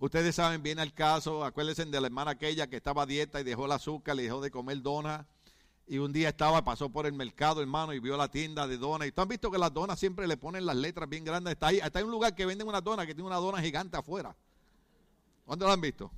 Ustedes 0.00 0.34
saben 0.34 0.60
bien 0.60 0.80
el 0.80 0.92
caso, 0.92 1.44
acuérdense 1.44 1.84
de 1.84 2.00
la 2.00 2.08
hermana 2.08 2.32
aquella 2.32 2.66
que 2.66 2.78
estaba 2.78 3.06
dieta 3.06 3.40
y 3.40 3.44
dejó 3.44 3.66
el 3.66 3.72
azúcar, 3.72 4.16
le 4.16 4.24
dejó 4.24 4.40
de 4.40 4.50
comer 4.50 4.82
donas 4.82 5.24
y 5.88 5.98
un 5.98 6.12
día 6.12 6.30
estaba, 6.30 6.64
pasó 6.64 6.88
por 6.88 7.06
el 7.06 7.12
mercado, 7.12 7.60
hermano, 7.60 7.92
y 7.92 8.00
vio 8.00 8.16
la 8.16 8.28
tienda 8.28 8.66
de 8.66 8.76
donas. 8.76 9.06
Y 9.06 9.12
tú 9.12 9.22
han 9.22 9.28
visto 9.28 9.50
que 9.50 9.58
las 9.58 9.72
donas 9.72 9.98
siempre 9.98 10.26
le 10.26 10.36
ponen 10.36 10.66
las 10.66 10.74
letras 10.74 11.08
bien 11.08 11.24
grandes. 11.24 11.52
Está 11.52 11.68
ahí, 11.68 11.78
está 11.78 12.00
en 12.00 12.06
un 12.06 12.10
lugar 12.10 12.34
que 12.34 12.44
venden 12.44 12.66
una 12.66 12.80
dona 12.80 13.06
que 13.06 13.14
tiene 13.14 13.28
una 13.28 13.36
dona 13.36 13.62
gigante 13.62 13.96
afuera. 13.96 14.34
¿Cuándo 15.44 15.66
lo 15.66 15.72
han 15.72 15.80
visto? 15.80 16.10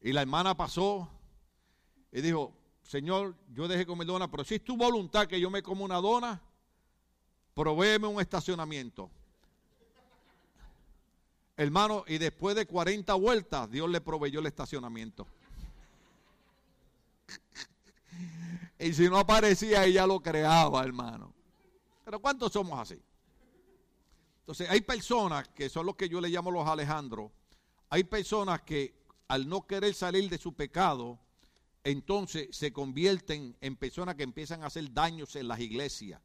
Y 0.00 0.12
la 0.12 0.22
hermana 0.22 0.56
pasó 0.56 1.08
y 2.12 2.20
dijo, 2.20 2.52
Señor, 2.82 3.34
yo 3.52 3.66
dejé 3.66 3.84
comer 3.84 4.06
dona, 4.06 4.30
pero 4.30 4.44
si 4.44 4.54
es 4.54 4.64
tu 4.64 4.76
voluntad 4.76 5.26
que 5.26 5.40
yo 5.40 5.50
me 5.50 5.62
como 5.62 5.84
una 5.84 5.96
dona, 5.96 6.40
provéeme 7.54 8.06
un 8.06 8.20
estacionamiento. 8.20 9.10
Hermano, 11.56 12.04
y 12.06 12.18
después 12.18 12.54
de 12.54 12.64
40 12.64 13.12
vueltas, 13.14 13.68
Dios 13.70 13.90
le 13.90 14.00
proveyó 14.00 14.38
el 14.38 14.46
estacionamiento. 14.46 15.26
Y 18.80 18.94
si 18.94 19.08
no 19.10 19.18
aparecía, 19.18 19.84
ella 19.84 20.06
lo 20.06 20.20
creaba, 20.20 20.82
hermano. 20.82 21.34
Pero 22.02 22.18
¿cuántos 22.18 22.52
somos 22.52 22.78
así? 22.80 22.98
Entonces, 24.40 24.70
hay 24.70 24.80
personas 24.80 25.48
que 25.48 25.68
son 25.68 25.84
los 25.84 25.96
que 25.96 26.08
yo 26.08 26.18
le 26.20 26.30
llamo 26.30 26.50
los 26.50 26.66
Alejandros. 26.66 27.30
Hay 27.90 28.04
personas 28.04 28.62
que 28.62 28.94
al 29.28 29.48
no 29.48 29.66
querer 29.66 29.94
salir 29.94 30.30
de 30.30 30.38
su 30.38 30.54
pecado, 30.54 31.20
entonces 31.84 32.48
se 32.56 32.72
convierten 32.72 33.54
en 33.60 33.76
personas 33.76 34.14
que 34.14 34.22
empiezan 34.22 34.62
a 34.62 34.68
hacer 34.68 34.92
daños 34.92 35.36
en 35.36 35.46
las 35.46 35.60
iglesias. 35.60 36.20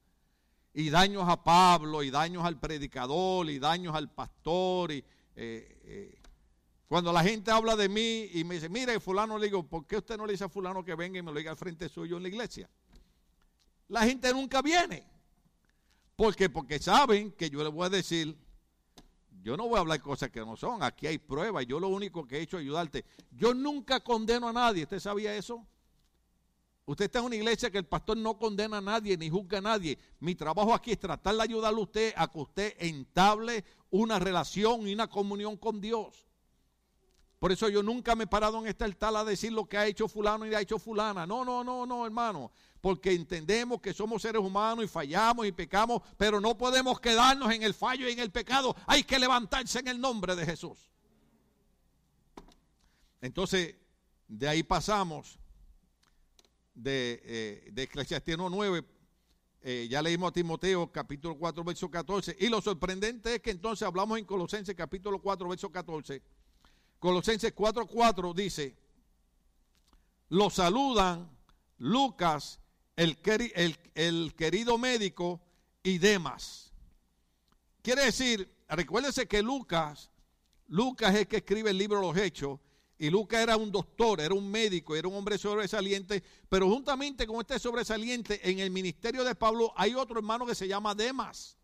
Y 0.74 0.90
daños 0.90 1.28
a 1.28 1.44
Pablo, 1.44 2.04
y 2.04 2.10
daños 2.10 2.46
al 2.46 2.60
predicador, 2.60 3.50
y 3.50 3.60
daños 3.60 3.96
al 3.96 4.10
pastor. 4.12 4.92
Eh, 4.94 5.04
eh, 5.36 6.22
cuando 6.88 7.12
la 7.12 7.24
gente 7.24 7.52
habla 7.52 7.76
de 7.76 7.90
mí 7.90 8.30
y 8.34 8.44
me 8.44 8.56
dice, 8.56 8.70
mire, 8.70 9.00
fulano, 9.00 9.38
le 9.38 9.46
digo, 9.46 9.68
¿por 9.68 9.88
qué 9.88 9.98
usted 9.98 10.18
no 10.18 10.26
le 10.26 10.34
dice 10.34 10.44
a 10.44 10.50
fulano 10.50 10.84
que 10.84 10.94
venga 10.96 11.18
y 11.18 11.22
me 11.22 11.32
lo 11.32 11.38
diga 11.38 11.52
al 11.52 11.58
frente 11.58 11.90
suyo 11.90 12.18
en 12.18 12.24
la 12.24 12.30
iglesia? 12.30 12.70
La 13.88 14.04
gente 14.04 14.32
nunca 14.32 14.62
viene. 14.62 15.04
¿Por 16.16 16.36
qué? 16.36 16.50
Porque 16.50 16.80
saben 16.80 17.32
que 17.32 17.50
yo 17.50 17.64
le 17.64 17.70
voy 17.70 17.88
a 17.88 17.90
decir, 17.90 18.38
yo 19.42 19.58
no 19.58 19.68
voy 19.68 19.78
a 19.78 19.82
hablar 19.82 20.00
cosas 20.00 20.30
que 20.30 20.40
no 20.40 20.56
son, 20.56 20.84
aquí 20.84 21.08
hay 21.08 21.18
pruebas, 21.18 21.66
yo 21.66 21.80
lo 21.80 21.90
único 21.90 22.26
que 22.28 22.38
he 22.38 22.42
hecho 22.42 22.58
es 22.58 22.62
ayudarte. 22.62 23.04
Yo 23.32 23.54
nunca 23.54 24.00
condeno 24.00 24.48
a 24.48 24.54
nadie, 24.54 24.84
¿usted 24.84 25.00
sabía 25.00 25.36
eso? 25.36 25.66
Usted 26.88 27.06
está 27.06 27.20
en 27.20 27.26
una 27.26 27.36
iglesia 27.36 27.72
que 27.72 27.80
el 27.80 27.86
pastor 27.86 28.16
no 28.16 28.38
condena 28.38 28.78
a 28.78 28.82
nadie 28.82 29.18
ni 29.18 29.28
juzga 29.28 29.58
a 29.58 29.62
nadie. 29.62 29.98
Mi 30.20 30.36
trabajo 30.36 30.72
aquí 30.72 30.92
es 30.92 31.00
tratar 31.00 31.36
de 31.36 31.42
ayudarle 31.42 31.80
a 31.80 31.84
usted 31.84 32.14
a 32.16 32.32
que 32.32 32.40
usted 32.40 32.76
entable 32.78 33.66
una 33.90 34.20
relación 34.20 34.88
y 34.88 34.94
una 34.94 35.08
comunión 35.08 35.58
con 35.58 35.82
Dios. 35.82 36.28
Por 37.46 37.52
eso 37.52 37.70
yo 37.70 37.84
nunca 37.84 38.16
me 38.16 38.24
he 38.24 38.28
parado 38.28 38.58
en 38.58 38.66
esta 38.66 38.86
altar 38.86 39.16
a 39.16 39.24
decir 39.24 39.54
lo 39.54 39.70
que 39.70 39.78
ha 39.78 39.86
hecho 39.86 40.08
fulano 40.08 40.48
y 40.48 40.56
ha 40.56 40.62
hecho 40.62 40.80
fulana. 40.80 41.28
No, 41.28 41.46
no, 41.46 41.64
no, 41.64 41.86
no, 41.86 42.04
hermano. 42.04 42.52
Porque 42.82 43.12
entendemos 43.12 43.80
que 43.82 43.94
somos 43.94 44.24
seres 44.24 44.42
humanos 44.42 44.84
y 44.84 44.88
fallamos 44.88 45.46
y 45.46 45.52
pecamos, 45.52 46.02
pero 46.18 46.42
no 46.42 46.58
podemos 46.58 47.00
quedarnos 47.00 47.54
en 47.54 47.62
el 47.62 47.76
fallo 47.76 48.10
y 48.10 48.14
en 48.14 48.20
el 48.20 48.32
pecado. 48.32 48.76
Hay 48.88 49.04
que 49.04 49.20
levantarse 49.20 49.78
en 49.78 49.90
el 49.90 50.02
nombre 50.02 50.36
de 50.36 50.44
Jesús. 50.44 50.90
Entonces, 53.22 53.76
de 54.28 54.48
ahí 54.48 54.64
pasamos 54.64 55.38
de, 56.74 57.22
eh, 57.26 57.70
de 57.74 57.84
Eclesiastiano 57.84 58.50
9, 58.50 58.84
eh, 59.62 59.88
ya 59.88 60.02
leímos 60.02 60.32
a 60.32 60.34
Timoteo 60.34 60.92
capítulo 60.92 61.38
4, 61.38 61.64
verso 61.64 61.92
14. 61.92 62.38
Y 62.40 62.50
lo 62.50 62.60
sorprendente 62.60 63.36
es 63.36 63.42
que 63.44 63.52
entonces 63.52 63.88
hablamos 63.88 64.18
en 64.18 64.26
Colosenses 64.26 64.74
capítulo 64.74 65.22
4, 65.22 65.48
verso 65.48 65.72
14 65.72 66.24
Colosenses 67.06 67.54
4:4 67.54 68.34
dice, 68.34 68.76
lo 70.30 70.50
saludan 70.50 71.30
Lucas, 71.78 72.60
el, 72.96 73.16
querido 73.16 74.80
médico, 74.80 75.40
y 75.84 76.00
demás. 76.00 76.74
Quiere 77.84 78.06
decir, 78.06 78.52
recuérdese 78.68 79.28
que 79.28 79.44
Lucas, 79.44 80.10
Lucas 80.68 81.14
es 81.14 81.20
el 81.20 81.28
que 81.28 81.38
escribe 81.38 81.70
el 81.70 81.78
libro 81.78 82.02
los 82.02 82.18
Hechos, 82.18 82.60
y 82.98 83.12
Lucas 83.12 83.40
era 83.40 83.56
un 83.56 83.72
doctor, 83.72 84.20
era 84.20 84.34
un 84.34 84.50
médico, 84.50 84.96
era 84.96 85.08
un 85.08 85.14
hombre 85.14 85.38
sobresaliente, 85.38 86.24
pero 86.50 86.68
juntamente 86.68 87.28
con 87.28 87.36
este 87.40 87.60
sobresaliente, 87.60 88.50
en 88.50 88.58
el 88.58 88.72
ministerio 88.72 89.24
de 89.24 89.36
Pablo 89.36 89.72
hay 89.76 89.94
otro 89.94 90.18
hermano 90.18 90.44
que 90.44 90.56
se 90.56 90.68
llama 90.68 90.96
Demas. 90.96 91.56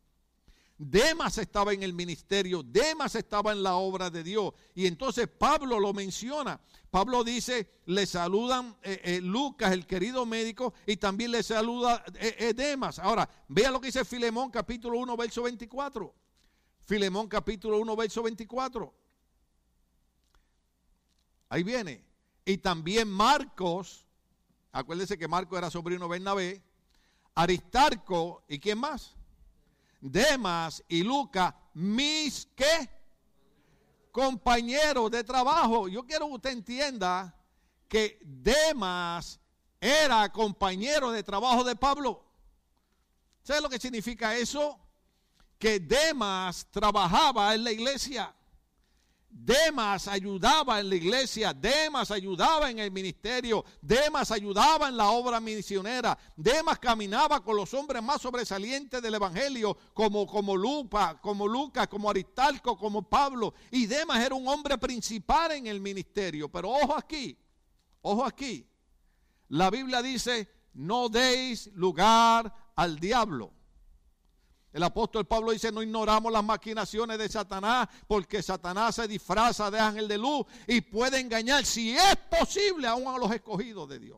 Demas 0.84 1.38
estaba 1.38 1.74
en 1.74 1.84
el 1.84 1.94
ministerio, 1.94 2.64
Demas 2.64 3.14
estaba 3.14 3.52
en 3.52 3.62
la 3.62 3.76
obra 3.76 4.10
de 4.10 4.24
Dios. 4.24 4.52
Y 4.74 4.88
entonces 4.88 5.28
Pablo 5.28 5.80
lo 5.80 5.94
menciona. 5.94 6.60
Pablo 6.90 7.24
dice, 7.24 7.70
le 7.86 8.08
saludan 8.08 8.76
eh, 8.82 9.00
eh, 9.04 9.22
Lucas, 9.22 9.74
el 9.74 9.86
querido 9.86 10.26
médico, 10.26 10.74
y 10.88 10.98
también 10.98 11.30
le 11.30 11.44
saluda 11.44 12.04
eh, 12.16 12.56
Demas. 12.56 12.98
Ahora, 12.98 13.30
vea 13.48 13.70
lo 13.70 13.80
que 13.80 13.90
dice 13.90 14.04
Filemón 14.04 14.50
capítulo 14.50 14.98
1, 14.98 15.16
verso 15.16 15.44
24. 15.44 16.16
Filemón 16.84 17.28
capítulo 17.28 17.78
1, 17.78 17.96
verso 17.96 18.24
24. 18.24 18.92
Ahí 21.50 21.62
viene. 21.62 22.04
Y 22.44 22.58
también 22.58 23.08
Marcos, 23.08 24.04
acuérdense 24.72 25.16
que 25.16 25.28
Marcos 25.28 25.60
era 25.60 25.70
sobrino 25.70 26.06
de 26.06 26.10
Bernabé, 26.10 26.64
Aristarco, 27.36 28.44
¿y 28.48 28.58
quién 28.58 28.80
más? 28.80 29.16
Demas 30.02 30.84
y 30.88 31.04
Lucas, 31.04 31.54
mis 31.74 32.48
que 32.56 32.90
compañeros 34.12 35.10
de 35.12 35.24
trabajo. 35.24 35.88
Yo 35.88 36.06
quiero 36.06 36.28
que 36.28 36.34
usted 36.34 36.50
entienda 36.52 37.36
que 37.88 38.20
Demas 38.24 39.40
era 39.80 40.32
compañero 40.32 41.12
de 41.12 41.24
trabajo 41.24 41.64
de 41.64 41.76
Pablo. 41.76 42.24
¿Sabe 43.44 43.62
lo 43.62 43.70
que 43.70 43.80
significa 43.80 44.36
eso? 44.36 44.80
Que 45.58 45.80
Demas 45.80 46.66
trabajaba 46.72 47.54
en 47.54 47.64
la 47.64 47.72
iglesia. 47.72 48.34
Demas 49.34 50.10
ayudaba 50.10 50.82
en 50.82 50.90
la 50.90 50.96
iglesia, 50.96 51.54
Demas 51.54 52.12
ayudaba 52.12 52.70
en 52.70 52.80
el 52.80 52.92
ministerio, 52.92 53.64
Demas 53.82 54.30
ayudaba 54.30 54.90
en 54.90 54.98
la 54.98 55.10
obra 55.12 55.40
misionera, 55.40 56.18
Demas 56.36 56.80
caminaba 56.80 57.42
con 57.42 57.56
los 57.56 57.74
hombres 57.74 58.04
más 58.04 58.22
sobresalientes 58.22 59.02
del 59.02 59.16
evangelio, 59.16 59.78
como, 59.94 60.28
como 60.28 60.58
Lupa, 60.58 61.20
como 61.22 61.48
Lucas, 61.48 61.88
como 61.88 62.10
Aristarco, 62.10 62.78
como 62.78 63.10
Pablo, 63.10 63.54
y 63.72 63.86
Demas 63.86 64.24
era 64.24 64.36
un 64.36 64.48
hombre 64.50 64.78
principal 64.78 65.54
en 65.54 65.68
el 65.68 65.80
ministerio. 65.80 66.50
Pero 66.52 66.70
ojo 66.70 66.94
aquí, 66.96 67.38
ojo 68.02 68.26
aquí, 68.26 68.68
la 69.48 69.70
Biblia 69.70 70.02
dice, 70.02 70.50
no 70.74 71.08
deis 71.08 71.68
lugar 71.74 72.54
al 72.76 73.00
diablo. 73.00 73.54
El 74.74 74.84
apóstol 74.84 75.26
Pablo 75.26 75.52
dice, 75.52 75.72
no 75.72 75.82
ignoramos 75.82 76.32
las 76.32 76.44
maquinaciones 76.44 77.18
de 77.18 77.28
Satanás, 77.28 77.90
porque 78.08 78.42
Satanás 78.42 78.96
se 78.96 79.08
disfraza 79.08 79.70
de 79.70 79.80
ángel 79.80 80.08
de 80.08 80.18
luz 80.18 80.46
y 80.66 80.80
puede 80.82 81.20
engañar, 81.20 81.66
si 81.66 81.96
es 81.96 82.16
posible, 82.30 82.88
aún 82.88 83.08
a 83.08 83.18
los 83.18 83.32
escogidos 83.32 83.90
de 83.90 84.00
Dios. 84.00 84.18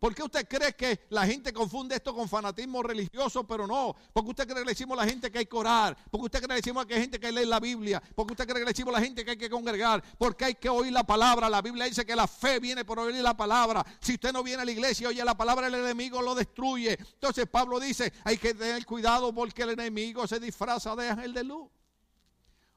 ¿Por 0.00 0.14
qué 0.14 0.22
usted 0.22 0.48
cree 0.48 0.74
que 0.74 0.98
la 1.10 1.26
gente 1.26 1.52
confunde 1.52 1.94
esto 1.94 2.14
con 2.14 2.26
fanatismo 2.26 2.82
religioso? 2.82 3.46
Pero 3.46 3.66
no. 3.66 3.94
Porque 4.14 4.30
usted 4.30 4.44
cree 4.44 4.60
que 4.60 4.64
le 4.64 4.70
decimos 4.70 4.98
a 4.98 5.04
la 5.04 5.10
gente 5.10 5.30
que 5.30 5.40
hay 5.40 5.44
que 5.44 5.54
orar. 5.54 5.94
Porque 6.10 6.24
usted 6.24 6.38
cree 6.38 6.48
que 6.48 6.54
le 6.54 6.60
decimos 6.62 6.86
a 6.86 6.88
la 6.88 6.96
gente 6.96 7.20
que 7.20 7.30
leer 7.30 7.48
la 7.48 7.60
Biblia. 7.60 8.02
Porque 8.14 8.32
usted 8.32 8.44
cree 8.46 8.60
que 8.60 8.64
le 8.64 8.70
decimos 8.70 8.94
a 8.94 8.98
la 8.98 9.04
gente 9.04 9.22
que 9.26 9.32
hay 9.32 9.36
que 9.36 9.50
congregar. 9.50 10.02
Porque 10.16 10.46
hay 10.46 10.54
que 10.54 10.70
oír 10.70 10.90
la 10.90 11.04
palabra. 11.04 11.50
La 11.50 11.60
Biblia 11.60 11.84
dice 11.84 12.06
que 12.06 12.16
la 12.16 12.26
fe 12.26 12.58
viene 12.58 12.82
por 12.82 12.98
oír 12.98 13.14
la 13.16 13.36
palabra. 13.36 13.84
Si 14.00 14.14
usted 14.14 14.32
no 14.32 14.42
viene 14.42 14.62
a 14.62 14.64
la 14.64 14.70
iglesia 14.70 15.04
y 15.04 15.06
oye 15.08 15.22
la 15.22 15.36
palabra, 15.36 15.66
el 15.66 15.74
enemigo 15.74 16.22
lo 16.22 16.34
destruye. 16.34 16.92
Entonces 16.98 17.46
Pablo 17.46 17.78
dice, 17.78 18.10
hay 18.24 18.38
que 18.38 18.54
tener 18.54 18.86
cuidado 18.86 19.34
porque 19.34 19.64
el 19.64 19.70
enemigo 19.70 20.26
se 20.26 20.40
disfraza 20.40 20.96
de 20.96 21.10
ángel 21.10 21.34
de 21.34 21.44
luz. 21.44 21.68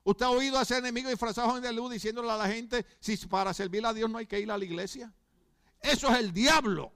¿Usted 0.03 0.26
ha 0.26 0.30
oído 0.30 0.59
a 0.59 0.63
ese 0.63 0.78
enemigo 0.78 1.07
disfrazado 1.07 1.61
de 1.61 1.71
luz 1.71 1.89
diciéndole 1.89 2.30
a 2.30 2.36
la 2.36 2.49
gente, 2.49 2.86
si 2.99 3.15
para 3.15 3.53
servir 3.53 3.86
a 3.86 3.93
Dios 3.93 4.09
no 4.09 4.17
hay 4.17 4.26
que 4.26 4.41
ir 4.41 4.51
a 4.51 4.57
la 4.57 4.65
iglesia? 4.65 5.13
Eso 5.80 6.09
es 6.09 6.19
el 6.19 6.34
diablo. 6.34 6.91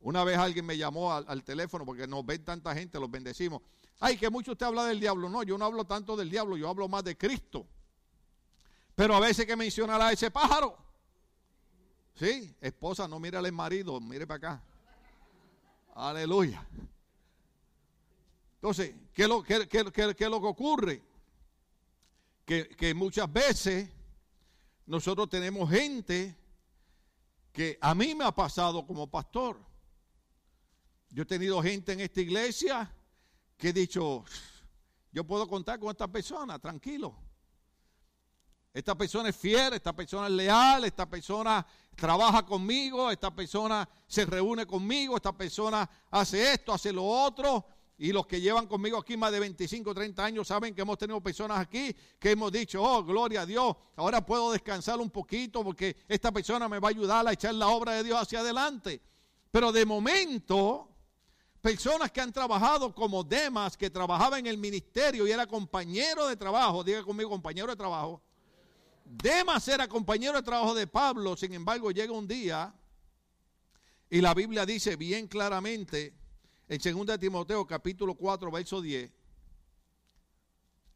Una 0.00 0.22
vez 0.22 0.36
alguien 0.36 0.66
me 0.66 0.76
llamó 0.76 1.12
al, 1.12 1.42
teléfono 1.44 1.86
porque 1.86 2.06
nos 2.06 2.26
ven 2.26 2.44
tanta 2.44 2.74
gente, 2.74 3.00
los 3.00 3.10
bendecimos. 3.10 3.62
Ay, 4.00 4.18
que 4.18 4.28
mucho 4.28 4.52
usted 4.52 4.66
habla 4.66 4.84
del 4.84 5.00
diablo. 5.00 5.30
No, 5.30 5.42
yo 5.42 5.56
no 5.56 5.64
hablo 5.64 5.84
tanto 5.84 6.14
del 6.14 6.28
diablo, 6.28 6.58
yo 6.58 6.68
hablo 6.68 6.88
más 6.88 7.04
de 7.04 7.16
Cristo. 7.16 7.66
Pero 8.94 9.16
a 9.16 9.20
veces 9.20 9.46
que 9.46 9.56
mencionará 9.56 10.12
ese 10.12 10.30
pájaro. 10.30 10.76
Sí, 12.14 12.54
esposa, 12.60 13.08
no 13.08 13.18
mire 13.18 13.38
al 13.38 13.50
marido, 13.50 13.98
mire 14.00 14.26
para 14.26 14.36
acá. 14.36 14.62
Aleluya. 15.94 16.66
Entonces, 18.56 18.94
¿qué 19.12 19.22
es 19.22 19.28
lo, 19.28 19.42
qué, 19.42 19.66
qué, 19.68 20.28
lo 20.28 20.40
que 20.40 20.46
ocurre? 20.46 21.02
Que, 22.44 22.68
que 22.68 22.92
muchas 22.92 23.32
veces 23.32 23.88
nosotros 24.86 25.28
tenemos 25.30 25.70
gente 25.70 26.36
que 27.54 27.78
a 27.80 27.94
mí 27.94 28.16
me 28.16 28.24
ha 28.24 28.32
pasado 28.32 28.84
como 28.84 29.08
pastor. 29.08 29.56
Yo 31.10 31.22
he 31.22 31.26
tenido 31.26 31.62
gente 31.62 31.92
en 31.92 32.00
esta 32.00 32.20
iglesia 32.20 32.92
que 33.56 33.68
he 33.68 33.72
dicho, 33.72 34.24
yo 35.12 35.24
puedo 35.24 35.46
contar 35.46 35.78
con 35.78 35.90
esta 35.90 36.08
persona, 36.08 36.58
tranquilo. 36.58 37.14
Esta 38.72 38.96
persona 38.96 39.28
es 39.28 39.36
fiel, 39.36 39.74
esta 39.74 39.92
persona 39.92 40.26
es 40.26 40.32
leal, 40.32 40.84
esta 40.84 41.08
persona 41.08 41.64
trabaja 41.94 42.44
conmigo, 42.44 43.08
esta 43.08 43.32
persona 43.32 43.88
se 44.08 44.26
reúne 44.26 44.66
conmigo, 44.66 45.14
esta 45.14 45.32
persona 45.32 45.88
hace 46.10 46.54
esto, 46.54 46.72
hace 46.72 46.92
lo 46.92 47.04
otro. 47.04 47.64
Y 47.96 48.12
los 48.12 48.26
que 48.26 48.40
llevan 48.40 48.66
conmigo 48.66 48.98
aquí 48.98 49.16
más 49.16 49.30
de 49.30 49.38
25, 49.38 49.94
30 49.94 50.24
años 50.24 50.48
saben 50.48 50.74
que 50.74 50.82
hemos 50.82 50.98
tenido 50.98 51.20
personas 51.20 51.58
aquí 51.58 51.94
que 52.18 52.32
hemos 52.32 52.50
dicho, 52.50 52.82
oh, 52.82 53.04
gloria 53.04 53.42
a 53.42 53.46
Dios, 53.46 53.76
ahora 53.96 54.24
puedo 54.24 54.50
descansar 54.50 54.98
un 54.98 55.10
poquito 55.10 55.62
porque 55.62 55.96
esta 56.08 56.32
persona 56.32 56.68
me 56.68 56.80
va 56.80 56.88
a 56.88 56.90
ayudar 56.90 57.26
a 57.26 57.32
echar 57.32 57.54
la 57.54 57.68
obra 57.68 57.92
de 57.92 58.02
Dios 58.02 58.20
hacia 58.20 58.40
adelante. 58.40 59.00
Pero 59.52 59.70
de 59.70 59.86
momento, 59.86 60.88
personas 61.60 62.10
que 62.10 62.20
han 62.20 62.32
trabajado 62.32 62.92
como 62.92 63.22
Demas, 63.22 63.76
que 63.76 63.90
trabajaba 63.90 64.40
en 64.40 64.48
el 64.48 64.58
ministerio 64.58 65.26
y 65.26 65.30
era 65.30 65.46
compañero 65.46 66.26
de 66.26 66.36
trabajo, 66.36 66.82
diga 66.82 67.04
conmigo, 67.04 67.30
compañero 67.30 67.68
de 67.68 67.76
trabajo. 67.76 68.20
Demas 69.04 69.68
era 69.68 69.86
compañero 69.86 70.38
de 70.38 70.42
trabajo 70.42 70.74
de 70.74 70.88
Pablo, 70.88 71.36
sin 71.36 71.54
embargo 71.54 71.92
llega 71.92 72.12
un 72.12 72.26
día 72.26 72.74
y 74.10 74.20
la 74.20 74.34
Biblia 74.34 74.66
dice 74.66 74.96
bien 74.96 75.28
claramente, 75.28 76.14
en 76.68 77.06
2 77.06 77.18
Timoteo 77.18 77.66
capítulo 77.66 78.14
4, 78.14 78.50
verso 78.50 78.80
10. 78.80 79.12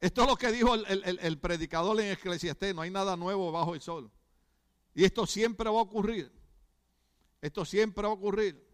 Esto 0.01 0.23
es 0.23 0.29
lo 0.29 0.37
que 0.37 0.53
dijo 0.53 0.75
el, 0.75 1.39
predicador 1.39 2.01
en 2.01 2.13
Eclesiastés, 2.13 2.75
no 2.75 2.83
hay 2.83 2.91
nada 2.91 3.17
nuevo 3.17 3.51
bajo 3.51 3.75
el 3.75 3.81
sol. 3.81 4.11
Y 4.95 5.05
esto 5.05 5.27
siempre 5.27 5.69
va 5.69 5.79
a 5.79 5.83
ocurrir. 5.83 6.33
Esto 7.41 7.65
siempre 7.65 8.03
va 8.05 8.11
a 8.11 8.13
ocurrir. 8.13 8.65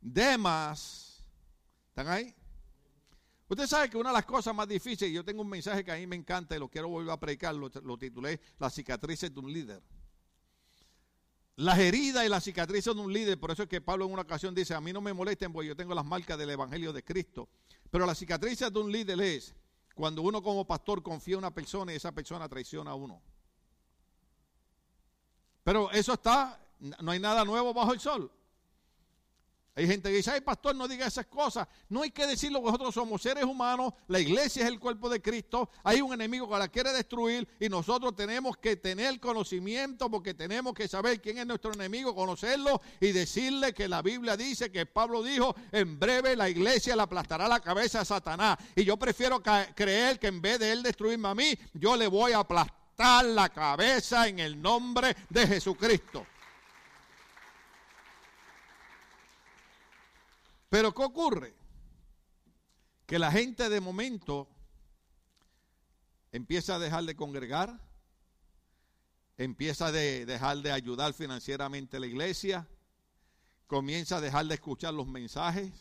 Demas, 0.00 1.24
¿están 1.88 2.08
ahí? 2.08 2.32
Usted 3.48 3.66
sabe 3.66 3.90
que 3.90 3.96
una 3.96 4.10
de 4.10 4.14
las 4.14 4.24
cosas 4.24 4.54
más 4.54 4.68
difíciles, 4.68 5.12
yo 5.12 5.24
tengo 5.24 5.42
un 5.42 5.48
mensaje 5.48 5.84
que 5.84 5.92
a 5.92 5.96
mí 5.96 6.06
me 6.06 6.16
encanta 6.16 6.56
y 6.56 6.58
lo 6.58 6.68
quiero 6.68 6.88
volver 6.88 7.12
a 7.12 7.20
predicar, 7.20 7.54
lo, 7.54 7.68
lo 7.68 7.98
titulé 7.98 8.40
Las 8.58 8.74
cicatrices 8.74 9.32
de 9.32 9.40
un 9.40 9.52
líder. 9.52 9.82
Las 11.56 11.78
heridas 11.78 12.24
y 12.26 12.28
las 12.28 12.44
cicatrices 12.44 12.94
de 12.94 13.00
un 13.00 13.12
líder, 13.12 13.40
por 13.40 13.50
eso 13.50 13.62
es 13.62 13.68
que 13.68 13.80
Pablo 13.80 14.04
en 14.04 14.12
una 14.12 14.22
ocasión 14.22 14.54
dice, 14.54 14.74
a 14.74 14.80
mí 14.80 14.92
no 14.92 15.00
me 15.00 15.14
molesten 15.14 15.52
porque 15.52 15.68
yo 15.68 15.76
tengo 15.76 15.94
las 15.94 16.04
marcas 16.04 16.36
del 16.38 16.50
Evangelio 16.50 16.92
de 16.92 17.02
Cristo. 17.02 17.48
Pero 17.90 18.04
las 18.04 18.18
cicatrices 18.18 18.70
de 18.70 18.78
un 18.78 18.92
líder 18.92 19.18
es 19.22 19.54
cuando 19.94 20.20
uno 20.20 20.42
como 20.42 20.66
pastor 20.66 21.02
confía 21.02 21.34
en 21.34 21.38
una 21.38 21.54
persona 21.54 21.92
y 21.92 21.96
esa 21.96 22.12
persona 22.12 22.46
traiciona 22.46 22.90
a 22.90 22.94
uno. 22.94 23.22
Pero 25.64 25.90
eso 25.92 26.12
está, 26.12 26.60
no 26.78 27.10
hay 27.10 27.18
nada 27.18 27.42
nuevo 27.44 27.72
bajo 27.72 27.94
el 27.94 28.00
sol. 28.00 28.30
Hay 29.76 29.86
gente 29.86 30.08
que 30.08 30.16
dice, 30.16 30.30
ay 30.30 30.40
pastor, 30.40 30.74
no 30.74 30.88
diga 30.88 31.06
esas 31.06 31.26
cosas. 31.26 31.68
No 31.90 32.02
hay 32.02 32.10
que 32.10 32.26
decirlo, 32.26 32.62
nosotros 32.62 32.94
somos 32.94 33.20
seres 33.20 33.44
humanos, 33.44 33.92
la 34.08 34.18
iglesia 34.18 34.62
es 34.62 34.68
el 34.68 34.80
cuerpo 34.80 35.10
de 35.10 35.20
Cristo, 35.20 35.68
hay 35.84 36.00
un 36.00 36.14
enemigo 36.14 36.48
que 36.48 36.56
la 36.56 36.68
quiere 36.68 36.94
destruir 36.94 37.46
y 37.60 37.68
nosotros 37.68 38.16
tenemos 38.16 38.56
que 38.56 38.76
tener 38.76 39.20
conocimiento 39.20 40.10
porque 40.10 40.32
tenemos 40.32 40.72
que 40.72 40.88
saber 40.88 41.20
quién 41.20 41.36
es 41.36 41.46
nuestro 41.46 41.74
enemigo, 41.74 42.14
conocerlo 42.14 42.80
y 43.00 43.12
decirle 43.12 43.74
que 43.74 43.86
la 43.86 44.00
Biblia 44.00 44.34
dice 44.34 44.72
que 44.72 44.86
Pablo 44.86 45.22
dijo, 45.22 45.54
en 45.72 45.98
breve 45.98 46.36
la 46.36 46.48
iglesia 46.48 46.96
le 46.96 47.02
aplastará 47.02 47.46
la 47.46 47.60
cabeza 47.60 48.00
a 48.00 48.04
Satanás. 48.06 48.56
Y 48.74 48.82
yo 48.82 48.96
prefiero 48.96 49.42
creer 49.42 50.18
que 50.18 50.28
en 50.28 50.40
vez 50.40 50.58
de 50.58 50.72
él 50.72 50.82
destruirme 50.82 51.28
a 51.28 51.34
mí, 51.34 51.52
yo 51.74 51.96
le 51.96 52.06
voy 52.06 52.32
a 52.32 52.38
aplastar 52.38 53.26
la 53.26 53.50
cabeza 53.50 54.26
en 54.26 54.38
el 54.38 54.62
nombre 54.62 55.14
de 55.28 55.46
Jesucristo. 55.46 56.26
Pero 60.68 60.92
¿qué 60.94 61.02
ocurre? 61.02 61.54
Que 63.06 63.18
la 63.18 63.30
gente 63.30 63.68
de 63.68 63.80
momento 63.80 64.48
empieza 66.32 66.76
a 66.76 66.78
dejar 66.78 67.04
de 67.04 67.14
congregar, 67.14 67.80
empieza 69.38 69.86
a 69.86 69.92
dejar 69.92 70.58
de 70.58 70.72
ayudar 70.72 71.12
financieramente 71.12 71.96
a 71.96 72.00
la 72.00 72.06
iglesia, 72.06 72.68
comienza 73.66 74.16
a 74.16 74.20
dejar 74.20 74.46
de 74.46 74.54
escuchar 74.54 74.94
los 74.94 75.06
mensajes. 75.06 75.72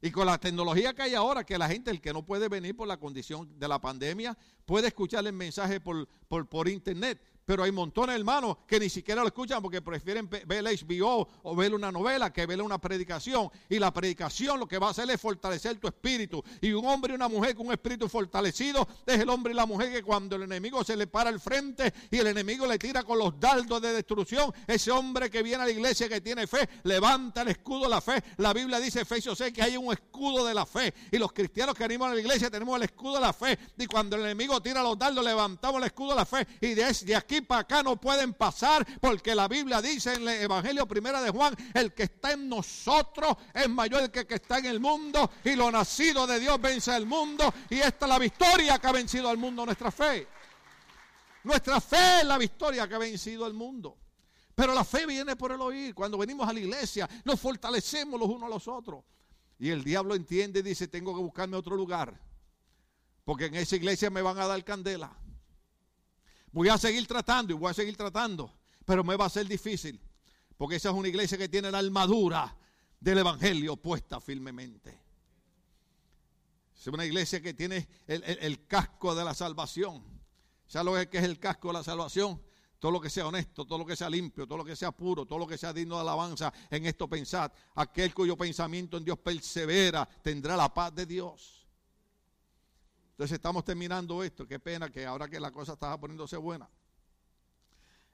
Y 0.00 0.10
con 0.10 0.26
la 0.26 0.38
tecnología 0.38 0.94
que 0.94 1.02
hay 1.02 1.14
ahora, 1.14 1.44
que 1.44 1.58
la 1.58 1.68
gente, 1.68 1.90
el 1.90 2.00
que 2.00 2.12
no 2.12 2.24
puede 2.24 2.48
venir 2.48 2.76
por 2.76 2.86
la 2.86 2.98
condición 2.98 3.58
de 3.58 3.66
la 3.66 3.80
pandemia, 3.80 4.38
puede 4.64 4.88
escuchar 4.88 5.26
el 5.26 5.32
mensaje 5.32 5.80
por, 5.80 6.08
por, 6.28 6.48
por 6.48 6.68
internet. 6.68 7.20
Pero 7.48 7.62
hay 7.62 7.72
montones 7.72 8.14
hermanos 8.14 8.58
que 8.66 8.78
ni 8.78 8.90
siquiera 8.90 9.22
lo 9.22 9.28
escuchan 9.28 9.62
porque 9.62 9.80
prefieren 9.80 10.28
ver 10.28 10.62
HBO 10.64 11.26
o 11.44 11.56
ver 11.56 11.72
una 11.72 11.90
novela 11.90 12.30
que 12.30 12.44
ver 12.44 12.60
una 12.60 12.76
predicación. 12.76 13.50
Y 13.70 13.78
la 13.78 13.90
predicación 13.90 14.60
lo 14.60 14.68
que 14.68 14.76
va 14.76 14.88
a 14.88 14.90
hacer 14.90 15.08
es 15.08 15.18
fortalecer 15.18 15.78
tu 15.78 15.88
espíritu. 15.88 16.44
Y 16.60 16.72
un 16.72 16.84
hombre 16.84 17.14
y 17.14 17.16
una 17.16 17.26
mujer 17.26 17.56
con 17.56 17.68
un 17.68 17.72
espíritu 17.72 18.06
fortalecido 18.06 18.86
es 19.06 19.18
el 19.18 19.30
hombre 19.30 19.54
y 19.54 19.56
la 19.56 19.64
mujer 19.64 19.90
que 19.90 20.02
cuando 20.02 20.36
el 20.36 20.42
enemigo 20.42 20.84
se 20.84 20.94
le 20.94 21.06
para 21.06 21.30
al 21.30 21.40
frente 21.40 21.90
y 22.10 22.18
el 22.18 22.26
enemigo 22.26 22.66
le 22.66 22.78
tira 22.78 23.02
con 23.02 23.18
los 23.18 23.40
dardos 23.40 23.80
de 23.80 23.94
destrucción, 23.94 24.52
ese 24.66 24.90
hombre 24.90 25.30
que 25.30 25.42
viene 25.42 25.62
a 25.62 25.64
la 25.64 25.72
iglesia 25.72 26.06
que 26.06 26.20
tiene 26.20 26.46
fe, 26.46 26.68
levanta 26.82 27.40
el 27.40 27.48
escudo 27.48 27.84
de 27.84 27.88
la 27.88 28.02
fe. 28.02 28.22
La 28.36 28.52
Biblia 28.52 28.78
dice, 28.78 29.00
Efesios 29.00 29.38
6, 29.38 29.54
que 29.54 29.62
hay 29.62 29.78
un 29.78 29.90
escudo 29.90 30.44
de 30.44 30.52
la 30.52 30.66
fe. 30.66 30.92
Y 31.10 31.16
los 31.16 31.32
cristianos 31.32 31.74
que 31.74 31.84
animan 31.84 32.10
a 32.10 32.14
la 32.14 32.20
iglesia 32.20 32.50
tenemos 32.50 32.76
el 32.76 32.82
escudo 32.82 33.14
de 33.14 33.20
la 33.22 33.32
fe. 33.32 33.58
Y 33.78 33.86
cuando 33.86 34.16
el 34.16 34.22
enemigo 34.26 34.60
tira 34.60 34.82
los 34.82 34.98
dardos, 34.98 35.24
levantamos 35.24 35.80
el 35.80 35.86
escudo 35.86 36.10
de 36.10 36.16
la 36.16 36.26
fe. 36.26 36.46
Y 36.60 36.74
de 36.74 37.16
aquí 37.16 37.37
para 37.46 37.62
acá 37.62 37.82
no 37.82 38.00
pueden 38.00 38.34
pasar 38.34 38.86
porque 39.00 39.34
la 39.34 39.48
Biblia 39.48 39.80
dice 39.80 40.14
en 40.14 40.22
el 40.22 40.42
Evangelio 40.42 40.86
primera 40.86 41.20
de 41.20 41.30
Juan, 41.30 41.54
el 41.74 41.92
que 41.92 42.04
está 42.04 42.32
en 42.32 42.48
nosotros 42.48 43.36
es 43.54 43.68
mayor 43.68 44.10
que 44.10 44.20
el 44.20 44.26
que 44.26 44.36
está 44.36 44.58
en 44.58 44.66
el 44.66 44.80
mundo 44.80 45.30
y 45.44 45.54
lo 45.54 45.70
nacido 45.70 46.26
de 46.26 46.38
Dios 46.40 46.60
vence 46.60 46.92
al 46.92 47.06
mundo 47.06 47.52
y 47.70 47.76
esta 47.76 48.06
es 48.06 48.08
la 48.08 48.18
victoria 48.18 48.78
que 48.78 48.86
ha 48.86 48.92
vencido 48.92 49.28
al 49.28 49.38
mundo, 49.38 49.64
nuestra 49.64 49.90
fe. 49.90 50.26
Nuestra 51.44 51.80
fe 51.80 52.20
es 52.20 52.24
la 52.24 52.38
victoria 52.38 52.88
que 52.88 52.94
ha 52.94 52.98
vencido 52.98 53.44
al 53.44 53.54
mundo. 53.54 53.96
Pero 54.54 54.74
la 54.74 54.84
fe 54.84 55.06
viene 55.06 55.36
por 55.36 55.52
el 55.52 55.60
oír. 55.60 55.94
Cuando 55.94 56.18
venimos 56.18 56.48
a 56.48 56.52
la 56.52 56.60
iglesia 56.60 57.08
nos 57.24 57.40
fortalecemos 57.40 58.18
los 58.18 58.28
unos 58.28 58.44
a 58.44 58.48
los 58.48 58.66
otros. 58.66 59.04
Y 59.58 59.70
el 59.70 59.82
diablo 59.82 60.14
entiende 60.14 60.60
y 60.60 60.62
dice, 60.62 60.88
tengo 60.88 61.14
que 61.14 61.20
buscarme 61.20 61.56
otro 61.56 61.76
lugar. 61.76 62.20
Porque 63.24 63.46
en 63.46 63.54
esa 63.56 63.76
iglesia 63.76 64.10
me 64.10 64.22
van 64.22 64.38
a 64.38 64.46
dar 64.46 64.64
candela. 64.64 65.16
Voy 66.52 66.68
a 66.68 66.78
seguir 66.78 67.06
tratando 67.06 67.52
y 67.52 67.56
voy 67.56 67.70
a 67.70 67.74
seguir 67.74 67.96
tratando, 67.96 68.52
pero 68.84 69.04
me 69.04 69.16
va 69.16 69.26
a 69.26 69.30
ser 69.30 69.46
difícil, 69.46 70.00
porque 70.56 70.76
esa 70.76 70.90
es 70.90 70.94
una 70.94 71.08
iglesia 71.08 71.36
que 71.36 71.48
tiene 71.48 71.70
la 71.70 71.78
armadura 71.78 72.56
del 73.00 73.18
Evangelio 73.18 73.76
puesta 73.76 74.20
firmemente. 74.20 74.98
Es 76.78 76.86
una 76.86 77.04
iglesia 77.04 77.40
que 77.40 77.54
tiene 77.54 77.88
el, 78.06 78.66
casco 78.66 79.14
de 79.14 79.24
la 79.24 79.34
salvación. 79.34 80.02
¿Sabes 80.66 80.86
lo 80.86 81.10
que 81.10 81.18
es 81.18 81.24
el 81.24 81.38
casco 81.38 81.68
de 81.68 81.74
la 81.74 81.84
salvación? 81.84 82.40
todo 82.78 82.92
lo 82.92 83.00
que 83.00 83.10
sea 83.10 83.26
honesto, 83.26 83.64
todo 83.64 83.78
lo 83.78 83.86
que 83.86 83.96
sea 83.96 84.08
limpio, 84.08 84.46
todo 84.46 84.58
lo 84.58 84.64
que 84.64 84.76
sea 84.76 84.92
puro, 84.92 85.26
todo 85.26 85.38
lo 85.38 85.46
que 85.46 85.58
sea 85.58 85.72
digno 85.72 85.96
de 85.96 86.02
alabanza, 86.02 86.52
en 86.70 86.86
esto 86.86 87.08
pensad. 87.08 87.50
Aquel 87.74 88.14
cuyo 88.14 88.36
pensamiento 88.36 88.96
en 88.96 89.04
Dios 89.04 89.18
persevera 89.18 90.08
tendrá 90.22 90.56
la 90.56 90.72
paz 90.72 90.94
de 90.94 91.06
Dios. 91.06 91.57
Entonces 93.18 93.34
estamos 93.34 93.64
terminando 93.64 94.22
esto. 94.22 94.46
Qué 94.46 94.60
pena 94.60 94.90
que 94.90 95.04
ahora 95.04 95.26
que 95.26 95.40
la 95.40 95.50
cosa 95.50 95.72
estaba 95.72 95.98
poniéndose 95.98 96.36
buena. 96.36 96.70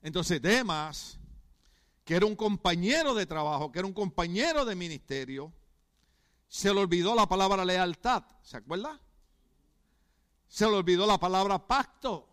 Entonces 0.01 0.41
Demas, 0.41 1.19
que 2.07 2.15
era 2.15 2.25
un 2.25 2.35
compañero 2.35 3.13
de 3.13 3.27
trabajo, 3.27 3.71
que 3.71 3.81
era 3.81 3.87
un 3.87 3.93
compañero 3.93 4.65
de 4.65 4.75
ministerio, 4.75 5.53
se 6.49 6.73
le 6.73 6.81
olvidó 6.81 7.15
la 7.15 7.29
palabra 7.29 7.67
lealtad. 7.67 8.25
¿Se 8.41 8.57
acuerda? 8.57 8.99
Se 10.49 10.65
le 10.65 10.73
olvidó 10.73 11.07
la 11.07 11.19
palabra 11.19 11.59
pacto. 11.59 12.27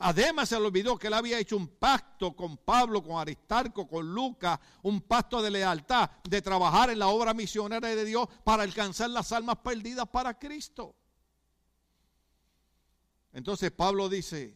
Además 0.00 0.48
se 0.48 0.58
le 0.58 0.66
olvidó 0.66 0.98
que 0.98 1.06
él 1.06 1.14
había 1.14 1.38
hecho 1.38 1.56
un 1.56 1.68
pacto 1.68 2.34
con 2.34 2.56
Pablo, 2.56 3.00
con 3.00 3.20
Aristarco, 3.20 3.86
con 3.86 4.12
Lucas, 4.12 4.58
un 4.82 5.02
pacto 5.02 5.40
de 5.40 5.52
lealtad, 5.52 6.10
de 6.24 6.42
trabajar 6.42 6.90
en 6.90 6.98
la 6.98 7.06
obra 7.06 7.32
misionera 7.32 7.86
de 7.86 8.04
Dios 8.04 8.26
para 8.42 8.64
alcanzar 8.64 9.10
las 9.10 9.30
almas 9.30 9.58
perdidas 9.58 10.08
para 10.08 10.36
Cristo. 10.36 10.96
Entonces 13.34 13.72
Pablo 13.72 14.08
dice, 14.08 14.54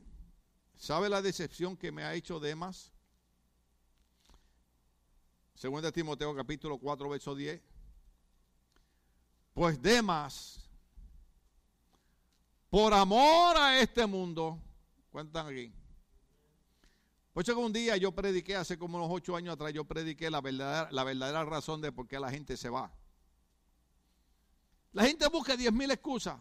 ¿sabe 0.77 1.09
la 1.09 1.21
decepción 1.21 1.77
que 1.77 1.91
me 1.91 2.05
ha 2.05 2.15
hecho 2.15 2.39
Demas? 2.39 2.93
Según 5.57 5.83
de 5.83 5.91
Timoteo 5.91 6.33
capítulo 6.37 6.79
4, 6.79 7.09
verso 7.09 7.35
10. 7.35 7.61
Pues 9.53 9.83
Demas, 9.83 10.71
por 12.71 12.95
amor 12.95 13.57
a 13.57 13.81
este 13.81 14.07
mundo, 14.07 14.63
cuentan 15.11 15.49
aquí. 15.49 15.73
Pues 17.33 17.47
que 17.47 17.53
un 17.53 17.73
día 17.73 17.97
yo 17.97 18.13
prediqué, 18.13 18.55
hace 18.55 18.79
como 18.79 18.97
unos 18.99 19.09
ocho 19.11 19.35
años 19.35 19.55
atrás, 19.55 19.73
yo 19.73 19.85
prediqué 19.85 20.31
la 20.31 20.41
verdadera, 20.41 20.89
la 20.93 21.03
verdadera 21.03 21.45
razón 21.45 21.81
de 21.81 21.91
por 21.91 22.07
qué 22.07 22.21
la 22.21 22.31
gente 22.31 22.57
se 22.57 22.69
va. 22.69 22.93
La 24.93 25.05
gente 25.05 25.27
busca 25.27 25.57
diez 25.57 25.73
mil 25.73 25.91
excusas. 25.91 26.39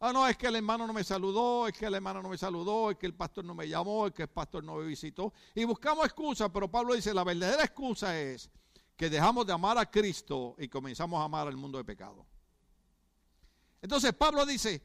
Ah, 0.00 0.12
no, 0.12 0.28
es 0.28 0.36
que 0.36 0.46
el 0.46 0.54
hermano 0.54 0.86
no 0.86 0.92
me 0.92 1.02
saludó, 1.02 1.66
es 1.66 1.76
que 1.76 1.86
el 1.86 1.94
hermano 1.94 2.22
no 2.22 2.28
me 2.28 2.38
saludó, 2.38 2.90
es 2.90 2.96
que 2.96 3.06
el 3.06 3.14
pastor 3.14 3.44
no 3.44 3.54
me 3.54 3.68
llamó, 3.68 4.06
es 4.06 4.14
que 4.14 4.22
el 4.22 4.28
pastor 4.28 4.62
no 4.62 4.76
me 4.76 4.84
visitó. 4.84 5.32
Y 5.56 5.64
buscamos 5.64 6.04
excusas, 6.04 6.48
pero 6.52 6.70
Pablo 6.70 6.94
dice, 6.94 7.12
la 7.12 7.24
verdadera 7.24 7.64
excusa 7.64 8.18
es 8.18 8.48
que 8.96 9.10
dejamos 9.10 9.44
de 9.44 9.52
amar 9.52 9.76
a 9.76 9.90
Cristo 9.90 10.54
y 10.58 10.68
comenzamos 10.68 11.20
a 11.20 11.24
amar 11.24 11.48
al 11.48 11.56
mundo 11.56 11.78
de 11.78 11.84
pecado. 11.84 12.24
Entonces 13.82 14.12
Pablo 14.12 14.46
dice, 14.46 14.80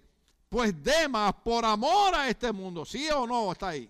pues 0.50 0.84
Demas, 0.84 1.34
por 1.44 1.64
amor 1.64 2.16
a 2.16 2.28
este 2.28 2.52
mundo, 2.52 2.84
¿sí 2.84 3.08
o 3.10 3.28
no? 3.28 3.52
Está 3.52 3.70
ahí. 3.70 3.90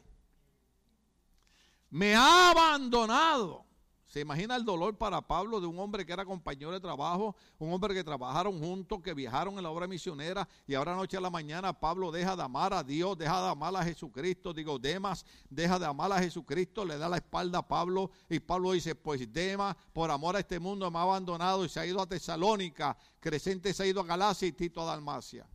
Me 1.89 2.15
ha 2.15 2.51
abandonado. 2.51 3.65
¿Se 4.13 4.19
imagina 4.19 4.55
el 4.55 4.63
dolor 4.63 4.95
para 4.95 5.19
Pablo 5.23 5.59
de 5.59 5.65
un 5.65 5.79
hombre 5.79 6.05
que 6.05 6.13
era 6.13 6.23
compañero 6.23 6.71
de 6.71 6.79
trabajo, 6.79 7.35
un 7.57 7.73
hombre 7.73 7.95
que 7.95 8.03
trabajaron 8.03 8.59
juntos, 8.59 9.01
que 9.01 9.11
viajaron 9.11 9.57
en 9.57 9.63
la 9.63 9.71
obra 9.71 9.87
misionera 9.87 10.47
y 10.67 10.75
ahora 10.75 10.95
noche 10.95 11.17
a 11.17 11.19
la 11.19 11.31
mañana 11.31 11.73
Pablo 11.73 12.11
deja 12.11 12.35
de 12.35 12.43
amar 12.43 12.75
a 12.75 12.83
Dios, 12.83 13.17
deja 13.17 13.41
de 13.41 13.47
amar 13.49 13.75
a 13.75 13.83
Jesucristo, 13.83 14.53
digo, 14.53 14.77
Demas 14.77 15.25
deja 15.49 15.79
de 15.79 15.87
amar 15.87 16.11
a 16.11 16.19
Jesucristo, 16.19 16.85
le 16.85 16.99
da 16.99 17.09
la 17.09 17.17
espalda 17.17 17.57
a 17.57 17.67
Pablo 17.67 18.11
y 18.29 18.39
Pablo 18.39 18.73
dice, 18.73 18.93
pues 18.93 19.33
Demas 19.33 19.75
por 19.91 20.11
amor 20.11 20.35
a 20.35 20.41
este 20.41 20.59
mundo 20.59 20.91
me 20.91 20.99
ha 20.99 21.01
abandonado 21.01 21.65
y 21.65 21.69
se 21.69 21.79
ha 21.79 21.85
ido 21.87 21.99
a 21.99 22.05
Tesalónica, 22.05 22.95
Crescente 23.19 23.73
se 23.73 23.81
ha 23.81 23.87
ido 23.87 23.99
a 23.99 24.05
Galacia 24.05 24.47
y 24.47 24.51
Tito 24.51 24.79
a 24.79 24.85
Dalmacia. 24.85 25.47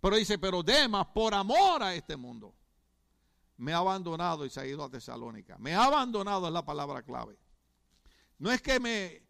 Pero 0.00 0.14
dice, 0.14 0.38
pero 0.38 0.62
Demas 0.62 1.06
por 1.06 1.34
amor 1.34 1.82
a 1.82 1.96
este 1.96 2.16
mundo 2.16 2.54
me 3.56 3.72
ha 3.72 3.78
abandonado 3.78 4.44
y 4.44 4.50
se 4.50 4.60
ha 4.60 4.66
ido 4.66 4.84
a 4.84 4.90
Tesalónica. 4.90 5.56
Me 5.58 5.74
ha 5.74 5.84
abandonado 5.84 6.46
es 6.46 6.52
la 6.52 6.64
palabra 6.64 7.02
clave. 7.02 7.38
No 8.38 8.50
es 8.50 8.60
que 8.60 8.80
me 8.80 9.22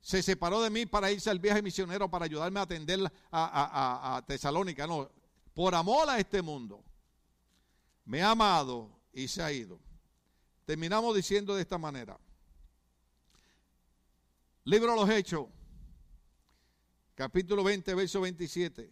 se 0.00 0.22
separó 0.22 0.60
de 0.60 0.70
mí 0.70 0.84
para 0.86 1.12
irse 1.12 1.30
al 1.30 1.38
viaje 1.38 1.62
misionero 1.62 2.10
para 2.10 2.24
ayudarme 2.24 2.58
a 2.58 2.64
atender 2.64 3.00
a, 3.30 4.16
a 4.16 4.26
Tesalónica. 4.26 4.86
No, 4.86 5.10
por 5.54 5.74
amor 5.74 6.08
a 6.10 6.18
este 6.18 6.42
mundo. 6.42 6.84
Me 8.04 8.22
ha 8.22 8.30
amado 8.30 9.00
y 9.12 9.28
se 9.28 9.42
ha 9.42 9.52
ido. 9.52 9.80
Terminamos 10.64 11.14
diciendo 11.14 11.54
de 11.54 11.62
esta 11.62 11.78
manera. 11.78 12.18
Libro 14.64 14.92
de 14.92 14.96
los 14.96 15.10
Hechos, 15.10 15.46
capítulo 17.14 17.64
20, 17.64 17.94
verso 17.94 18.20
27. 18.20 18.90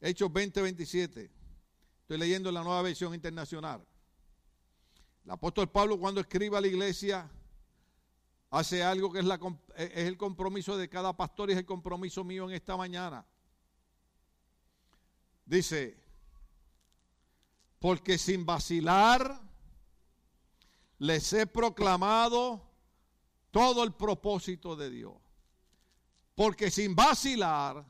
Hechos 0.00 0.32
20, 0.32 0.62
27. 0.62 1.41
Estoy 2.02 2.18
leyendo 2.18 2.52
la 2.52 2.62
nueva 2.62 2.82
versión 2.82 3.14
internacional. 3.14 3.84
El 5.24 5.30
apóstol 5.30 5.70
Pablo 5.70 5.98
cuando 5.98 6.20
escribe 6.20 6.56
a 6.56 6.60
la 6.60 6.66
iglesia 6.66 7.30
hace 8.50 8.82
algo 8.82 9.10
que 9.12 9.20
es, 9.20 9.24
la, 9.24 9.40
es 9.76 10.06
el 10.06 10.16
compromiso 10.16 10.76
de 10.76 10.88
cada 10.88 11.16
pastor 11.16 11.48
y 11.48 11.52
es 11.52 11.58
el 11.58 11.64
compromiso 11.64 12.22
mío 12.24 12.48
en 12.48 12.54
esta 12.54 12.76
mañana. 12.76 13.24
Dice, 15.46 15.96
porque 17.78 18.18
sin 18.18 18.44
vacilar 18.44 19.40
les 20.98 21.32
he 21.32 21.46
proclamado 21.46 22.62
todo 23.50 23.82
el 23.84 23.92
propósito 23.92 24.76
de 24.76 24.90
Dios. 24.90 25.14
Porque 26.34 26.70
sin 26.70 26.94
vacilar 26.94 27.84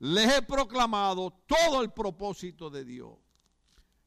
les 0.00 0.32
he 0.32 0.42
proclamado 0.42 1.30
todo 1.46 1.82
el 1.82 1.92
propósito 1.92 2.70
de 2.70 2.84
Dios. 2.84 3.16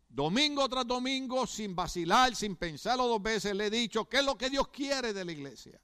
Domingo 0.07 0.67
tras 0.67 0.85
domingo, 0.85 1.47
sin 1.47 1.75
vacilar, 1.75 2.35
sin 2.35 2.55
pensarlo 2.55 3.07
dos 3.07 3.21
veces, 3.21 3.55
le 3.55 3.67
he 3.67 3.69
dicho 3.69 4.07
qué 4.07 4.17
es 4.17 4.25
lo 4.25 4.37
que 4.37 4.49
Dios 4.49 4.67
quiere 4.69 5.13
de 5.13 5.25
la 5.25 5.31
iglesia. 5.31 5.81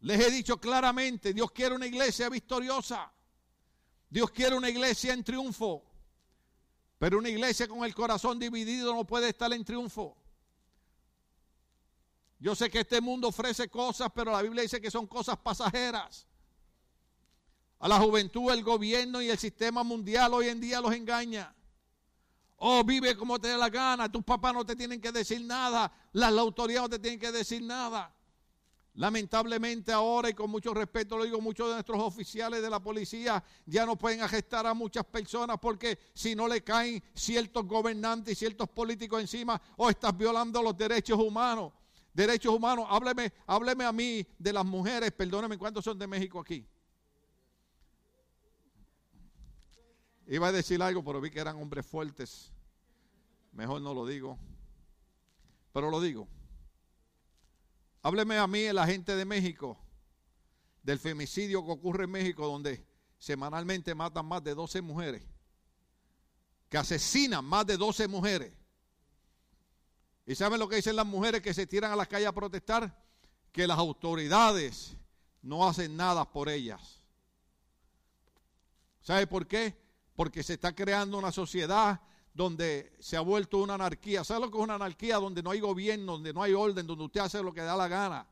Les 0.00 0.20
he 0.20 0.30
dicho 0.30 0.60
claramente, 0.60 1.32
Dios 1.32 1.50
quiere 1.50 1.74
una 1.74 1.86
iglesia 1.86 2.28
victoriosa. 2.28 3.12
Dios 4.08 4.30
quiere 4.30 4.56
una 4.56 4.70
iglesia 4.70 5.12
en 5.12 5.24
triunfo. 5.24 5.84
Pero 6.98 7.18
una 7.18 7.28
iglesia 7.28 7.68
con 7.68 7.84
el 7.84 7.94
corazón 7.94 8.38
dividido 8.38 8.94
no 8.94 9.04
puede 9.04 9.28
estar 9.28 9.52
en 9.52 9.64
triunfo. 9.64 10.16
Yo 12.40 12.54
sé 12.54 12.70
que 12.70 12.80
este 12.80 13.00
mundo 13.00 13.28
ofrece 13.28 13.68
cosas, 13.68 14.10
pero 14.14 14.30
la 14.30 14.42
Biblia 14.42 14.62
dice 14.62 14.80
que 14.80 14.90
son 14.90 15.06
cosas 15.06 15.36
pasajeras. 15.38 16.27
A 17.80 17.88
la 17.88 17.98
juventud, 18.00 18.50
el 18.50 18.64
gobierno 18.64 19.22
y 19.22 19.28
el 19.28 19.38
sistema 19.38 19.84
mundial 19.84 20.34
hoy 20.34 20.48
en 20.48 20.60
día 20.60 20.80
los 20.80 20.92
engaña. 20.92 21.54
Oh, 22.56 22.82
vive 22.82 23.16
como 23.16 23.38
te 23.38 23.48
dé 23.48 23.56
la 23.56 23.70
gana. 23.70 24.10
Tus 24.10 24.24
papás 24.24 24.52
no 24.52 24.66
te 24.66 24.74
tienen 24.74 25.00
que 25.00 25.12
decir 25.12 25.40
nada. 25.42 25.92
Las, 26.12 26.32
autoridades 26.32 26.82
no 26.82 26.96
te 26.96 26.98
tienen 26.98 27.20
que 27.20 27.30
decir 27.30 27.62
nada. 27.62 28.12
Lamentablemente 28.94 29.92
ahora, 29.92 30.28
y 30.28 30.34
con 30.34 30.50
mucho 30.50 30.74
respeto 30.74 31.16
lo 31.16 31.22
digo, 31.22 31.40
muchos 31.40 31.68
de 31.68 31.74
nuestros 31.74 32.02
oficiales 32.02 32.60
de 32.60 32.68
la 32.68 32.80
policía 32.80 33.44
ya 33.64 33.86
no 33.86 33.94
pueden 33.94 34.22
arrestar 34.22 34.66
a 34.66 34.74
muchas 34.74 35.04
personas 35.04 35.56
porque 35.62 35.96
si 36.14 36.34
no 36.34 36.48
le 36.48 36.64
caen 36.64 37.00
ciertos 37.14 37.64
gobernantes 37.64 38.32
y 38.32 38.34
ciertos 38.34 38.68
políticos 38.68 39.20
encima, 39.20 39.62
o 39.76 39.88
estás 39.88 40.16
violando 40.18 40.60
los 40.60 40.76
derechos 40.76 41.16
humanos. 41.16 41.72
Derechos 42.12 42.52
humanos, 42.52 42.86
hábleme, 42.90 43.32
hábleme 43.46 43.84
a 43.84 43.92
mí 43.92 44.26
de 44.36 44.52
las 44.52 44.64
mujeres, 44.64 45.12
perdóneme, 45.12 45.56
¿cuántos 45.56 45.84
son 45.84 45.96
de 45.96 46.08
México 46.08 46.40
aquí? 46.40 46.66
Iba 50.30 50.48
a 50.48 50.52
decir 50.52 50.82
algo, 50.82 51.02
pero 51.02 51.22
vi 51.22 51.30
que 51.30 51.40
eran 51.40 51.56
hombres 51.56 51.86
fuertes. 51.86 52.52
Mejor 53.52 53.80
no 53.80 53.94
lo 53.94 54.06
digo. 54.06 54.38
Pero 55.72 55.90
lo 55.90 56.02
digo. 56.02 56.28
Hábleme 58.02 58.36
a 58.36 58.46
mí, 58.46 58.70
la 58.72 58.86
gente 58.86 59.16
de 59.16 59.24
México, 59.24 59.78
del 60.82 60.98
femicidio 60.98 61.64
que 61.64 61.72
ocurre 61.72 62.04
en 62.04 62.10
México, 62.10 62.46
donde 62.46 62.86
semanalmente 63.18 63.94
matan 63.94 64.26
más 64.26 64.44
de 64.44 64.54
12 64.54 64.82
mujeres, 64.82 65.22
que 66.68 66.76
asesinan 66.76 67.44
más 67.44 67.66
de 67.66 67.78
12 67.78 68.06
mujeres. 68.06 68.54
¿Y 70.26 70.34
saben 70.34 70.60
lo 70.60 70.68
que 70.68 70.76
dicen 70.76 70.94
las 70.94 71.06
mujeres 71.06 71.40
que 71.40 71.54
se 71.54 71.66
tiran 71.66 71.90
a 71.90 71.96
las 71.96 72.06
calles 72.06 72.28
a 72.28 72.32
protestar? 72.32 73.02
Que 73.50 73.66
las 73.66 73.78
autoridades 73.78 74.94
no 75.40 75.66
hacen 75.66 75.96
nada 75.96 76.30
por 76.30 76.50
ellas. 76.50 77.00
¿Sabe 79.00 79.26
por 79.26 79.46
qué? 79.46 79.87
Porque 80.18 80.42
se 80.42 80.54
está 80.54 80.74
creando 80.74 81.16
una 81.16 81.30
sociedad 81.30 82.00
donde 82.34 82.92
se 82.98 83.16
ha 83.16 83.20
vuelto 83.20 83.58
una 83.58 83.74
anarquía. 83.74 84.24
¿Sabe 84.24 84.40
lo 84.40 84.50
que 84.50 84.58
es 84.58 84.64
una 84.64 84.74
anarquía? 84.74 85.14
Donde 85.18 85.44
no 85.44 85.52
hay 85.52 85.60
gobierno, 85.60 86.14
donde 86.14 86.32
no 86.32 86.42
hay 86.42 86.54
orden, 86.54 86.88
donde 86.88 87.04
usted 87.04 87.20
hace 87.20 87.40
lo 87.40 87.54
que 87.54 87.60
da 87.60 87.76
la 87.76 87.86
gana. 87.86 88.26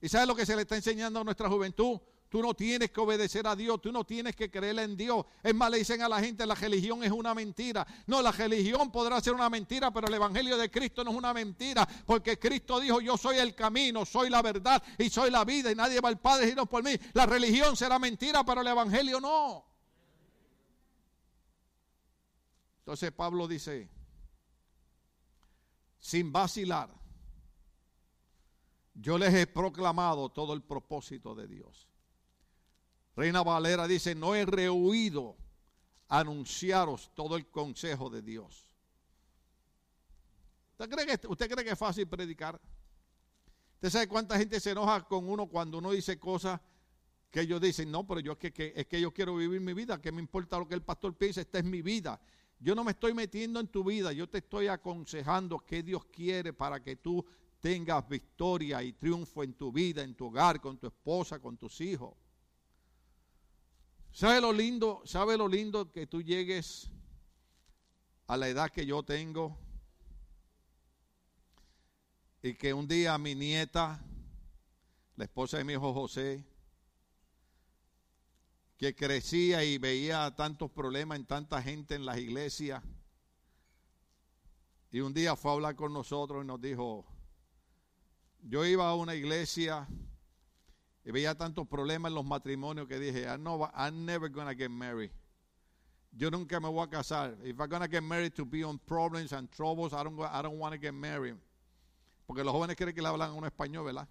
¿Y 0.00 0.08
sabe 0.08 0.24
lo 0.24 0.34
que 0.34 0.46
se 0.46 0.56
le 0.56 0.62
está 0.62 0.76
enseñando 0.76 1.20
a 1.20 1.24
nuestra 1.24 1.50
juventud? 1.50 2.00
Tú 2.30 2.40
no 2.40 2.54
tienes 2.54 2.90
que 2.90 3.00
obedecer 3.02 3.46
a 3.46 3.54
Dios, 3.54 3.78
tú 3.82 3.92
no 3.92 4.04
tienes 4.04 4.34
que 4.34 4.50
creer 4.50 4.78
en 4.78 4.96
Dios. 4.96 5.26
Es 5.42 5.54
más, 5.54 5.70
le 5.70 5.76
dicen 5.76 6.00
a 6.00 6.08
la 6.08 6.18
gente, 6.18 6.46
la 6.46 6.54
religión 6.54 7.04
es 7.04 7.10
una 7.10 7.34
mentira. 7.34 7.86
No, 8.06 8.22
la 8.22 8.32
religión 8.32 8.90
podrá 8.90 9.20
ser 9.20 9.34
una 9.34 9.50
mentira, 9.50 9.90
pero 9.92 10.06
el 10.06 10.14
Evangelio 10.14 10.56
de 10.56 10.70
Cristo 10.70 11.04
no 11.04 11.10
es 11.10 11.16
una 11.18 11.34
mentira, 11.34 11.86
porque 12.06 12.38
Cristo 12.38 12.80
dijo, 12.80 13.02
yo 13.02 13.18
soy 13.18 13.36
el 13.36 13.54
camino, 13.54 14.06
soy 14.06 14.30
la 14.30 14.40
verdad 14.40 14.82
y 14.96 15.10
soy 15.10 15.30
la 15.30 15.44
vida 15.44 15.70
y 15.70 15.74
nadie 15.74 16.00
va 16.00 16.08
al 16.08 16.20
Padre 16.20 16.48
sino 16.48 16.64
por 16.64 16.82
mí. 16.82 16.92
La 17.12 17.26
religión 17.26 17.76
será 17.76 17.98
mentira, 17.98 18.42
pero 18.46 18.62
el 18.62 18.66
Evangelio 18.66 19.20
no. 19.20 19.67
Entonces 22.88 23.12
Pablo 23.12 23.46
dice, 23.46 23.86
sin 25.98 26.32
vacilar, 26.32 26.88
yo 28.94 29.18
les 29.18 29.34
he 29.34 29.46
proclamado 29.46 30.30
todo 30.30 30.54
el 30.54 30.62
propósito 30.62 31.34
de 31.34 31.46
Dios. 31.46 31.86
Reina 33.14 33.42
Valera 33.42 33.86
dice, 33.86 34.14
no 34.14 34.34
he 34.34 34.46
rehuido 34.46 35.36
anunciaros 36.08 37.10
todo 37.14 37.36
el 37.36 37.50
consejo 37.50 38.08
de 38.08 38.22
Dios. 38.22 38.66
¿Usted 40.78 40.88
cree 40.88 41.18
que, 41.18 41.26
usted 41.26 41.46
que 41.46 41.70
es 41.70 41.78
fácil 41.78 42.08
predicar? 42.08 42.58
¿Usted 43.74 43.90
sabe 43.90 44.08
cuánta 44.08 44.38
gente 44.38 44.58
se 44.60 44.70
enoja 44.70 45.06
con 45.06 45.28
uno 45.28 45.46
cuando 45.46 45.76
uno 45.76 45.90
dice 45.90 46.18
cosas 46.18 46.58
que 47.30 47.42
ellos 47.42 47.60
dicen, 47.60 47.90
no, 47.90 48.06
pero 48.06 48.20
yo 48.20 48.32
es 48.40 48.50
que, 48.50 48.72
es 48.74 48.86
que 48.86 48.98
yo 48.98 49.12
quiero 49.12 49.36
vivir 49.36 49.60
mi 49.60 49.74
vida, 49.74 50.00
que 50.00 50.10
me 50.10 50.22
importa 50.22 50.58
lo 50.58 50.66
que 50.66 50.74
el 50.74 50.82
pastor 50.82 51.14
piense, 51.14 51.42
esta 51.42 51.58
es 51.58 51.64
mi 51.66 51.82
vida. 51.82 52.18
Yo 52.60 52.74
no 52.74 52.82
me 52.82 52.90
estoy 52.90 53.14
metiendo 53.14 53.60
en 53.60 53.68
tu 53.68 53.84
vida, 53.84 54.12
yo 54.12 54.28
te 54.28 54.38
estoy 54.38 54.66
aconsejando 54.66 55.60
qué 55.60 55.82
Dios 55.82 56.04
quiere 56.06 56.52
para 56.52 56.82
que 56.82 56.96
tú 56.96 57.24
tengas 57.60 58.08
victoria 58.08 58.82
y 58.82 58.92
triunfo 58.92 59.44
en 59.44 59.54
tu 59.54 59.72
vida, 59.72 60.02
en 60.02 60.14
tu 60.14 60.26
hogar, 60.26 60.60
con 60.60 60.78
tu 60.78 60.88
esposa, 60.88 61.38
con 61.38 61.56
tus 61.56 61.80
hijos. 61.80 62.14
¿Sabe 64.10 64.40
lo 64.40 64.52
lindo? 64.52 65.02
¿Sabe 65.04 65.36
lo 65.36 65.46
lindo 65.46 65.92
que 65.92 66.06
tú 66.06 66.22
llegues 66.22 66.90
a 68.26 68.36
la 68.36 68.48
edad 68.48 68.70
que 68.70 68.84
yo 68.84 69.04
tengo? 69.04 69.56
Y 72.42 72.54
que 72.54 72.72
un 72.72 72.88
día 72.88 73.18
mi 73.18 73.34
nieta, 73.34 74.00
la 75.16 75.24
esposa 75.24 75.58
de 75.58 75.64
mi 75.64 75.74
hijo 75.74 75.92
José, 75.92 76.44
que 78.78 78.94
crecía 78.94 79.64
y 79.64 79.76
veía 79.76 80.32
tantos 80.36 80.70
problemas 80.70 81.18
en 81.18 81.26
tanta 81.26 81.60
gente 81.60 81.96
en 81.96 82.06
las 82.06 82.18
iglesias. 82.18 82.82
Y 84.90 85.00
un 85.00 85.12
día 85.12 85.34
fue 85.34 85.50
a 85.50 85.54
hablar 85.54 85.74
con 85.74 85.92
nosotros 85.92 86.44
y 86.44 86.46
nos 86.46 86.60
dijo, 86.60 87.04
yo 88.40 88.64
iba 88.64 88.88
a 88.88 88.94
una 88.94 89.16
iglesia 89.16 89.86
y 91.04 91.10
veía 91.10 91.36
tantos 91.36 91.66
problemas 91.66 92.10
en 92.10 92.14
los 92.14 92.24
matrimonios 92.24 92.86
que 92.86 93.00
dije, 93.00 93.26
no, 93.38 93.68
I'm 93.74 94.06
never 94.06 94.30
gonna 94.30 94.54
get 94.54 94.70
married. 94.70 95.10
Yo 96.12 96.30
nunca 96.30 96.60
me 96.60 96.68
voy 96.68 96.84
a 96.84 96.88
casar. 96.88 97.36
If 97.44 97.58
I'm 97.58 97.68
gonna 97.68 97.88
get 97.88 98.02
married 98.02 98.34
to 98.34 98.46
be 98.46 98.62
on 98.62 98.78
problems 98.78 99.32
and 99.32 99.50
troubles, 99.50 99.92
I 99.92 100.04
don't, 100.04 100.18
I 100.20 100.40
don't 100.40 100.58
want 100.58 100.72
to 100.72 100.78
get 100.78 100.94
married. 100.94 101.36
Porque 102.26 102.44
los 102.44 102.54
jóvenes 102.54 102.76
creen 102.76 102.94
que 102.94 103.02
le 103.02 103.08
hablan 103.08 103.32
un 103.32 103.44
español, 103.44 103.84
¿verdad? 103.84 104.08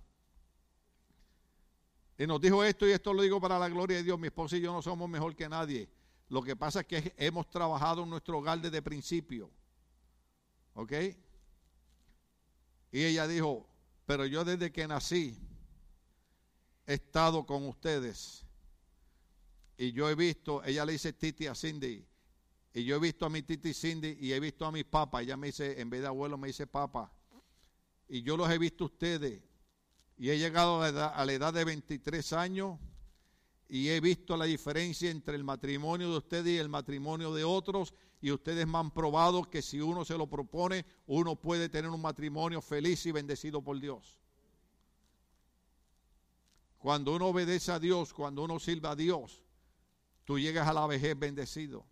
Y 2.18 2.26
nos 2.26 2.42
dijo 2.42 2.64
esto 2.64 2.88
y 2.88 2.92
esto 2.92 3.14
lo 3.14 3.22
digo 3.22 3.40
para 3.40 3.60
la 3.60 3.70
gloria 3.70 3.98
de 3.98 4.04
Dios. 4.04 4.20
Mi 4.20 4.28
esposa 4.28 4.58
y 4.58 4.62
yo 4.62 4.74
no 4.74 4.82
somos 4.82 5.08
mejor 5.08 5.36
que 5.36 5.48
nadie. 5.48 5.88
Lo 6.30 6.42
que 6.42 6.56
pasa 6.56 6.82
es 6.82 6.88
que 6.88 7.14
hemos 7.18 7.50
trabajado 7.50 8.04
en 8.04 8.10
nuestro 8.10 8.40
hogar 8.40 8.60
desde 8.60 8.82
principio. 8.82 9.52
¿Ok? 10.74 10.94
Y 12.92 13.04
ella 13.04 13.28
dijo, 13.28 13.70
pero 14.06 14.26
yo 14.26 14.44
desde 14.44 14.72
que 14.72 14.88
nací 14.88 15.38
he 16.88 16.96
estado 16.96 17.46
con 17.46 17.68
ustedes. 17.68 18.46
Y 19.78 19.92
yo 19.92 20.10
he 20.10 20.16
visto, 20.16 20.64
ella 20.64 20.86
le 20.86 20.94
dice 20.94 21.14
Titi 21.14 21.46
a 21.46 21.54
Cindy. 21.54 22.04
Y 22.74 22.84
yo 22.84 22.96
he 22.96 23.00
visto 23.00 23.26
a 23.26 23.30
mi 23.30 23.44
Titi 23.44 23.74
Cindy 23.74 24.18
y 24.20 24.34
he 24.34 24.40
visto 24.40 24.66
a 24.66 24.72
mis 24.72 24.86
papas. 24.86 25.22
Ella 25.22 25.38
me 25.38 25.48
dice, 25.48 25.80
en 25.80 25.90
vez 25.90 26.02
de 26.02 26.08
abuelo, 26.08 26.38
me 26.38 26.48
dice 26.48 26.66
papa. 26.66 27.12
Y 28.08 28.24
yo 28.24 28.38
los 28.38 28.50
he 28.50 28.58
visto 28.58 28.86
ustedes 28.86 29.42
y 30.18 30.32
he 30.32 30.38
llegado 30.40 30.82
a 30.82 30.92
la, 30.92 31.34
edad, 31.34 31.54
de 31.54 31.64
23 31.64 32.34
años 32.34 32.80
y 33.70 33.90
he 33.90 34.00
visto 34.00 34.36
la 34.36 34.46
diferencia 34.46 35.12
entre 35.12 35.36
el 35.36 35.44
matrimonio 35.44 36.10
de 36.10 36.18
ustedes 36.18 36.48
y 36.48 36.58
el 36.58 36.70
matrimonio 36.70 37.34
de 37.34 37.44
otros 37.44 37.94
y 38.20 38.32
ustedes 38.32 38.66
me 38.66 38.80
han 38.80 38.92
probado 38.92 39.44
que 39.44 39.62
si 39.62 39.80
uno 39.80 40.04
se 40.04 40.18
lo 40.18 40.28
propone, 40.28 40.86
uno 41.06 41.36
puede 41.36 41.70
tener 41.70 41.92
un 41.92 42.02
matrimonio 42.02 42.62
feliz 42.62 43.06
y 43.06 43.12
bendecido 43.12 43.62
por 43.62 43.80
Dios. 43.80 44.20
Cuando 46.80 47.16
uno 47.16 47.28
obedece 47.28 47.72
a 47.72 47.80
Dios, 47.80 48.12
cuando 48.14 48.44
uno 48.44 48.60
sirve 48.60 48.88
a 48.88 48.96
Dios, 48.96 49.44
tú 50.24 50.40
llegas 50.40 50.68
a 50.68 50.74
la 50.74 50.88
vejez 50.88 51.18
bendecido. 51.18 51.86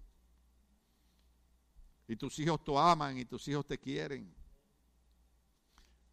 Y 2.08 2.16
tus 2.16 2.40
hijos 2.40 2.64
te 2.64 2.76
aman 2.76 3.18
y 3.18 3.26
tus 3.26 3.48
hijos 3.48 3.68
te 3.68 3.78
quieren. 3.78 4.34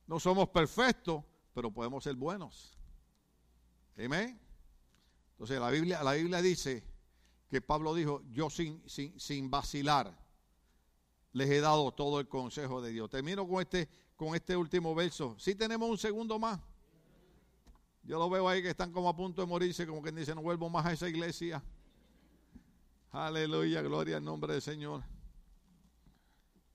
No 0.06 0.18
somos 0.20 0.48
perfectos, 0.48 1.22
pero 1.54 1.70
podemos 1.70 2.04
ser 2.04 2.14
buenos. 2.14 2.78
Amén. 3.96 4.40
Entonces 5.32 5.60
la 5.60 5.70
Biblia, 5.70 6.02
la 6.02 6.12
Biblia 6.12 6.40
dice 6.40 6.84
que 7.48 7.60
Pablo 7.60 7.94
dijo, 7.94 8.22
yo 8.30 8.48
sin, 8.48 8.82
sin, 8.88 9.18
sin 9.18 9.50
vacilar 9.50 10.16
les 11.32 11.50
he 11.50 11.60
dado 11.60 11.92
todo 11.92 12.20
el 12.20 12.28
consejo 12.28 12.80
de 12.82 12.92
Dios. 12.92 13.10
Termino 13.10 13.46
con 13.46 13.60
este, 13.60 13.88
con 14.16 14.34
este 14.34 14.56
último 14.56 14.94
verso. 14.94 15.36
Si 15.38 15.54
tenemos 15.54 15.88
un 15.88 15.98
segundo 15.98 16.38
más. 16.38 16.60
Yo 18.04 18.18
lo 18.18 18.28
veo 18.28 18.48
ahí 18.48 18.62
que 18.62 18.70
están 18.70 18.92
como 18.92 19.08
a 19.08 19.16
punto 19.16 19.42
de 19.42 19.46
morirse, 19.46 19.86
como 19.86 20.02
quien 20.02 20.16
dice, 20.16 20.34
no 20.34 20.42
vuelvo 20.42 20.68
más 20.68 20.84
a 20.86 20.92
esa 20.92 21.08
iglesia. 21.08 21.62
Aleluya, 23.10 23.80
gloria 23.82 24.16
al 24.16 24.24
nombre 24.24 24.54
del 24.54 24.62
Señor. 24.62 25.04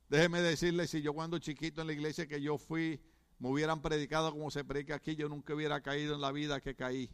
Déjeme 0.10 0.42
decirle, 0.42 0.88
si 0.88 1.02
yo 1.02 1.14
cuando 1.14 1.38
chiquito 1.38 1.82
en 1.82 1.88
la 1.88 1.94
iglesia 1.94 2.28
que 2.28 2.42
yo 2.42 2.58
fui 2.58 3.02
me 3.40 3.50
hubieran 3.50 3.82
predicado 3.82 4.32
como 4.32 4.50
se 4.52 4.64
predica 4.64 4.96
aquí, 4.96 5.16
yo 5.16 5.30
nunca 5.30 5.54
hubiera 5.54 5.82
caído 5.82 6.16
en 6.16 6.22
la 6.22 6.32
vida 6.32 6.60
que 6.60 6.76
caí. 6.76 7.10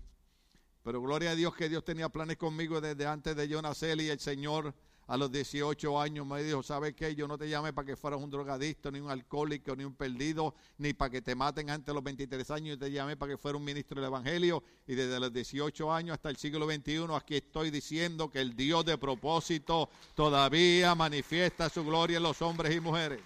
Pero 0.83 1.01
gloria 1.01 1.31
a 1.31 1.35
Dios 1.35 1.55
que 1.55 1.69
Dios 1.69 1.83
tenía 1.83 2.09
planes 2.09 2.37
conmigo 2.37 2.81
desde 2.81 3.05
antes 3.05 3.35
de 3.35 3.47
yo 3.47 3.61
nacer 3.61 3.99
y 4.01 4.09
el 4.09 4.19
Señor 4.19 4.73
a 5.07 5.17
los 5.17 5.31
18 5.31 5.99
años 5.99 6.25
me 6.25 6.41
dijo, 6.43 6.63
¿sabes 6.63 6.93
qué? 6.93 7.13
Yo 7.13 7.27
no 7.27 7.37
te 7.37 7.49
llamé 7.49 7.73
para 7.73 7.85
que 7.85 7.95
fueras 7.95 8.21
un 8.21 8.29
drogadicto, 8.29 8.89
ni 8.89 8.99
un 8.99 9.09
alcohólico, 9.09 9.75
ni 9.75 9.83
un 9.83 9.95
perdido, 9.95 10.55
ni 10.77 10.93
para 10.93 11.11
que 11.11 11.21
te 11.21 11.35
maten 11.35 11.69
antes 11.69 11.87
de 11.87 11.93
los 11.93 12.03
23 12.03 12.51
años. 12.51 12.69
Yo 12.77 12.79
te 12.79 12.91
llamé 12.91 13.17
para 13.17 13.33
que 13.33 13.37
fuera 13.37 13.57
un 13.57 13.65
ministro 13.65 13.99
del 13.99 14.07
Evangelio. 14.07 14.63
Y 14.87 14.95
desde 14.95 15.19
los 15.19 15.33
18 15.33 15.91
años 15.91 16.13
hasta 16.13 16.29
el 16.29 16.37
siglo 16.37 16.65
XXI, 16.69 17.05
aquí 17.15 17.35
estoy 17.35 17.69
diciendo 17.69 18.29
que 18.29 18.39
el 18.39 18.55
Dios 18.55 18.85
de 18.85 18.97
propósito 18.97 19.89
todavía 20.15 20.95
manifiesta 20.95 21.69
su 21.69 21.83
gloria 21.83 22.17
en 22.17 22.23
los 22.23 22.41
hombres 22.41 22.73
y 22.73 22.79
mujeres. 22.79 23.19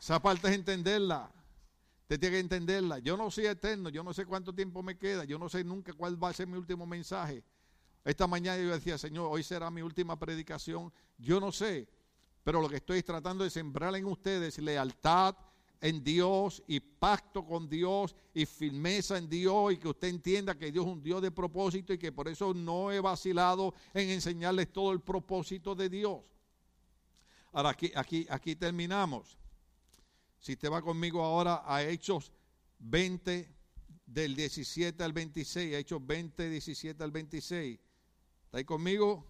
Esa 0.00 0.20
parte 0.20 0.48
es 0.48 0.54
entenderla. 0.54 1.30
Usted 2.02 2.18
tiene 2.18 2.36
que 2.36 2.40
entenderla. 2.40 2.98
Yo 3.00 3.16
no 3.16 3.30
soy 3.30 3.46
eterno, 3.46 3.90
yo 3.90 4.02
no 4.02 4.14
sé 4.14 4.24
cuánto 4.24 4.52
tiempo 4.54 4.82
me 4.82 4.96
queda, 4.96 5.24
yo 5.24 5.38
no 5.38 5.48
sé 5.48 5.62
nunca 5.62 5.92
cuál 5.92 6.22
va 6.22 6.30
a 6.30 6.32
ser 6.32 6.46
mi 6.46 6.56
último 6.56 6.86
mensaje. 6.86 7.44
Esta 8.04 8.26
mañana 8.26 8.60
yo 8.60 8.70
decía, 8.70 8.96
Señor, 8.96 9.28
hoy 9.30 9.42
será 9.42 9.70
mi 9.70 9.82
última 9.82 10.18
predicación. 10.18 10.90
Yo 11.18 11.38
no 11.38 11.52
sé, 11.52 11.86
pero 12.42 12.62
lo 12.62 12.68
que 12.68 12.76
estoy 12.76 13.02
tratando 13.02 13.44
de 13.44 13.50
sembrar 13.50 13.94
en 13.94 14.06
ustedes 14.06 14.58
lealtad 14.58 15.36
en 15.82 16.02
Dios 16.02 16.62
y 16.66 16.80
pacto 16.80 17.44
con 17.44 17.68
Dios 17.68 18.14
y 18.34 18.46
firmeza 18.46 19.18
en 19.18 19.28
Dios 19.28 19.74
y 19.74 19.76
que 19.76 19.88
usted 19.88 20.08
entienda 20.08 20.56
que 20.56 20.72
Dios 20.72 20.86
es 20.86 20.92
un 20.92 21.02
Dios 21.02 21.22
de 21.22 21.30
propósito 21.30 21.92
y 21.92 21.98
que 21.98 22.10
por 22.10 22.28
eso 22.28 22.54
no 22.54 22.90
he 22.90 23.00
vacilado 23.00 23.74
en 23.94 24.10
enseñarles 24.10 24.72
todo 24.72 24.92
el 24.92 25.00
propósito 25.00 25.74
de 25.74 25.88
Dios. 25.88 26.20
Ahora 27.52 27.76
aquí, 27.96 28.56
terminamos. 28.56 29.36
Si 30.40 30.56
te 30.56 30.68
va 30.68 30.80
conmigo 30.80 31.22
ahora 31.22 31.62
a 31.66 31.82
Hechos 31.84 32.32
20, 32.78 33.60
del 34.06 34.34
17 34.34 35.04
al 35.04 35.12
26, 35.12 35.74
Hechos 35.74 36.04
20, 36.04 36.48
17 36.48 37.04
al 37.04 37.10
26. 37.10 37.78
¿Está 38.46 38.58
ahí 38.58 38.64
conmigo? 38.64 39.24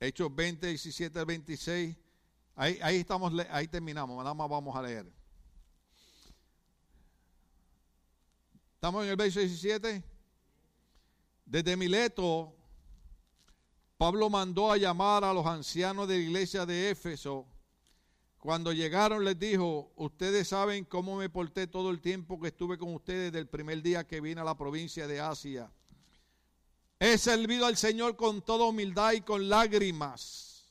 Hechos 0.00 0.34
20, 0.34 0.66
17 0.66 1.18
al 1.18 1.26
26. 1.26 1.96
Ahí, 2.56 2.78
ahí, 2.82 2.96
estamos, 2.96 3.32
ahí 3.50 3.68
terminamos, 3.68 4.16
nada 4.16 4.34
más 4.34 4.48
vamos 4.48 4.74
a 4.74 4.82
leer. 4.82 5.06
Estamos 8.74 9.04
en 9.04 9.10
el 9.10 9.16
verso 9.16 9.40
17. 9.40 10.02
Desde 11.44 11.76
Mileto, 11.76 12.56
Pablo 13.98 14.30
mandó 14.30 14.72
a 14.72 14.76
llamar 14.78 15.22
a 15.22 15.34
los 15.34 15.46
ancianos 15.46 16.08
de 16.08 16.16
la 16.16 16.22
iglesia 16.22 16.66
de 16.66 16.90
Éfeso 16.90 17.46
cuando 18.46 18.72
llegaron 18.72 19.24
les 19.24 19.36
dijo, 19.36 19.90
ustedes 19.96 20.46
saben 20.46 20.84
cómo 20.84 21.16
me 21.16 21.28
porté 21.28 21.66
todo 21.66 21.90
el 21.90 22.00
tiempo 22.00 22.38
que 22.38 22.46
estuve 22.46 22.78
con 22.78 22.94
ustedes 22.94 23.32
del 23.32 23.48
primer 23.48 23.82
día 23.82 24.06
que 24.06 24.20
vine 24.20 24.40
a 24.40 24.44
la 24.44 24.56
provincia 24.56 25.08
de 25.08 25.18
Asia. 25.18 25.68
He 27.00 27.18
servido 27.18 27.66
al 27.66 27.76
Señor 27.76 28.14
con 28.14 28.42
toda 28.42 28.66
humildad 28.66 29.14
y 29.14 29.22
con 29.22 29.48
lágrimas. 29.48 30.64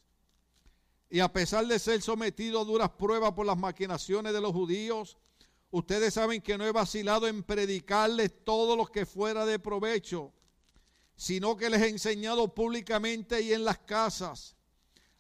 Y 1.10 1.20
a 1.20 1.28
pesar 1.28 1.68
de 1.68 1.78
ser 1.78 2.02
sometido 2.02 2.62
a 2.62 2.64
duras 2.64 2.92
pruebas 2.92 3.34
por 3.34 3.46
las 3.46 3.58
maquinaciones 3.58 4.32
de 4.32 4.40
los 4.40 4.54
judíos, 4.54 5.18
ustedes 5.70 6.14
saben 6.14 6.42
que 6.42 6.58
no 6.58 6.66
he 6.66 6.72
vacilado 6.72 7.28
en 7.28 7.44
predicarles 7.44 8.46
todo 8.46 8.78
lo 8.78 8.86
que 8.86 9.06
fuera 9.06 9.46
de 9.46 9.60
provecho, 9.60 10.32
sino 11.18 11.58
que 11.58 11.70
les 11.70 11.82
he 11.82 11.90
enseñado 11.90 12.56
públicamente 12.56 13.42
y 13.42 13.52
en 13.52 13.66
las 13.66 13.80
casas. 13.80 14.56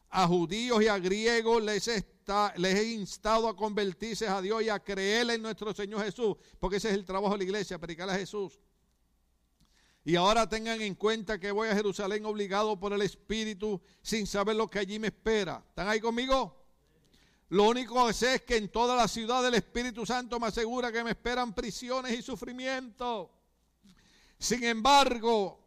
A 0.09 0.25
judíos 0.25 0.81
y 0.81 0.87
a 0.87 0.97
griegos 0.97 1.61
les 1.61 1.85
he 1.89 2.14
les 2.57 2.75
he 2.75 2.83
instado 2.93 3.47
a 3.47 3.55
convertirse 3.55 4.27
a 4.27 4.41
Dios 4.41 4.63
y 4.63 4.69
a 4.69 4.79
creer 4.79 5.29
en 5.29 5.41
nuestro 5.41 5.73
Señor 5.73 6.03
Jesús, 6.03 6.35
porque 6.59 6.77
ese 6.77 6.89
es 6.89 6.95
el 6.95 7.05
trabajo 7.05 7.33
de 7.33 7.39
la 7.39 7.43
iglesia, 7.43 7.77
predicar 7.77 8.09
a 8.09 8.17
Jesús. 8.17 8.59
Y 10.03 10.15
ahora 10.15 10.47
tengan 10.47 10.81
en 10.81 10.95
cuenta 10.95 11.39
que 11.39 11.51
voy 11.51 11.67
a 11.67 11.75
Jerusalén 11.75 12.25
obligado 12.25 12.79
por 12.79 12.93
el 12.93 13.01
Espíritu 13.01 13.81
sin 14.01 14.27
saber 14.27 14.55
lo 14.55 14.67
que 14.67 14.79
allí 14.79 14.99
me 14.99 15.07
espera. 15.07 15.63
¿Están 15.67 15.87
ahí 15.87 15.99
conmigo? 15.99 16.63
Lo 17.49 17.69
único 17.69 18.05
que 18.07 18.13
sé 18.13 18.35
es 18.35 18.41
que 18.41 18.57
en 18.57 18.69
toda 18.69 18.95
la 18.95 19.07
ciudad 19.07 19.41
del 19.43 19.55
Espíritu 19.55 20.05
Santo 20.05 20.39
me 20.39 20.47
asegura 20.47 20.91
que 20.91 21.03
me 21.03 21.11
esperan 21.11 21.53
prisiones 21.53 22.17
y 22.17 22.21
sufrimiento. 22.21 23.31
Sin 24.37 24.63
embargo, 24.63 25.59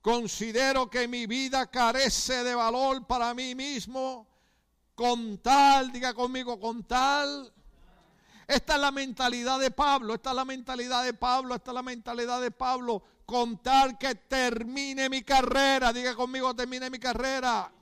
considero 0.00 0.88
que 0.88 1.06
mi 1.06 1.26
vida 1.26 1.70
carece 1.70 2.42
de 2.42 2.54
valor 2.54 3.06
para 3.06 3.34
mí 3.34 3.54
mismo 3.54 4.33
con 4.94 5.38
tal, 5.38 5.92
diga 5.92 6.14
conmigo, 6.14 6.58
con 6.58 6.84
tal. 6.84 7.52
Esta 8.46 8.74
es 8.74 8.80
la 8.80 8.90
mentalidad 8.90 9.58
de 9.58 9.70
Pablo, 9.70 10.14
esta 10.14 10.30
es 10.30 10.36
la 10.36 10.44
mentalidad 10.44 11.04
de 11.04 11.14
Pablo, 11.14 11.54
esta 11.54 11.70
es 11.70 11.74
la 11.74 11.82
mentalidad 11.82 12.40
de 12.40 12.50
Pablo, 12.50 13.02
con 13.24 13.62
tal 13.62 13.96
que 13.96 14.14
termine 14.14 15.08
mi 15.08 15.22
carrera, 15.22 15.92
diga 15.92 16.14
conmigo, 16.14 16.54
termine 16.54 16.90
mi 16.90 16.98
carrera. 16.98 17.72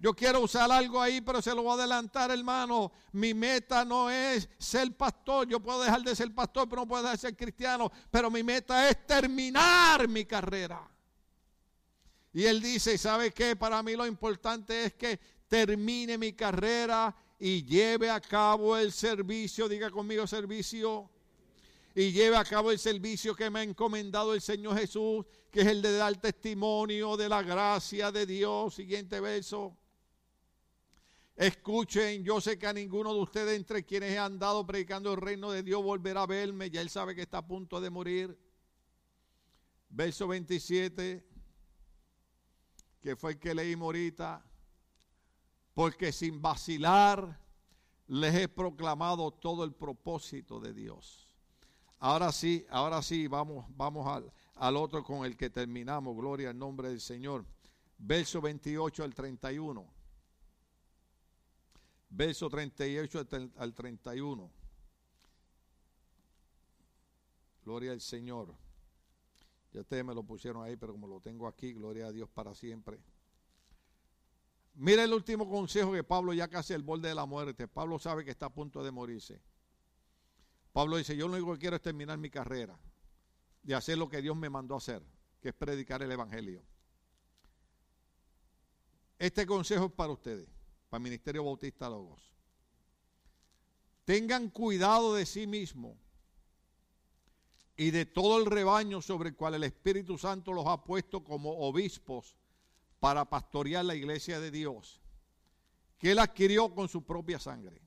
Yo 0.00 0.14
quiero 0.14 0.40
usar 0.40 0.70
algo 0.70 1.02
ahí, 1.02 1.20
pero 1.20 1.42
se 1.42 1.54
lo 1.54 1.62
voy 1.62 1.72
a 1.72 1.74
adelantar, 1.74 2.30
hermano. 2.30 2.92
Mi 3.12 3.34
meta 3.34 3.84
no 3.84 4.08
es 4.08 4.48
ser 4.56 4.96
pastor. 4.96 5.48
Yo 5.48 5.58
puedo 5.58 5.82
dejar 5.82 6.02
de 6.02 6.14
ser 6.14 6.32
pastor, 6.32 6.68
pero 6.68 6.82
no 6.82 6.88
puedo 6.88 7.02
dejar 7.02 7.18
de 7.18 7.20
ser 7.20 7.36
cristiano. 7.36 7.90
Pero 8.08 8.30
mi 8.30 8.44
meta 8.44 8.88
es 8.88 9.04
terminar 9.06 10.06
mi 10.06 10.24
carrera. 10.24 10.88
Y 12.32 12.44
él 12.44 12.60
dice, 12.60 12.98
¿sabe 12.98 13.32
qué? 13.32 13.56
Para 13.56 13.82
mí 13.82 13.96
lo 13.96 14.06
importante 14.06 14.84
es 14.84 14.94
que 14.94 15.18
termine 15.48 16.18
mi 16.18 16.34
carrera 16.34 17.14
y 17.38 17.64
lleve 17.64 18.10
a 18.10 18.20
cabo 18.20 18.76
el 18.76 18.92
servicio. 18.92 19.68
Diga 19.68 19.90
conmigo 19.90 20.26
servicio. 20.26 21.10
Y 21.94 22.12
lleve 22.12 22.36
a 22.36 22.44
cabo 22.44 22.70
el 22.70 22.78
servicio 22.78 23.34
que 23.34 23.50
me 23.50 23.60
ha 23.60 23.62
encomendado 23.62 24.34
el 24.34 24.40
Señor 24.40 24.78
Jesús, 24.78 25.24
que 25.50 25.62
es 25.62 25.66
el 25.66 25.82
de 25.82 25.96
dar 25.96 26.14
testimonio 26.20 27.16
de 27.16 27.28
la 27.28 27.42
gracia 27.42 28.12
de 28.12 28.26
Dios. 28.26 28.74
Siguiente 28.74 29.18
verso. 29.20 29.76
Escuchen, 31.34 32.24
yo 32.24 32.40
sé 32.40 32.58
que 32.58 32.66
a 32.66 32.72
ninguno 32.72 33.14
de 33.14 33.20
ustedes 33.20 33.56
entre 33.56 33.84
quienes 33.84 34.18
han 34.18 34.32
andado 34.32 34.66
predicando 34.66 35.12
el 35.12 35.20
reino 35.20 35.52
de 35.52 35.62
Dios 35.62 35.82
volverá 35.82 36.22
a 36.22 36.26
verme. 36.26 36.68
Ya 36.68 36.80
él 36.80 36.90
sabe 36.90 37.14
que 37.14 37.22
está 37.22 37.38
a 37.38 37.46
punto 37.46 37.80
de 37.80 37.90
morir. 37.90 38.36
Verso 39.88 40.28
27, 40.28 41.27
que 43.00 43.16
fue 43.16 43.32
el 43.32 43.38
que 43.38 43.54
leímos 43.54 43.86
ahorita. 43.86 44.44
Porque 45.74 46.12
sin 46.12 46.42
vacilar 46.42 47.40
les 48.06 48.34
he 48.34 48.48
proclamado 48.48 49.30
todo 49.30 49.64
el 49.64 49.72
propósito 49.72 50.60
de 50.60 50.74
Dios. 50.74 51.28
Ahora 52.00 52.32
sí, 52.32 52.66
ahora 52.70 53.02
sí, 53.02 53.26
vamos, 53.26 53.66
vamos 53.76 54.06
al, 54.06 54.32
al 54.54 54.76
otro 54.76 55.02
con 55.04 55.24
el 55.24 55.36
que 55.36 55.50
terminamos. 55.50 56.16
Gloria 56.16 56.50
al 56.50 56.58
nombre 56.58 56.88
del 56.88 57.00
Señor. 57.00 57.44
Verso 57.98 58.40
28 58.40 59.04
al 59.04 59.14
31 59.14 59.98
verso 62.10 62.48
38 62.48 63.26
al 63.56 63.74
31. 63.74 64.50
Gloria 67.64 67.92
al 67.92 68.00
Señor. 68.00 68.54
Ustedes 69.80 70.04
me 70.04 70.14
lo 70.14 70.22
pusieron 70.22 70.62
ahí, 70.64 70.76
pero 70.76 70.92
como 70.92 71.06
lo 71.06 71.20
tengo 71.20 71.46
aquí, 71.46 71.72
gloria 71.72 72.06
a 72.06 72.12
Dios 72.12 72.28
para 72.28 72.54
siempre. 72.54 72.98
Mira 74.74 75.02
el 75.02 75.12
último 75.12 75.48
consejo 75.48 75.92
que 75.92 76.04
Pablo 76.04 76.32
ya 76.32 76.48
casi 76.48 76.72
al 76.72 76.82
borde 76.82 77.08
de 77.08 77.14
la 77.14 77.26
muerte. 77.26 77.66
Pablo 77.66 77.98
sabe 77.98 78.24
que 78.24 78.30
está 78.30 78.46
a 78.46 78.54
punto 78.54 78.82
de 78.82 78.90
morirse. 78.90 79.40
Pablo 80.72 80.96
dice, 80.96 81.16
yo 81.16 81.26
lo 81.26 81.34
único 81.34 81.52
que 81.54 81.58
quiero 81.58 81.76
es 81.76 81.82
terminar 81.82 82.18
mi 82.18 82.30
carrera, 82.30 82.78
de 83.62 83.74
hacer 83.74 83.98
lo 83.98 84.08
que 84.08 84.22
Dios 84.22 84.36
me 84.36 84.48
mandó 84.48 84.74
a 84.74 84.78
hacer, 84.78 85.02
que 85.40 85.48
es 85.48 85.54
predicar 85.54 86.02
el 86.02 86.12
Evangelio. 86.12 86.62
Este 89.18 89.44
consejo 89.46 89.86
es 89.86 89.92
para 89.92 90.12
ustedes 90.12 90.48
para 90.88 90.98
el 90.98 91.04
Ministerio 91.04 91.44
Bautista 91.44 91.88
Logos. 91.88 92.22
Tengan 94.04 94.48
cuidado 94.48 95.14
de 95.14 95.26
sí 95.26 95.46
mismos 95.46 95.96
y 97.78 97.90
de 97.92 98.04
todo 98.04 98.38
el 98.38 98.44
rebaño 98.44 99.00
sobre 99.00 99.30
el 99.30 99.36
cual 99.36 99.54
el 99.54 99.64
Espíritu 99.64 100.18
Santo 100.18 100.52
los 100.52 100.66
ha 100.66 100.84
puesto 100.84 101.24
como 101.24 101.50
obispos 101.60 102.36
para 103.00 103.24
pastorear 103.24 103.84
la 103.84 103.94
iglesia 103.94 104.40
de 104.40 104.50
Dios, 104.50 105.00
que 105.96 106.10
él 106.10 106.18
adquirió 106.18 106.74
con 106.74 106.88
su 106.88 107.06
propia 107.06 107.38
sangre. 107.38 107.80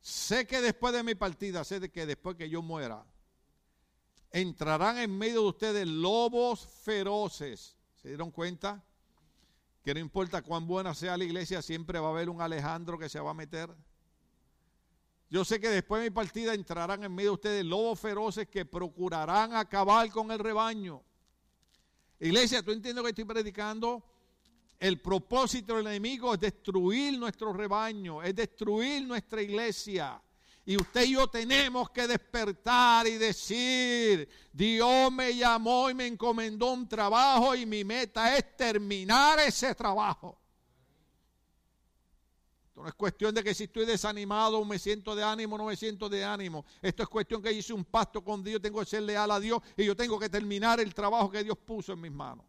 Sé 0.00 0.46
que 0.46 0.62
después 0.62 0.94
de 0.94 1.02
mi 1.02 1.14
partida, 1.14 1.64
sé 1.64 1.80
de 1.80 1.90
que 1.90 2.06
después 2.06 2.36
que 2.36 2.48
yo 2.48 2.62
muera, 2.62 3.04
entrarán 4.30 4.96
en 4.98 5.18
medio 5.18 5.42
de 5.42 5.48
ustedes 5.48 5.86
lobos 5.86 6.64
feroces. 6.64 7.76
¿Se 7.96 8.08
dieron 8.08 8.30
cuenta? 8.30 8.82
que 9.82 9.94
no 9.94 10.00
importa 10.00 10.42
cuán 10.42 10.66
buena 10.66 10.94
sea 10.94 11.16
la 11.16 11.24
iglesia, 11.24 11.62
siempre 11.62 11.98
va 11.98 12.08
a 12.08 12.10
haber 12.10 12.28
un 12.28 12.42
Alejandro 12.42 12.98
que 12.98 13.08
se 13.08 13.20
va 13.20 13.30
a 13.30 13.34
meter. 13.34 13.74
Yo 15.30 15.44
sé 15.44 15.60
que 15.60 15.68
después 15.68 16.02
de 16.02 16.10
mi 16.10 16.14
partida 16.14 16.54
entrarán 16.54 17.04
en 17.04 17.14
medio 17.14 17.30
de 17.30 17.34
ustedes 17.34 17.64
lobos 17.64 18.00
feroces 18.00 18.48
que 18.48 18.64
procurarán 18.64 19.54
acabar 19.54 20.10
con 20.10 20.28
el 20.32 20.40
rebaño. 20.40 21.04
Iglesia, 22.18 22.64
¿tú 22.64 22.72
entiendes 22.72 23.04
que 23.04 23.10
estoy 23.10 23.24
predicando? 23.24 24.02
El 24.80 25.00
propósito 25.00 25.76
del 25.76 25.86
enemigo 25.86 26.34
es 26.34 26.40
destruir 26.40 27.16
nuestro 27.16 27.52
rebaño, 27.52 28.20
es 28.24 28.34
destruir 28.34 29.06
nuestra 29.06 29.40
iglesia. 29.40 30.20
Y 30.66 30.76
usted 30.76 31.04
y 31.04 31.12
yo 31.12 31.28
tenemos 31.28 31.90
que 31.90 32.08
despertar 32.08 33.06
y 33.06 33.16
decir, 33.16 34.28
Dios 34.52 35.12
me 35.12 35.36
llamó 35.36 35.90
y 35.90 35.94
me 35.94 36.08
encomendó 36.08 36.72
un 36.72 36.88
trabajo 36.88 37.54
y 37.54 37.66
mi 37.66 37.84
meta 37.84 38.36
es 38.36 38.56
terminar 38.56 39.38
ese 39.38 39.76
trabajo. 39.76 40.39
No 42.80 42.88
es 42.88 42.94
cuestión 42.94 43.34
de 43.34 43.44
que 43.44 43.54
si 43.54 43.64
estoy 43.64 43.84
desanimado 43.84 44.64
me 44.64 44.78
siento 44.78 45.14
de 45.14 45.22
ánimo 45.22 45.58
no 45.58 45.66
me 45.66 45.76
siento 45.76 46.08
de 46.08 46.24
ánimo. 46.24 46.64
Esto 46.80 47.02
es 47.02 47.08
cuestión 47.08 47.42
que 47.42 47.52
hice 47.52 47.72
un 47.72 47.84
pacto 47.84 48.24
con 48.24 48.42
Dios, 48.42 48.60
tengo 48.62 48.80
que 48.80 48.86
ser 48.86 49.02
leal 49.02 49.30
a 49.30 49.38
Dios 49.38 49.60
y 49.76 49.84
yo 49.84 49.94
tengo 49.94 50.18
que 50.18 50.28
terminar 50.28 50.80
el 50.80 50.94
trabajo 50.94 51.30
que 51.30 51.44
Dios 51.44 51.58
puso 51.58 51.92
en 51.92 52.00
mis 52.00 52.12
manos. 52.12 52.46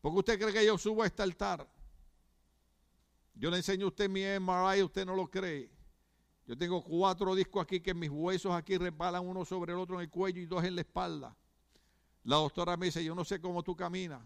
Porque 0.00 0.18
usted 0.18 0.40
cree 0.40 0.52
que 0.52 0.66
yo 0.66 0.76
subo 0.78 1.02
a 1.02 1.06
este 1.06 1.22
altar. 1.22 1.68
Yo 3.34 3.50
le 3.50 3.58
enseño 3.58 3.86
a 3.86 3.88
usted 3.88 4.08
mi 4.08 4.22
MRI 4.22 4.82
usted 4.82 5.06
no 5.06 5.14
lo 5.14 5.30
cree. 5.30 5.70
Yo 6.46 6.58
tengo 6.58 6.82
cuatro 6.82 7.34
discos 7.36 7.62
aquí 7.62 7.80
que 7.80 7.94
mis 7.94 8.10
huesos 8.10 8.52
aquí 8.52 8.76
repalan 8.76 9.24
uno 9.24 9.44
sobre 9.44 9.72
el 9.72 9.78
otro 9.78 9.96
en 9.96 10.02
el 10.02 10.10
cuello 10.10 10.40
y 10.40 10.46
dos 10.46 10.64
en 10.64 10.74
la 10.74 10.80
espalda. 10.80 11.36
La 12.24 12.36
doctora 12.36 12.76
me 12.76 12.86
dice, 12.86 13.04
yo 13.04 13.14
no 13.14 13.24
sé 13.24 13.40
cómo 13.40 13.62
tú 13.62 13.76
caminas. 13.76 14.20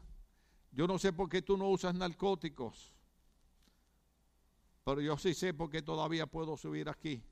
Yo 0.73 0.87
no 0.87 0.99
sé 0.99 1.13
por 1.13 1.29
qué 1.29 1.43
tú 1.43 1.59
no 1.59 1.69
usas 1.69 1.95
narcóticos. 1.95 2.94
Pero 4.85 5.01
yo 5.01 5.17
sí 5.17 5.33
sé 5.33 5.55
por 5.55 5.71
qué 5.71 5.83
todavía 5.83 6.27
puedo 6.27 6.57
subir 6.57 6.89
aquí. 6.89 7.23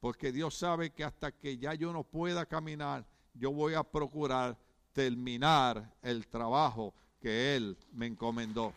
Porque 0.00 0.32
Dios 0.32 0.56
sabe 0.56 0.90
que 0.90 1.04
hasta 1.04 1.32
que 1.32 1.56
ya 1.56 1.74
yo 1.74 1.92
no 1.92 2.02
pueda 2.04 2.46
caminar, 2.46 3.06
yo 3.34 3.52
voy 3.52 3.74
a 3.74 3.84
procurar 3.84 4.58
terminar 4.92 5.94
el 6.02 6.26
trabajo 6.26 6.94
que 7.20 7.56
Él 7.56 7.78
me 7.92 8.06
encomendó. 8.06 8.72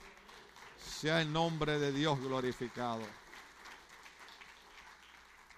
Sea 0.78 1.22
el 1.22 1.32
nombre 1.32 1.80
de 1.80 1.92
Dios 1.92 2.20
glorificado. 2.20 3.02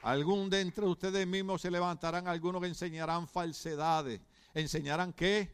Algún 0.02 0.50
de 0.50 0.62
entre 0.62 0.86
ustedes 0.86 1.28
mismos 1.28 1.62
se 1.62 1.70
levantarán 1.70 2.28
algunos 2.28 2.62
que 2.62 2.68
enseñarán 2.68 3.28
falsedades. 3.28 4.20
¿Enseñarán 4.54 5.14
qué? 5.14 5.52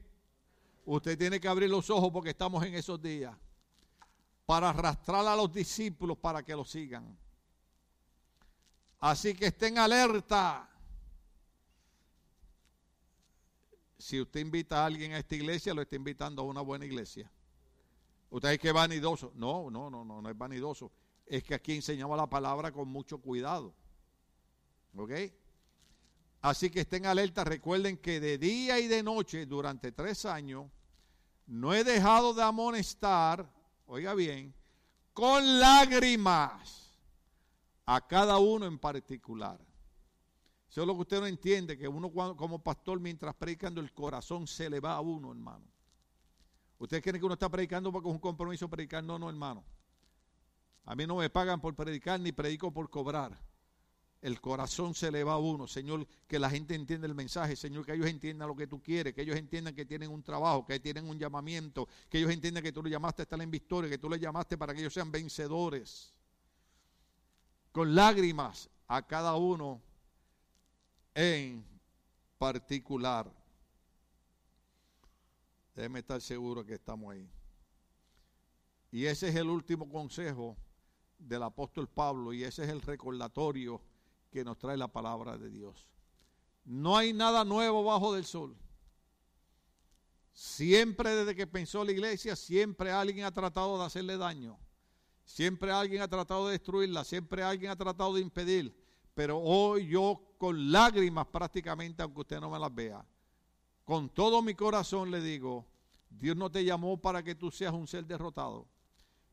Usted 0.85 1.17
tiene 1.17 1.39
que 1.39 1.49
abrir 1.49 1.69
los 1.69 1.89
ojos 1.89 2.09
porque 2.13 2.29
estamos 2.29 2.63
en 2.63 2.75
esos 2.75 3.01
días. 3.01 3.35
Para 4.47 4.69
arrastrar 4.69 5.27
a 5.27 5.35
los 5.35 5.53
discípulos 5.53 6.17
para 6.17 6.41
que 6.41 6.55
lo 6.55 6.65
sigan. 6.65 7.15
Así 8.99 9.35
que 9.35 9.47
estén 9.47 9.77
alerta. 9.77 10.67
Si 13.99 14.19
usted 14.21 14.39
invita 14.39 14.81
a 14.81 14.85
alguien 14.85 15.11
a 15.13 15.19
esta 15.19 15.35
iglesia, 15.35 15.73
lo 15.73 15.81
está 15.81 15.97
invitando 15.97 16.41
a 16.41 16.45
una 16.45 16.61
buena 16.61 16.85
iglesia. 16.85 17.29
Usted 18.29 18.51
es 18.51 18.59
que 18.59 18.71
vanidoso. 18.71 19.33
No, 19.35 19.69
no, 19.69 19.89
no, 19.89 20.03
no, 20.03 20.21
no 20.21 20.29
es 20.29 20.37
vanidoso. 20.37 20.91
Es 21.25 21.43
que 21.43 21.53
aquí 21.53 21.75
enseñamos 21.75 22.17
la 22.17 22.27
palabra 22.27 22.71
con 22.71 22.87
mucho 22.87 23.19
cuidado. 23.19 23.73
¿Ok? 24.95 25.11
Así 26.41 26.69
que 26.69 26.81
estén 26.81 27.05
alerta, 27.05 27.43
recuerden 27.43 27.97
que 27.97 28.21
de 28.21 28.37
día 28.37 28.79
y 28.79 28.87
de 28.87 29.03
noche, 29.03 29.45
durante 29.45 29.91
tres 29.91 30.25
años, 30.25 30.71
no 31.47 31.73
he 31.73 31.83
dejado 31.83 32.33
de 32.33 32.43
amonestar, 32.43 33.49
oiga 33.87 34.13
bien, 34.13 34.53
con 35.13 35.59
lágrimas 35.59 36.93
a 37.85 38.05
cada 38.05 38.37
uno 38.37 38.65
en 38.65 38.77
particular. 38.77 39.59
Eso 40.69 40.81
es 40.81 40.87
lo 40.87 40.93
que 40.93 41.01
usted 41.01 41.19
no 41.19 41.25
entiende, 41.25 41.77
que 41.77 41.87
uno 41.87 42.11
como 42.35 42.61
pastor 42.61 42.99
mientras 42.99 43.33
predicando 43.35 43.81
el 43.81 43.93
corazón 43.93 44.45
se 44.45 44.69
le 44.69 44.79
va 44.79 44.93
a 44.93 45.01
uno, 45.01 45.31
hermano. 45.31 45.65
¿Ustedes 46.77 47.01
creen 47.01 47.19
que 47.19 47.25
uno 47.25 47.33
está 47.33 47.49
predicando 47.49 47.91
porque 47.91 48.09
es 48.09 48.13
un 48.13 48.19
compromiso 48.19 48.69
predicar? 48.69 49.03
No, 49.03 49.17
no, 49.17 49.29
hermano. 49.29 49.63
A 50.85 50.95
mí 50.95 51.07
no 51.07 51.15
me 51.15 51.29
pagan 51.29 51.59
por 51.59 51.73
predicar 51.75 52.19
ni 52.19 52.31
predico 52.31 52.71
por 52.71 52.89
cobrar. 52.89 53.37
El 54.21 54.41
corazón 54.41 54.95
se 54.95 55.11
le 55.11 55.23
va 55.23 55.33
a 55.33 55.37
uno, 55.37 55.67
Señor, 55.67 56.07
que 56.27 56.39
la 56.39 56.49
gente 56.49 56.73
entienda 56.73 57.07
el 57.07 57.13
mensaje, 57.13 57.55
Señor, 57.55 57.85
que 57.85 57.93
ellos 57.93 58.07
entiendan 58.07 58.47
lo 58.47 58.55
que 58.55 58.67
tú 58.67 58.81
quieres, 58.81 59.13
que 59.13 59.21
ellos 59.21 59.37
entiendan 59.37 59.75
que 59.75 59.85
tienen 59.85 60.11
un 60.11 60.23
trabajo, 60.23 60.65
que 60.65 60.79
tienen 60.79 61.07
un 61.07 61.19
llamamiento, 61.19 61.87
que 62.09 62.17
ellos 62.17 62.31
entiendan 62.31 62.63
que 62.63 62.71
tú 62.71 62.81
los 62.81 62.91
llamaste 62.91 63.21
a 63.21 63.23
estar 63.23 63.41
en 63.41 63.51
victoria, 63.51 63.89
que 63.89 63.99
tú 63.99 64.09
les 64.09 64.19
llamaste 64.19 64.57
para 64.57 64.73
que 64.73 64.79
ellos 64.79 64.93
sean 64.93 65.11
vencedores. 65.11 66.13
Con 67.71 67.93
lágrimas 67.93 68.69
a 68.87 69.05
cada 69.05 69.35
uno 69.35 69.81
en 71.13 71.63
particular. 72.39 73.31
Déjeme 75.75 75.99
estar 75.99 76.19
seguro 76.21 76.65
que 76.65 76.73
estamos 76.73 77.13
ahí. 77.13 77.29
Y 78.91 79.05
ese 79.05 79.29
es 79.29 79.35
el 79.35 79.49
último 79.49 79.87
consejo 79.89 80.57
del 81.19 81.43
apóstol 81.43 81.87
Pablo 81.87 82.33
y 82.33 82.43
ese 82.43 82.63
es 82.63 82.69
el 82.69 82.81
recordatorio 82.81 83.81
que 84.37 84.45
nos 84.45 84.59
trae 84.59 84.77
la 84.77 84.87
palabra 84.87 85.35
de 85.35 85.49
Dios. 85.49 85.87
No 86.63 86.95
hay 86.95 87.11
nada 87.11 87.43
nuevo 87.43 87.83
bajo 87.83 88.13
del 88.13 88.23
sol. 88.23 88.55
Siempre 90.31 91.15
desde 91.15 91.35
que 91.35 91.47
pensó 91.47 91.83
la 91.83 91.91
iglesia, 91.91 92.35
siempre 92.35 92.91
alguien 92.91 93.25
ha 93.25 93.33
tratado 93.33 93.79
de 93.79 93.85
hacerle 93.85 94.15
daño. 94.15 94.59
Siempre 95.25 95.71
alguien 95.71 96.03
ha 96.03 96.07
tratado 96.07 96.45
de 96.45 96.51
destruirla, 96.51 97.03
siempre 97.03 97.41
alguien 97.41 97.71
ha 97.71 97.75
tratado 97.75 98.13
de 98.13 98.21
impedir. 98.21 98.79
Pero 99.15 99.39
hoy 99.39 99.87
yo 99.87 100.21
con 100.37 100.71
lágrimas 100.71 101.25
prácticamente, 101.25 102.03
aunque 102.03 102.21
usted 102.21 102.39
no 102.39 102.51
me 102.51 102.59
las 102.59 102.75
vea, 102.75 103.03
con 103.85 104.07
todo 104.07 104.43
mi 104.43 104.53
corazón 104.53 105.09
le 105.09 105.19
digo, 105.19 105.65
Dios 106.11 106.37
no 106.37 106.51
te 106.51 106.63
llamó 106.63 107.01
para 107.01 107.23
que 107.23 107.33
tú 107.33 107.49
seas 107.49 107.73
un 107.73 107.87
ser 107.87 108.05
derrotado. 108.05 108.67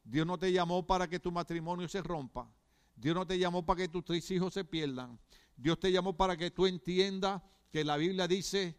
Dios 0.03 0.27
no 0.27 0.39
te 0.39 0.51
llamó 0.51 0.87
para 0.87 1.07
que 1.07 1.21
tu 1.21 1.31
matrimonio 1.31 1.89
se 1.89 2.01
rompa. 2.01 2.51
Dios 2.97 3.15
no 3.15 3.27
te 3.27 3.39
llamó 3.39 3.65
para 3.65 3.83
que 3.83 3.89
tus 3.89 4.05
tres 4.05 4.31
hijos 4.31 4.55
se 4.55 4.65
pierdan. 4.65 5.19
Dios 5.57 5.79
te 5.79 5.91
llamó 5.91 6.17
para 6.17 6.37
que 6.37 6.51
tú 6.51 6.67
entiendas 6.67 7.43
que 7.71 7.85
la 7.85 7.97
Biblia 7.97 8.29
dice, 8.29 8.77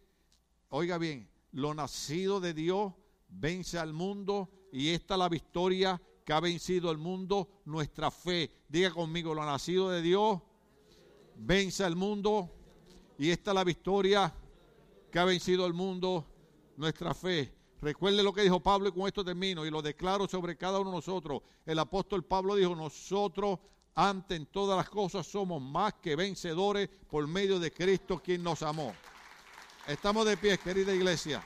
oiga 0.69 0.97
bien, 0.97 1.29
lo 1.51 1.73
nacido 1.73 2.39
de 2.39 2.53
Dios 2.53 2.93
vence 3.29 3.77
al 3.77 3.93
mundo 3.93 4.49
y 4.71 4.89
esta 4.89 5.15
es 5.15 5.19
la 5.19 5.29
victoria 5.29 6.01
que 6.25 6.33
ha 6.33 6.39
vencido 6.39 6.91
el 6.91 6.97
mundo, 6.97 7.61
nuestra 7.65 8.09
fe. 8.11 8.51
Diga 8.67 8.91
conmigo, 8.91 9.33
lo 9.33 9.45
nacido 9.45 9.89
de 9.89 10.01
Dios 10.01 10.41
vence 11.35 11.83
al 11.83 11.95
mundo 11.95 12.51
y 13.17 13.29
esta 13.29 13.51
es 13.51 13.55
la 13.55 13.63
victoria 13.63 14.33
que 15.11 15.19
ha 15.19 15.25
vencido 15.25 15.65
el 15.65 15.73
mundo, 15.73 16.25
nuestra 16.77 17.13
fe. 17.13 17.53
Recuerde 17.81 18.23
lo 18.23 18.33
que 18.33 18.41
dijo 18.41 18.59
Pablo 18.59 18.89
y 18.89 18.91
con 18.91 19.07
esto 19.07 19.23
termino 19.23 19.65
y 19.65 19.69
lo 19.69 19.81
declaro 19.81 20.27
sobre 20.27 20.57
cada 20.57 20.79
uno 20.79 20.89
de 20.89 20.95
nosotros. 20.97 21.41
El 21.65 21.79
apóstol 21.79 22.23
Pablo 22.23 22.55
dijo, 22.55 22.75
nosotros 22.75 23.59
ante 23.95 24.35
en 24.35 24.45
todas 24.45 24.77
las 24.77 24.89
cosas 24.89 25.25
somos 25.25 25.61
más 25.61 25.93
que 25.95 26.15
vencedores 26.15 26.89
por 27.09 27.25
medio 27.27 27.59
de 27.59 27.71
Cristo 27.71 28.21
quien 28.23 28.43
nos 28.43 28.61
amó. 28.61 28.93
Estamos 29.87 30.25
de 30.25 30.35
pie, 30.35 30.57
querida 30.57 30.93
iglesia. 30.93 31.43